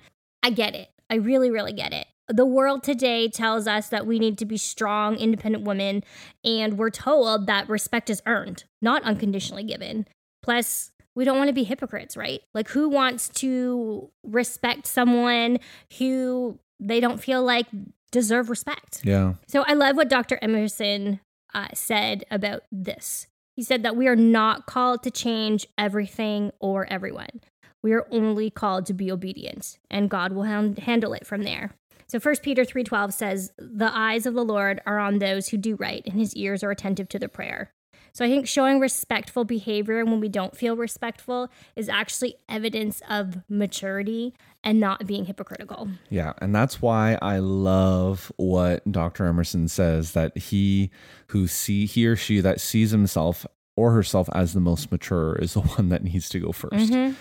I 0.44 0.52
get 0.52 0.76
it. 0.76 0.90
I 1.10 1.16
really, 1.16 1.50
really 1.50 1.74
get 1.74 1.92
it. 1.92 2.06
The 2.30 2.46
world 2.46 2.84
today 2.84 3.30
tells 3.30 3.68
us 3.68 3.88
that 3.90 4.06
we 4.06 4.20
need 4.20 4.38
to 4.40 4.46
be 4.46 4.58
strong, 4.58 5.16
independent 5.16 5.64
women, 5.64 6.04
and 6.44 6.78
we're 6.78 6.90
told 6.90 7.48
that 7.48 7.70
respect 7.70 8.10
is 8.10 8.22
earned, 8.26 8.66
not 8.82 9.02
unconditionally 9.04 9.64
given. 9.64 10.06
Plus, 10.44 10.92
we 11.16 11.24
don't 11.24 11.38
want 11.38 11.48
to 11.48 11.54
be 11.54 11.64
hypocrites, 11.64 12.18
right? 12.18 12.42
Like, 12.54 12.68
who 12.68 12.90
wants 12.90 13.30
to 13.30 14.12
respect 14.24 14.86
someone 14.86 15.60
who 15.98 16.60
they 16.80 17.00
don't 17.00 17.20
feel 17.20 17.44
like 17.44 17.68
deserve 18.12 18.50
respect? 18.50 19.02
Yeah. 19.04 19.34
So, 19.48 19.64
I 19.68 19.74
love 19.74 19.96
what 19.96 20.10
Dr. 20.10 20.40
Emerson 20.42 21.20
uh, 21.54 21.68
said 21.74 22.24
about 22.30 22.64
this. 22.72 23.28
He 23.56 23.64
said 23.64 23.84
that 23.84 23.96
we 23.96 24.08
are 24.08 24.16
not 24.16 24.68
called 24.68 25.02
to 25.04 25.12
change 25.12 25.66
everything 25.78 26.52
or 26.60 26.86
everyone. 26.92 27.42
We 27.82 27.94
are 27.94 28.08
only 28.12 28.50
called 28.50 28.86
to 28.88 28.94
be 28.94 29.12
obedient, 29.12 29.78
and 29.90 30.10
God 30.10 30.34
will 30.34 30.44
han- 30.44 30.76
handle 30.76 31.14
it 31.14 31.26
from 31.26 31.44
there. 31.44 31.72
So 32.08 32.20
1 32.20 32.36
Peter 32.42 32.64
3:12 32.64 33.14
says, 33.14 33.52
"The 33.58 33.92
eyes 33.94 34.26
of 34.26 34.34
the 34.34 34.46
Lord 34.46 34.82
are 34.86 35.00
on 35.00 35.20
those 35.20 35.50
who 35.50 35.58
do 35.58 35.76
right, 35.76 36.04
and 36.06 36.20
his 36.20 36.36
ears 36.36 36.64
are 36.64 36.72
attentive 36.72 37.10
to 37.10 37.20
their 37.20 37.30
prayer." 37.30 37.72
So 38.18 38.26
I 38.26 38.30
think 38.30 38.48
showing 38.48 38.80
respectful 38.80 39.44
behavior 39.44 40.04
when 40.04 40.20
we 40.20 40.28
don't 40.28 40.58
feel 40.58 40.76
respectful 40.76 41.52
is 41.76 41.88
actually 41.88 42.34
evidence 42.50 43.00
of 43.08 43.44
maturity 43.48 44.34
and 44.64 44.80
not 44.80 45.06
being 45.06 45.26
hypocritical. 45.26 45.88
Yeah, 46.10 46.34
and 46.42 46.56
that's 46.56 46.82
why 46.82 47.20
I 47.22 47.38
love 47.38 48.32
what 48.38 48.92
Dr. 48.92 49.28
Emerson 49.28 49.68
says 49.68 50.14
that 50.14 50.36
he 50.36 50.90
who 51.28 51.46
see 51.46 51.86
he 51.86 52.08
or 52.08 52.16
she 52.16 52.40
that 52.40 52.60
sees 52.60 52.90
himself 52.90 53.46
or 53.76 53.92
herself 53.92 54.30
as 54.34 54.54
the 54.54 54.62
most 54.62 54.92
mature 54.92 55.36
is 55.36 55.54
the 55.54 55.62
one 55.78 55.90
that 55.90 56.04
needs 56.04 56.28
to 56.30 56.40
go 56.40 56.48
1st 56.48 57.16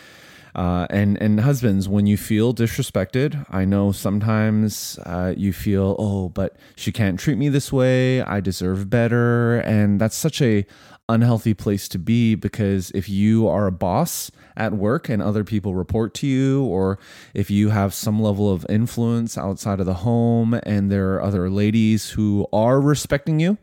Uh, 0.57 0.87
and 0.89 1.21
and 1.21 1.41
husbands, 1.41 1.87
when 1.87 2.07
you 2.07 2.17
feel 2.17 2.55
disrespected, 2.55 3.45
I 3.51 3.67
know 3.67 3.93
sometimes 3.93 4.99
uh, 5.05 5.35
you 5.37 5.53
feel, 5.53 5.95
oh, 5.99 6.31
but 6.31 6.57
she 6.77 6.93
can't 6.93 7.21
treat 7.21 7.37
me 7.37 7.51
this 7.51 7.71
way. 7.71 8.23
I 8.23 8.41
deserve 8.41 8.89
better, 8.89 9.59
and 9.59 10.01
that's 10.01 10.17
such 10.17 10.41
a 10.41 10.65
unhealthy 11.11 11.53
place 11.53 11.89
to 11.89 11.99
be 11.99 12.35
because 12.35 12.91
if 12.93 13.07
you 13.07 13.47
are 13.47 13.67
a 13.67 13.73
boss 13.73 14.31
at 14.57 14.73
work 14.73 15.11
and 15.11 15.23
other 15.23 15.45
people 15.45 15.75
report 15.75 16.15
to 16.15 16.27
you, 16.27 16.65
or 16.65 16.99
if 17.35 17.51
you 17.51 17.69
have 17.69 17.93
some 17.93 18.19
level 18.19 18.51
of 18.51 18.65
influence 18.71 19.37
outside 19.37 19.79
of 19.79 19.85
the 19.85 19.95
home 19.95 20.59
and 20.63 20.91
there 20.91 21.15
are 21.15 21.23
other 21.23 21.51
ladies 21.51 22.11
who 22.11 22.47
are 22.51 22.81
respecting 22.81 23.41
you, 23.41 23.59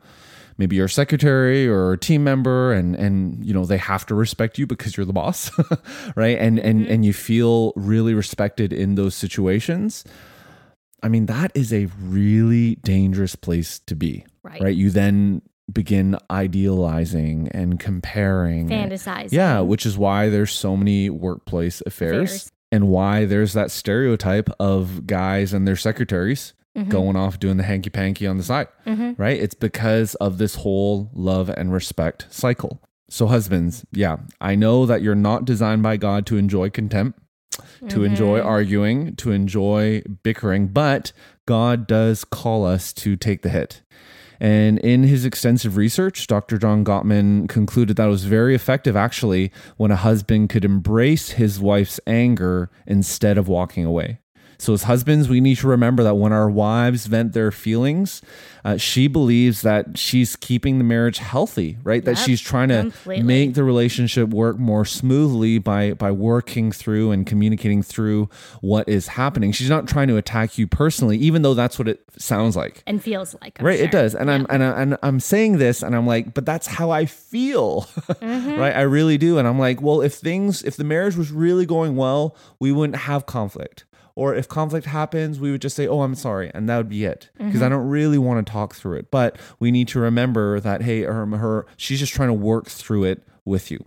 maybe 0.57 0.75
you're 0.75 0.87
secretary 0.87 1.67
or 1.67 1.93
a 1.93 1.97
team 1.97 2.23
member 2.23 2.73
and 2.73 2.95
and 2.95 3.43
you 3.45 3.53
know 3.53 3.65
they 3.65 3.77
have 3.77 4.05
to 4.05 4.15
respect 4.15 4.57
you 4.57 4.67
because 4.67 4.95
you're 4.97 5.05
the 5.05 5.13
boss 5.13 5.51
right 6.15 6.37
and 6.37 6.59
and 6.59 6.81
mm-hmm. 6.83 6.91
and 6.91 7.05
you 7.05 7.13
feel 7.13 7.73
really 7.75 8.13
respected 8.13 8.71
in 8.73 8.95
those 8.95 9.15
situations 9.15 10.03
i 11.01 11.07
mean 11.07 11.25
that 11.25 11.51
is 11.55 11.73
a 11.73 11.87
really 12.01 12.75
dangerous 12.75 13.35
place 13.35 13.79
to 13.79 13.95
be 13.95 14.25
Right. 14.43 14.75
you 14.75 14.89
then 14.89 15.41
begin 15.71 16.17
idealizing 16.29 17.47
and 17.53 17.79
comparing 17.79 18.67
Fantasizing. 18.69 19.31
yeah 19.31 19.61
which 19.61 19.85
is 19.85 19.97
why 19.97 20.29
there's 20.29 20.51
so 20.51 20.75
many 20.75 21.09
workplace 21.09 21.81
affairs, 21.85 22.13
Affairs. 22.29 22.51
and 22.71 22.89
why 22.89 23.23
there's 23.25 23.53
that 23.53 23.71
stereotype 23.71 24.49
of 24.59 25.07
guys 25.07 25.53
and 25.53 25.65
their 25.67 25.77
secretaries 25.77 26.53
Mm-hmm. 26.75 26.89
going 26.89 27.15
off 27.15 27.39
doing 27.39 27.57
the 27.57 27.63
hanky 27.63 27.91
panky 27.91 28.25
on 28.25 28.37
the 28.37 28.43
side 28.43 28.67
right? 29.17 29.39
It's 29.39 29.53
because 29.53 30.15
of 30.15 30.39
this 30.39 30.55
whole 30.55 31.11
love 31.13 31.49
and 31.49 31.71
respect 31.71 32.25
cycle. 32.31 32.81
So, 33.09 33.27
husbands, 33.27 33.85
yeah, 33.91 34.17
I 34.41 34.55
know 34.55 34.87
that 34.87 35.03
you're 35.03 35.13
not 35.13 35.45
designed 35.45 35.83
by 35.83 35.97
God 35.97 36.25
to 36.25 36.37
enjoy 36.37 36.71
contempt, 36.71 37.19
to 37.89 38.03
enjoy 38.03 38.39
arguing, 38.39 39.15
to 39.17 39.31
enjoy 39.31 40.01
bickering, 40.23 40.67
but 40.69 41.11
God 41.45 41.85
does 41.85 42.23
call 42.23 42.65
us 42.65 42.91
to 42.93 43.15
take 43.15 43.43
the 43.43 43.49
hit. 43.49 43.83
And 44.39 44.79
in 44.79 45.03
his 45.03 45.25
extensive 45.25 45.77
research, 45.77 46.25
Dr. 46.25 46.57
John 46.57 46.83
Gottman 46.83 47.47
concluded 47.47 47.97
that 47.97 48.07
it 48.07 48.09
was 48.09 48.25
very 48.25 48.55
effective 48.55 48.95
actually 48.95 49.51
when 49.77 49.91
a 49.91 49.95
husband 49.95 50.49
could 50.49 50.65
embrace 50.65 51.31
his 51.31 51.59
wife's 51.59 51.99
anger 52.07 52.71
instead 52.87 53.37
of 53.37 53.47
walking 53.47 53.85
away. 53.85 54.19
So, 54.63 54.73
as 54.73 54.83
husbands, 54.83 55.27
we 55.29 55.41
need 55.41 55.57
to 55.57 55.67
remember 55.67 56.03
that 56.03 56.15
when 56.15 56.31
our 56.31 56.49
wives 56.49 57.05
vent 57.05 57.33
their 57.33 57.51
feelings, 57.51 58.21
uh, 58.63 58.77
she 58.77 59.07
believes 59.07 59.61
that 59.63 59.97
she's 59.97 60.37
keeping 60.37 60.77
the 60.77 60.85
marriage 60.85 61.17
healthy, 61.17 61.77
right? 61.83 62.03
that 62.05 62.17
she's 62.17 62.39
trying 62.39 62.69
to 62.69 62.79
completely. 62.83 63.23
make 63.23 63.53
the 63.55 63.63
relationship 63.63 64.29
work 64.29 64.57
more 64.57 64.85
smoothly 64.85 65.59
by 65.59 65.93
by 65.93 66.11
working 66.11 66.71
through 66.71 67.11
and 67.11 67.27
communicating 67.27 67.83
through 67.83 68.29
what 68.61 68.87
is 68.87 69.07
happening. 69.07 69.51
She's 69.51 69.69
not 69.69 69.87
trying 69.87 70.07
to 70.07 70.15
attack 70.17 70.57
you 70.57 70.65
personally, 70.65 71.17
even 71.17 71.41
though 71.41 71.53
that's 71.53 71.77
what 71.77 71.89
it 71.89 72.01
sounds 72.17 72.55
like. 72.55 72.83
And 72.87 73.03
feels 73.03 73.35
like 73.41 73.59
I'm 73.59 73.65
Right, 73.65 73.77
sure. 73.79 73.87
it 73.87 73.91
does, 73.91 74.15
and 74.15 74.31
I'm 74.31 74.45
and, 74.49 74.63
I, 74.63 74.81
and 74.81 74.97
I'm 75.03 75.19
saying 75.19 75.57
this, 75.57 75.83
and 75.83 75.93
I'm 75.93 76.07
like, 76.07 76.33
but 76.33 76.45
that's 76.45 76.67
how 76.67 76.89
I 76.89 77.05
feel, 77.05 77.81
Mm-hmm. 78.07 78.55
right? 78.59 78.75
I 78.75 78.81
really 78.83 79.17
do, 79.17 79.37
and 79.37 79.47
I'm 79.47 79.59
like, 79.59 79.81
well, 79.81 80.01
if 80.01 80.13
things, 80.13 80.63
if 80.63 80.77
the 80.77 80.83
marriage 80.85 81.17
was 81.17 81.31
really 81.31 81.65
going 81.65 81.95
well, 81.97 82.37
we 82.59 82.71
wouldn't 82.71 82.97
have 82.99 83.25
conflict, 83.25 83.83
or 84.15 84.35
if 84.35 84.47
conflict 84.47 84.85
happens, 84.87 85.39
we 85.39 85.51
would 85.51 85.61
just 85.61 85.75
say, 85.75 85.87
oh, 85.87 86.01
I'm 86.01 86.15
sorry, 86.15 86.51
and 86.53 86.69
that 86.69 86.77
would 86.77 86.89
be 86.89 87.05
it, 87.05 87.29
because 87.37 87.55
Mm-hmm. 87.55 87.63
I 87.63 87.69
don't 87.69 87.87
really 87.87 88.17
want 88.17 88.45
to 88.45 88.51
talk 88.51 88.75
through 88.75 88.97
it. 88.97 89.09
But 89.11 89.37
we 89.59 89.71
need 89.71 89.87
to 89.89 89.99
remember 89.99 90.59
that, 90.59 90.81
hey, 90.83 91.01
her, 91.01 91.25
her, 91.25 91.65
she's 91.77 91.99
just 91.99 92.13
trying 92.13 92.29
to 92.29 92.33
work 92.33 92.67
through 92.67 93.05
it 93.05 93.23
with 93.45 93.71
you. 93.71 93.83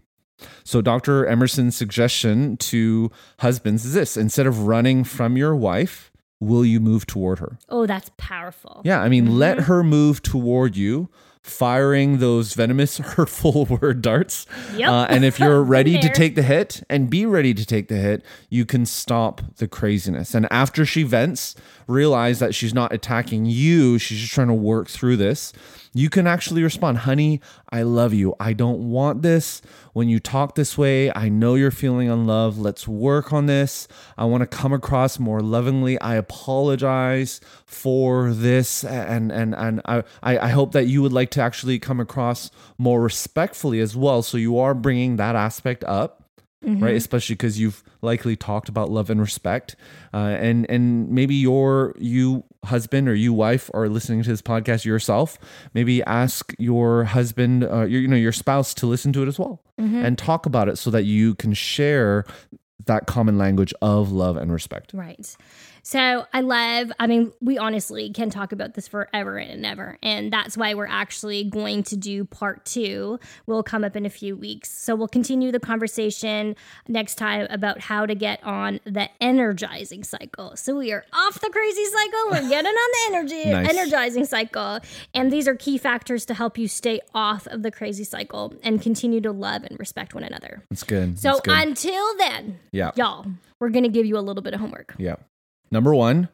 So, 0.65 0.83
Dr. 0.83 1.27
Emerson's 1.27 1.77
suggestion 1.77 2.57
to 2.59 3.11
husbands 3.39 3.85
is 3.87 3.95
this 3.95 4.17
instead 4.17 4.47
of 4.47 4.67
running 4.67 5.03
from 5.05 5.37
your 5.37 5.57
wife, 5.57 6.13
will 6.41 6.65
you 6.65 6.79
move 6.81 7.07
toward 7.07 7.39
her? 7.39 7.59
Oh, 7.71 7.87
that's 7.87 8.11
powerful. 8.19 8.83
Yeah, 8.85 9.01
I 9.01 9.09
mean, 9.09 9.39
let 9.39 9.61
her 9.61 9.83
move 9.83 10.23
toward 10.23 10.77
you, 10.77 11.09
firing 11.47 12.19
those 12.19 12.55
venomous, 12.55 12.99
hurtful 13.17 13.65
word 13.81 14.03
darts. 14.03 14.47
Yep. 14.75 14.89
Uh, 14.89 15.07
and 15.09 15.25
if 15.25 15.39
you're 15.39 15.63
ready 15.77 15.99
to 16.01 16.09
take 16.11 16.35
the 16.35 16.43
hit 16.43 16.83
and 16.91 17.09
be 17.09 17.25
ready 17.25 17.55
to 17.55 17.65
take 17.65 17.89
the 17.89 17.97
hit, 17.97 18.25
you 18.51 18.67
can 18.67 18.85
stop 18.85 19.41
the 19.57 19.69
craziness. 19.69 20.35
And 20.35 20.47
after 20.51 20.85
she 20.85 21.03
vents, 21.03 21.55
realize 21.87 22.41
that 22.41 22.55
she's 22.55 22.75
not 22.75 22.93
attacking 22.93 23.47
you, 23.47 23.99
she's 23.99 24.19
just 24.19 24.33
trying 24.33 24.49
to 24.49 24.55
work 24.55 24.89
through 24.89 25.17
this. 25.17 25.53
You 25.97 26.11
can 26.11 26.27
actually 26.27 26.63
respond, 26.63 26.99
honey, 26.99 27.41
I 27.71 27.81
love 27.81 28.13
you. 28.13 28.35
I 28.39 28.53
don't 28.53 28.91
want 28.91 29.23
this. 29.23 29.63
When 29.95 30.11
you 30.11 30.21
talk 30.21 30.55
this 30.55 30.77
way, 30.77 31.11
I 31.11 31.31
know 31.31 31.55
you're 31.55 31.71
feeling 31.71 32.11
unloved. 32.11 32.59
Let's 32.59 32.87
work 32.87 33.33
on 33.33 33.47
this. 33.47 33.89
I 34.19 34.27
want 34.27 34.43
to 34.43 34.47
come 34.47 34.75
across 34.75 35.19
more 35.19 35.41
lovingly. 35.41 35.99
I 35.99 36.17
apologize 36.17 37.41
for 37.65 38.35
this. 38.35 38.85
And 38.85 39.33
and 39.33 39.55
and 39.55 39.81
I, 39.87 40.05
I 40.23 40.39
I 40.39 40.49
hope 40.49 40.73
that 40.73 40.87
you 40.87 41.01
would 41.01 41.15
like 41.15 41.31
to 41.31 41.41
actually 41.41 41.79
come 41.79 41.99
across 41.99 42.51
more 42.77 43.01
respectfully 43.01 43.81
as 43.81 43.97
well. 43.97 44.21
So 44.21 44.37
you 44.37 44.59
are 44.59 44.75
bringing 44.75 45.17
that 45.17 45.35
aspect 45.35 45.83
up 45.85 46.26
right? 46.67 46.97
Especially 46.97 47.35
because 47.35 47.59
you've 47.61 47.83
likely 48.03 48.37
talked 48.37 48.69
about 48.69 48.91
love 48.91 49.09
and 49.11 49.21
respect 49.21 49.77
uh, 50.13 50.17
and 50.41 50.69
and 50.69 51.09
maybe 51.09 51.35
your 51.35 51.95
you 51.99 52.45
husband 52.65 53.09
or 53.09 53.15
you 53.15 53.33
wife 53.33 53.71
are 53.73 53.89
listening 53.89 54.23
to 54.23 54.29
this 54.31 54.43
podcast 54.43 54.85
yourself. 54.85 55.39
Maybe 55.75 56.03
ask 56.05 56.53
your 56.59 57.05
husband 57.05 57.65
uh, 57.65 57.85
your, 57.85 58.01
you 58.01 58.09
know 58.09 58.17
your 58.17 58.33
spouse 58.33 58.75
to 58.75 58.87
listen 58.87 59.13
to 59.13 59.23
it 59.23 59.29
as 59.29 59.39
well 59.39 59.63
and 59.79 60.19
talk 60.19 60.47
about 60.47 60.69
it 60.69 60.79
so 60.79 60.91
that 60.91 61.05
you 61.05 61.35
can 61.35 61.53
share 61.55 62.25
that 62.87 63.07
common 63.07 63.37
language 63.39 63.75
of 63.83 64.11
love 64.11 64.37
and 64.37 64.53
respect. 64.53 64.93
Right. 64.95 65.37
So 65.87 66.27
I 66.35 66.41
love, 66.41 66.91
I 66.99 67.07
mean, 67.07 67.33
we 67.41 67.59
honestly 67.59 68.11
can 68.11 68.29
talk 68.29 68.51
about 68.51 68.75
this 68.75 68.89
forever 68.89 69.39
and 69.39 69.65
ever. 69.65 69.99
And 70.03 70.33
that's 70.33 70.57
why 70.57 70.75
we're 70.75 70.89
actually 70.89 71.45
going 71.45 71.85
to 71.85 71.97
do 71.97 72.25
part 72.25 72.65
two. 72.65 73.21
Will 73.47 73.63
come 73.63 73.85
up 73.85 73.95
in 73.95 74.05
a 74.05 74.11
few 74.11 74.35
weeks. 74.37 74.69
So 74.69 74.97
we'll 74.97 75.07
continue 75.07 75.53
the 75.53 75.61
conversation 75.61 76.57
next 76.89 77.15
time 77.15 77.47
about 77.51 77.83
how 77.83 78.05
to 78.05 78.17
get 78.17 78.43
on 78.43 78.81
the 78.85 79.09
energizing 79.21 80.03
cycle. 80.03 80.57
So 80.57 80.75
we 80.77 80.91
are 80.91 81.05
off 81.13 81.39
the 81.41 81.51
crazy 81.51 81.85
cycle. 81.85 82.19
We're 82.33 82.49
getting 82.49 82.73
on 82.73 82.91
the 82.91 83.17
energy, 83.17 83.49
Nice. 83.49 83.71
energizing 83.71 84.25
cycle. 84.25 84.81
And 85.15 85.33
these 85.33 85.47
are 85.47 85.55
key 85.55 85.79
factors 85.79 86.27
to 86.27 86.35
help 86.35 86.59
you 86.59 86.67
stay 86.67 86.99
off 87.15 87.47
of 87.47 87.63
the 87.63 87.71
crazy 87.71 88.03
cycle 88.03 88.53
and 88.65 88.83
continue 88.83 89.21
to 89.21 89.31
love 89.31 89.63
and 89.63 89.79
respect 89.79 90.15
one 90.17 90.25
another. 90.25 90.65
that's 90.69 90.83
good 90.83 91.17
So 91.17 91.29
That's 91.29 91.41
good. 91.43 91.69
until 91.69 92.17
then, 92.19 92.59
yeah 92.73 92.91
y'all, 92.97 93.25
we're 93.61 93.69
going 93.71 93.85
to 93.85 93.89
give 93.89 94.05
you 94.05 94.19
a 94.19 94.25
little 94.27 94.43
bit 94.43 94.53
of 94.53 94.59
homework. 94.59 94.97
yeah 94.99 95.15
number 95.71 95.95
one 95.95 96.29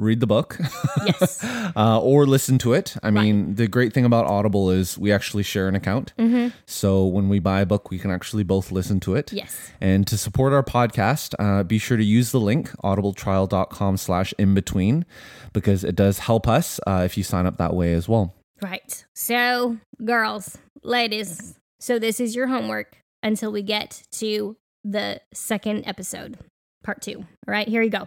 read 0.00 0.20
the 0.20 0.26
book 0.26 0.58
Yes. 1.04 1.44
uh, 1.76 2.00
or 2.00 2.26
listen 2.26 2.58
to 2.58 2.72
it. 2.72 2.96
I 3.02 3.10
mean, 3.10 3.54
the 3.54 3.68
great 3.68 3.92
thing 3.92 4.04
about 4.04 4.26
Audible 4.26 4.70
is 4.70 4.98
we 4.98 5.12
actually 5.12 5.42
share 5.42 5.68
an 5.68 5.76
account. 5.76 6.12
Mm-hmm. 6.18 6.48
So 6.66 7.04
when 7.04 7.28
we 7.28 7.38
buy 7.38 7.60
a 7.60 7.66
book, 7.66 7.90
we 7.90 7.98
can 7.98 8.10
actually 8.10 8.42
both 8.42 8.72
listen 8.72 9.00
to 9.00 9.14
it. 9.14 9.32
Yes. 9.32 9.70
And 9.80 10.06
to 10.06 10.16
support 10.16 10.52
our 10.52 10.62
podcast, 10.62 11.34
uh, 11.38 11.62
be 11.62 11.78
sure 11.78 11.96
to 11.96 12.04
use 12.04 12.32
the 12.32 12.40
link 12.40 12.70
audibletrial.com 12.82 13.96
slash 13.96 14.32
in 14.38 14.54
between 14.54 15.04
because 15.52 15.84
it 15.84 15.96
does 15.96 16.20
help 16.20 16.48
us 16.48 16.80
uh, 16.86 17.02
if 17.04 17.16
you 17.16 17.22
sign 17.22 17.46
up 17.46 17.58
that 17.58 17.74
way 17.74 17.92
as 17.92 18.08
well. 18.08 18.34
Right. 18.62 19.04
So, 19.14 19.78
girls, 20.04 20.58
ladies, 20.82 21.54
so 21.78 21.98
this 21.98 22.20
is 22.20 22.34
your 22.34 22.46
homework 22.46 22.96
until 23.22 23.52
we 23.52 23.62
get 23.62 24.02
to 24.12 24.56
the 24.84 25.20
second 25.32 25.86
episode, 25.86 26.38
part 26.82 27.02
two. 27.02 27.18
All 27.18 27.52
right, 27.52 27.68
here 27.68 27.82
you 27.82 27.90
go. 27.90 28.06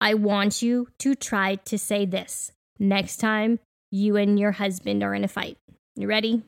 I 0.00 0.14
want 0.14 0.62
you 0.62 0.88
to 1.00 1.14
try 1.14 1.56
to 1.56 1.78
say 1.78 2.06
this 2.06 2.52
next 2.78 3.18
time 3.18 3.58
you 3.90 4.16
and 4.16 4.38
your 4.38 4.52
husband 4.52 5.02
are 5.02 5.14
in 5.14 5.24
a 5.24 5.28
fight. 5.28 5.58
You 5.96 6.08
ready? 6.08 6.42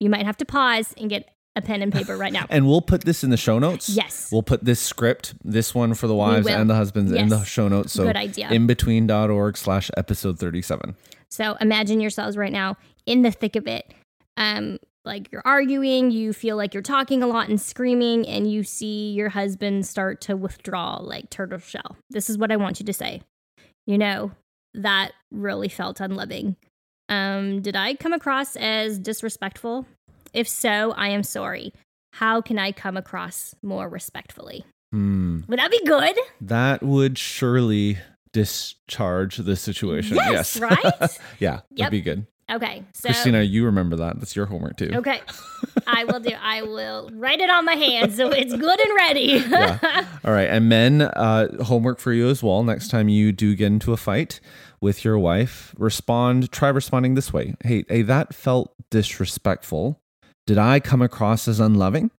You 0.00 0.10
might 0.10 0.26
have 0.26 0.36
to 0.38 0.44
pause 0.44 0.92
and 0.98 1.08
get 1.08 1.30
a 1.54 1.62
pen 1.62 1.80
and 1.80 1.92
paper 1.92 2.16
right 2.16 2.32
now. 2.32 2.44
And 2.50 2.66
we'll 2.66 2.82
put 2.82 3.04
this 3.04 3.24
in 3.24 3.30
the 3.30 3.36
show 3.38 3.58
notes. 3.58 3.88
Yes. 3.88 4.28
We'll 4.30 4.42
put 4.42 4.64
this 4.64 4.80
script, 4.80 5.34
this 5.42 5.74
one 5.74 5.94
for 5.94 6.06
the 6.06 6.14
wives 6.14 6.46
and 6.46 6.68
the 6.68 6.74
husbands 6.74 7.12
in 7.12 7.28
the 7.28 7.44
show 7.44 7.68
notes. 7.68 7.92
So 7.92 8.04
Good 8.04 8.16
idea. 8.16 8.48
inbetween.org 8.48 9.56
slash 9.56 9.90
episode 9.96 10.38
37. 10.38 10.96
So 11.30 11.56
imagine 11.60 12.00
yourselves 12.00 12.36
right 12.36 12.52
now 12.52 12.76
in 13.06 13.22
the 13.22 13.30
thick 13.30 13.56
of 13.56 13.66
it. 13.66 13.94
Um, 14.36 14.78
like 15.06 15.30
you're 15.32 15.42
arguing, 15.44 16.10
you 16.10 16.32
feel 16.32 16.56
like 16.56 16.74
you're 16.74 16.82
talking 16.82 17.22
a 17.22 17.26
lot 17.26 17.48
and 17.48 17.60
screaming, 17.60 18.26
and 18.28 18.50
you 18.50 18.62
see 18.64 19.12
your 19.12 19.28
husband 19.30 19.86
start 19.86 20.20
to 20.22 20.36
withdraw 20.36 20.96
like 21.00 21.30
turtle 21.30 21.58
shell. 21.58 21.96
This 22.10 22.28
is 22.28 22.36
what 22.36 22.52
I 22.52 22.56
want 22.56 22.80
you 22.80 22.86
to 22.86 22.92
say. 22.92 23.22
You 23.86 23.96
know, 23.98 24.32
that 24.74 25.12
really 25.30 25.68
felt 25.68 26.00
unloving. 26.00 26.56
Um, 27.08 27.62
did 27.62 27.76
I 27.76 27.94
come 27.94 28.12
across 28.12 28.56
as 28.56 28.98
disrespectful? 28.98 29.86
If 30.34 30.48
so, 30.48 30.92
I 30.92 31.08
am 31.08 31.22
sorry. 31.22 31.72
How 32.14 32.40
can 32.40 32.58
I 32.58 32.72
come 32.72 32.96
across 32.96 33.54
more 33.62 33.88
respectfully? 33.88 34.64
Hmm. 34.92 35.40
Would 35.48 35.58
that 35.58 35.70
be 35.70 35.84
good? 35.84 36.16
That 36.40 36.82
would 36.82 37.16
surely 37.16 37.98
discharge 38.32 39.36
the 39.38 39.56
situation. 39.56 40.16
Yes, 40.16 40.56
Yes. 40.56 40.60
right? 40.60 41.18
yeah, 41.38 41.60
Yep. 41.70 41.76
that'd 41.76 41.90
be 41.90 42.00
good. 42.00 42.26
Okay. 42.50 42.84
So 42.94 43.08
Christina, 43.08 43.42
you 43.42 43.64
remember 43.64 43.96
that. 43.96 44.20
That's 44.20 44.36
your 44.36 44.46
homework 44.46 44.76
too. 44.76 44.90
Okay. 44.94 45.20
I 45.86 46.04
will 46.04 46.20
do. 46.20 46.30
I 46.40 46.62
will 46.62 47.10
write 47.12 47.40
it 47.40 47.50
on 47.50 47.64
my 47.64 47.74
hand 47.74 48.14
so 48.14 48.28
it's 48.30 48.54
good 48.54 48.80
and 48.80 48.94
ready. 48.94 49.44
Yeah. 49.48 50.06
All 50.24 50.32
right. 50.32 50.48
And 50.48 50.68
men, 50.68 51.02
uh, 51.02 51.64
homework 51.64 51.98
for 51.98 52.12
you 52.12 52.28
as 52.28 52.42
well. 52.44 52.62
Next 52.62 52.88
time 52.88 53.08
you 53.08 53.32
do 53.32 53.56
get 53.56 53.66
into 53.66 53.92
a 53.92 53.96
fight 53.96 54.38
with 54.80 55.04
your 55.04 55.18
wife, 55.18 55.74
respond, 55.76 56.52
try 56.52 56.68
responding 56.68 57.14
this 57.14 57.32
way. 57.32 57.54
Hey, 57.64 57.84
hey, 57.88 58.02
that 58.02 58.32
felt 58.34 58.72
disrespectful. 58.90 60.00
Did 60.46 60.58
I 60.58 60.78
come 60.80 61.02
across 61.02 61.48
as 61.48 61.58
unloving? 61.58 62.10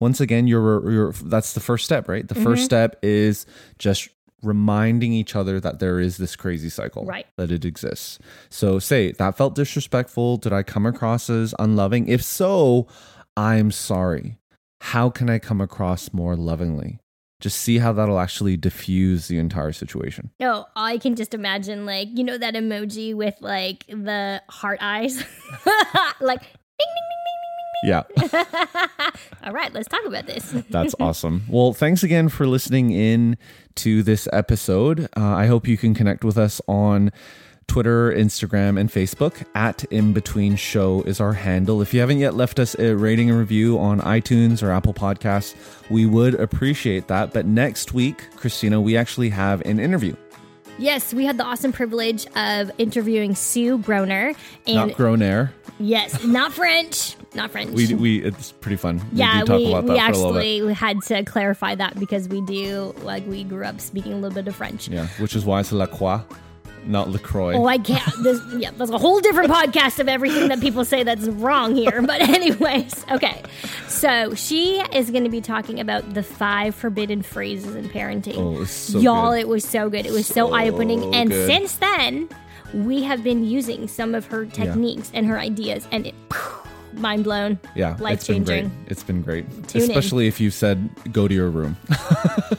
Once 0.00 0.20
again, 0.20 0.46
you're, 0.46 0.90
you're 0.90 1.12
that's 1.12 1.52
the 1.52 1.60
first 1.60 1.84
step, 1.84 2.08
right? 2.08 2.26
The 2.26 2.34
first 2.34 2.62
Mhm. 2.62 2.64
step 2.64 2.96
is 3.02 3.46
just 3.78 4.08
reminding 4.44 5.12
each 5.12 5.34
other 5.34 5.60
that 5.60 5.78
there 5.78 5.98
is 6.00 6.16
this 6.16 6.36
crazy 6.36 6.68
cycle, 6.68 7.04
Right. 7.04 7.26
That 7.36 7.50
it 7.50 7.64
exists. 7.64 8.18
So 8.50 8.78
say, 8.78 9.12
that 9.12 9.36
felt 9.36 9.54
disrespectful. 9.54 10.36
Did 10.36 10.52
I 10.52 10.62
come 10.62 10.86
across 10.86 11.30
as 11.30 11.54
unloving? 11.58 12.08
If 12.08 12.22
so, 12.22 12.86
I'm 13.36 13.70
sorry. 13.70 14.38
How 14.80 15.10
can 15.10 15.30
I 15.30 15.38
come 15.38 15.60
across 15.60 16.12
more 16.12 16.36
lovingly? 16.36 16.98
Just 17.40 17.58
see 17.60 17.78
how 17.78 17.92
that'll 17.92 18.20
actually 18.20 18.56
diffuse 18.56 19.28
the 19.28 19.38
entire 19.38 19.72
situation. 19.72 20.30
No, 20.40 20.66
I 20.76 20.98
can 20.98 21.14
just 21.14 21.34
imagine 21.34 21.84
like 21.84 22.08
you 22.12 22.24
know 22.24 22.38
that 22.38 22.54
emoji 22.54 23.14
with 23.14 23.34
like 23.40 23.86
the 23.86 24.40
heart 24.48 24.78
eyes, 24.80 25.16
like 26.20 26.40
ding 26.40 26.48
ding 26.78 27.13
ding. 27.84 28.30
All 29.44 29.52
right, 29.52 29.72
let's 29.72 29.88
talk 29.88 30.04
about 30.06 30.26
this. 30.26 30.54
that's 30.70 30.94
awesome. 31.00 31.42
Well, 31.48 31.72
thanks 31.72 32.02
again 32.02 32.28
for 32.28 32.46
listening 32.46 32.90
in 32.90 33.36
to 33.76 34.02
this 34.02 34.28
episode. 34.32 35.08
Uh, 35.16 35.22
I 35.24 35.46
hope 35.46 35.66
you 35.68 35.76
can 35.76 35.94
connect 35.94 36.24
with 36.24 36.38
us 36.38 36.60
on 36.66 37.12
Twitter, 37.66 38.12
Instagram, 38.12 38.78
and 38.78 38.90
Facebook. 38.90 39.44
At 39.54 39.84
In 39.84 40.12
Between 40.12 40.56
Show 40.56 41.02
is 41.02 41.20
our 41.20 41.32
handle. 41.32 41.80
If 41.80 41.94
you 41.94 42.00
haven't 42.00 42.18
yet 42.18 42.34
left 42.34 42.58
us 42.58 42.74
a 42.78 42.94
rating 42.94 43.30
and 43.30 43.38
review 43.38 43.78
on 43.78 44.00
iTunes 44.00 44.62
or 44.62 44.70
Apple 44.70 44.94
Podcasts, 44.94 45.54
we 45.90 46.04
would 46.06 46.34
appreciate 46.34 47.08
that. 47.08 47.32
But 47.32 47.46
next 47.46 47.94
week, 47.94 48.28
Christina, 48.36 48.80
we 48.80 48.96
actually 48.96 49.30
have 49.30 49.60
an 49.62 49.78
interview. 49.80 50.14
Yes, 50.76 51.14
we 51.14 51.24
had 51.24 51.38
the 51.38 51.44
awesome 51.44 51.72
privilege 51.72 52.26
of 52.36 52.70
interviewing 52.78 53.34
Sue 53.36 53.78
Groner, 53.78 54.34
and 54.66 54.74
Not 54.76 54.94
grown 54.96 55.22
air. 55.22 55.54
yes, 55.78 56.24
not 56.24 56.52
French, 56.52 57.14
not 57.34 57.50
French. 57.50 57.70
We, 57.70 57.94
we 57.94 58.22
it's 58.22 58.52
pretty 58.52 58.76
fun. 58.76 59.00
yeah, 59.12 59.42
we 59.44 59.56
we, 59.56 59.66
about 59.72 59.84
we 59.84 59.94
that 59.94 60.12
for 60.12 60.12
a 60.12 60.16
little 60.16 60.32
bit. 60.34 60.38
actually 60.38 60.74
had 60.74 61.02
to 61.02 61.24
clarify 61.24 61.74
that 61.74 61.98
because 61.98 62.28
we 62.28 62.40
do 62.42 62.94
like 63.02 63.26
we 63.26 63.44
grew 63.44 63.64
up 63.64 63.80
speaking 63.80 64.12
a 64.12 64.16
little 64.16 64.34
bit 64.34 64.48
of 64.48 64.56
French. 64.56 64.88
Yeah, 64.88 65.06
which 65.18 65.34
is 65.36 65.44
why 65.44 65.60
it's 65.60 65.72
La 65.72 65.86
Croix, 65.86 66.20
not 66.86 67.10
LaCroix. 67.10 67.54
Oh, 67.54 67.66
I 67.66 67.78
can't. 67.78 68.22
This, 68.22 68.40
yeah, 68.56 68.70
that's 68.76 68.90
a 68.90 68.98
whole 68.98 69.20
different 69.20 69.50
podcast 69.50 69.98
of 69.98 70.08
everything 70.08 70.48
that 70.48 70.60
people 70.60 70.84
say 70.84 71.02
that's 71.02 71.26
wrong 71.28 71.74
here. 71.74 72.02
But, 72.02 72.20
anyways, 72.28 73.04
okay. 73.10 73.42
So, 73.88 74.34
she 74.34 74.80
is 74.92 75.10
going 75.10 75.24
to 75.24 75.30
be 75.30 75.40
talking 75.40 75.80
about 75.80 76.14
the 76.14 76.22
five 76.22 76.74
forbidden 76.74 77.22
phrases 77.22 77.74
in 77.74 77.88
parenting. 77.88 78.36
Oh, 78.36 78.62
it's 78.62 78.70
so 78.70 78.98
Y'all, 78.98 79.30
good. 79.32 79.40
it 79.40 79.48
was 79.48 79.64
so 79.64 79.88
good. 79.90 80.06
It 80.06 80.12
was 80.12 80.26
so, 80.26 80.52
eye 80.52 80.68
opening. 80.68 81.14
And 81.14 81.30
good. 81.30 81.46
since 81.46 81.76
then, 81.76 82.28
we 82.72 83.02
have 83.02 83.22
been 83.22 83.44
using 83.44 83.88
some 83.88 84.14
of 84.14 84.26
her 84.26 84.46
techniques 84.46 85.10
and 85.14 85.26
her 85.26 85.38
ideas, 85.38 85.86
and 85.92 86.06
it 86.06 86.14
mind 86.96 87.24
blown. 87.24 87.58
yeah, 87.74 87.96
life 88.00 88.14
it's 88.14 88.26
been 88.26 88.44
great. 88.44 88.62
changing. 88.62 88.84
It's 88.88 89.02
been 89.02 89.22
great, 89.22 89.68
Tune 89.68 89.82
in. 89.82 89.90
especially 89.90 90.26
if 90.28 90.40
you 90.40 90.50
said 90.50 90.88
go 91.12 91.28
to 91.28 91.34
your 91.34 91.50
room. 91.50 91.76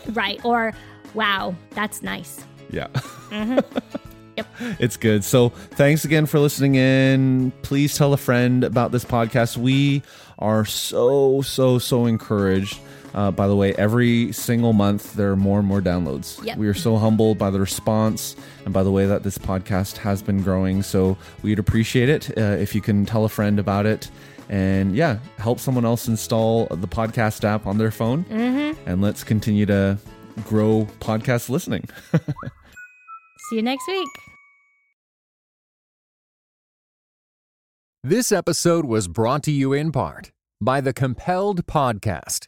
Right. 0.09 0.39
Or, 0.45 0.73
wow, 1.13 1.55
that's 1.71 2.01
nice. 2.01 2.43
yeah. 2.69 2.87
Mm-hmm. 3.29 3.59
Yep. 4.37 4.47
It's 4.79 4.97
good. 4.97 5.23
So, 5.23 5.47
thanks 5.47 6.03
again 6.03 6.25
for 6.25 6.39
listening 6.39 6.75
in. 6.75 7.53
Please 7.61 7.97
tell 7.97 8.11
a 8.11 8.17
friend 8.17 8.65
about 8.65 8.91
this 8.91 9.05
podcast. 9.05 9.55
We 9.55 10.03
are 10.39 10.65
so, 10.65 11.41
so, 11.41 11.79
so 11.79 12.05
encouraged. 12.05 12.77
Uh, 13.15 13.31
by 13.31 13.47
the 13.47 13.55
way, 13.55 13.73
every 13.75 14.31
single 14.33 14.73
month 14.73 15.13
there 15.13 15.31
are 15.31 15.35
more 15.37 15.57
and 15.57 15.67
more 15.67 15.81
downloads. 15.81 16.43
Yep. 16.43 16.57
We 16.57 16.67
are 16.67 16.73
so 16.73 16.97
humbled 16.97 17.37
by 17.37 17.49
the 17.49 17.59
response 17.59 18.35
and 18.65 18.73
by 18.73 18.83
the 18.83 18.91
way 18.91 19.05
that 19.07 19.23
this 19.23 19.37
podcast 19.37 19.97
has 19.97 20.21
been 20.21 20.43
growing. 20.43 20.83
So 20.83 21.17
we'd 21.41 21.57
appreciate 21.57 22.09
it 22.09 22.37
uh, 22.37 22.41
if 22.41 22.75
you 22.75 22.81
can 22.81 23.05
tell 23.05 23.25
a 23.25 23.29
friend 23.29 23.57
about 23.57 23.85
it 23.85 24.11
and 24.49 24.95
yeah, 24.95 25.19
help 25.37 25.59
someone 25.59 25.85
else 25.85 26.07
install 26.07 26.67
the 26.67 26.87
podcast 26.87 27.43
app 27.43 27.65
on 27.65 27.77
their 27.77 27.89
phone. 27.89 28.25
Mm-hmm. 28.25 28.87
And 28.87 29.01
let's 29.01 29.23
continue 29.23 29.65
to 29.65 29.97
grow 30.43 30.87
podcast 30.99 31.49
listening. 31.49 31.87
See 33.49 33.55
you 33.55 33.61
next 33.61 33.87
week. 33.87 34.09
This 38.03 38.31
episode 38.31 38.85
was 38.85 39.07
brought 39.07 39.41
to 39.43 39.51
you 39.51 39.73
in 39.73 39.91
part 39.91 40.31
by 40.61 40.79
the 40.79 40.93
Compelled 40.93 41.65
Podcast, 41.65 42.47